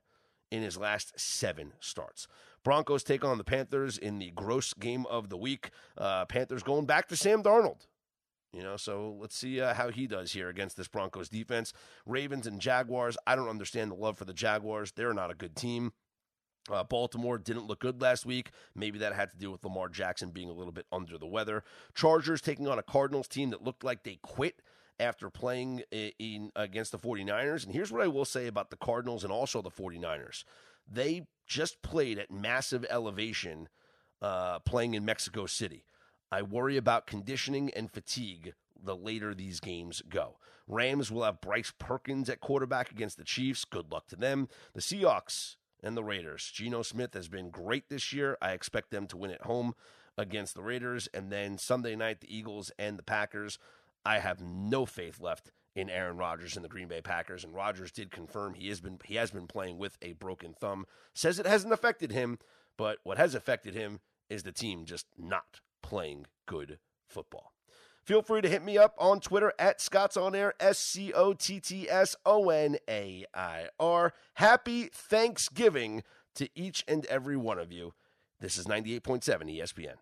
in 0.51 0.63
his 0.63 0.77
last 0.77 1.19
seven 1.19 1.73
starts. 1.79 2.27
Broncos 2.63 3.03
take 3.03 3.23
on 3.23 3.37
the 3.37 3.43
Panthers 3.43 3.97
in 3.97 4.19
the 4.19 4.31
gross 4.31 4.73
game 4.73 5.05
of 5.07 5.29
the 5.29 5.37
week. 5.37 5.69
Uh, 5.97 6.25
Panthers 6.25 6.63
going 6.63 6.85
back 6.85 7.07
to 7.09 7.15
Sam 7.15 7.43
Darnold. 7.43 7.85
You 8.51 8.63
know, 8.63 8.77
so 8.77 9.15
let's 9.19 9.37
see 9.37 9.59
uh, 9.59 9.73
how 9.73 9.89
he 9.89 10.07
does 10.07 10.31
here 10.31 10.47
against 10.47 10.77
this 10.77 10.87
Broncos 10.87 11.27
defense. 11.27 11.73
Ravens 12.05 12.47
and 12.47 12.61
Jaguars. 12.61 13.17
I 13.27 13.35
don't 13.35 13.49
understand 13.49 13.91
the 13.91 13.95
love 13.95 14.17
for 14.17 14.25
the 14.25 14.33
Jaguars. 14.33 14.93
They're 14.93 15.13
not 15.13 15.29
a 15.29 15.35
good 15.35 15.55
team. 15.55 15.91
Uh, 16.71 16.83
Baltimore 16.83 17.37
didn't 17.37 17.67
look 17.67 17.79
good 17.79 18.01
last 18.01 18.25
week. 18.25 18.51
Maybe 18.73 18.97
that 18.99 19.13
had 19.13 19.29
to 19.31 19.37
do 19.37 19.51
with 19.51 19.63
Lamar 19.63 19.89
Jackson 19.89 20.31
being 20.31 20.49
a 20.49 20.53
little 20.53 20.71
bit 20.71 20.87
under 20.91 21.17
the 21.17 21.27
weather. 21.27 21.63
Chargers 21.93 22.41
taking 22.41 22.67
on 22.67 22.79
a 22.79 22.83
Cardinals 22.83 23.27
team 23.27 23.51
that 23.51 23.63
looked 23.63 23.83
like 23.83 24.03
they 24.03 24.19
quit 24.23 24.61
after 24.99 25.29
playing 25.29 25.83
in, 25.91 26.11
in 26.19 26.51
against 26.55 26.91
the 26.91 26.99
49ers. 26.99 27.65
And 27.65 27.73
here's 27.73 27.91
what 27.91 28.01
I 28.01 28.07
will 28.07 28.25
say 28.25 28.47
about 28.47 28.69
the 28.69 28.77
Cardinals 28.77 29.23
and 29.23 29.31
also 29.31 29.61
the 29.61 29.71
49ers. 29.71 30.43
They 30.91 31.27
just 31.47 31.81
played 31.81 32.19
at 32.19 32.31
massive 32.31 32.85
elevation 32.89 33.69
uh, 34.21 34.59
playing 34.59 34.93
in 34.93 35.05
Mexico 35.05 35.45
City. 35.45 35.85
I 36.31 36.41
worry 36.41 36.77
about 36.77 37.07
conditioning 37.07 37.71
and 37.75 37.91
fatigue 37.91 38.53
the 38.83 38.95
later 38.95 39.33
these 39.33 39.59
games 39.59 40.01
go. 40.09 40.37
Rams 40.67 41.11
will 41.11 41.23
have 41.23 41.41
Bryce 41.41 41.73
Perkins 41.77 42.29
at 42.29 42.39
quarterback 42.39 42.91
against 42.91 43.17
the 43.17 43.23
Chiefs. 43.23 43.65
Good 43.65 43.91
luck 43.91 44.07
to 44.07 44.15
them. 44.15 44.47
The 44.73 44.81
Seahawks 44.81 45.55
and 45.83 45.95
the 45.95 46.03
Raiders. 46.03 46.51
Geno 46.53 46.81
Smith 46.81 47.13
has 47.13 47.27
been 47.27 47.49
great 47.49 47.89
this 47.89 48.11
year. 48.11 48.37
I 48.41 48.51
expect 48.51 48.91
them 48.91 49.07
to 49.07 49.17
win 49.17 49.31
at 49.31 49.43
home 49.43 49.75
against 50.17 50.55
the 50.55 50.63
Raiders. 50.63 51.07
And 51.13 51.31
then 51.31 51.57
Sunday 51.57 51.95
night, 51.95 52.21
the 52.21 52.35
Eagles 52.35 52.71
and 52.79 52.97
the 52.97 53.03
Packers. 53.03 53.59
I 54.05 54.19
have 54.19 54.41
no 54.41 54.85
faith 54.85 55.19
left 55.19 55.51
in 55.75 55.89
Aaron 55.89 56.17
Rodgers 56.17 56.55
and 56.55 56.63
the 56.63 56.69
Green 56.69 56.87
Bay 56.87 57.01
Packers. 57.01 57.43
And 57.43 57.53
Rodgers 57.53 57.91
did 57.91 58.11
confirm 58.11 58.53
he 58.53 58.69
has 58.69 58.79
been 58.79 58.99
he 59.03 59.15
has 59.15 59.31
been 59.31 59.47
playing 59.47 59.77
with 59.77 59.97
a 60.01 60.13
broken 60.13 60.53
thumb. 60.53 60.85
Says 61.13 61.39
it 61.39 61.47
hasn't 61.47 61.73
affected 61.73 62.11
him, 62.11 62.39
but 62.77 62.99
what 63.03 63.17
has 63.17 63.35
affected 63.35 63.73
him 63.73 63.99
is 64.29 64.43
the 64.43 64.51
team 64.51 64.85
just 64.85 65.07
not 65.17 65.59
playing 65.81 66.25
good 66.45 66.79
football. 67.07 67.51
Feel 68.03 68.21
free 68.21 68.41
to 68.41 68.49
hit 68.49 68.63
me 68.63 68.77
up 68.77 68.93
on 68.99 69.19
Twitter 69.19 69.51
at 69.57 69.81
Scott's 69.81 70.15
On 70.15 70.35
Air, 70.35 70.53
S 70.59 70.77
C 70.77 71.11
O 71.11 71.33
T 71.33 71.59
T 71.59 71.89
S 71.89 72.15
O 72.25 72.49
N 72.49 72.77
A 72.87 73.25
I 73.33 73.67
R. 73.79 74.13
Happy 74.35 74.89
Thanksgiving 74.93 76.03
to 76.35 76.47
each 76.53 76.83
and 76.87 77.05
every 77.07 77.35
one 77.35 77.57
of 77.57 77.71
you. 77.71 77.93
This 78.39 78.57
is 78.57 78.67
98.7 78.67 79.23
ESPN. 79.57 79.95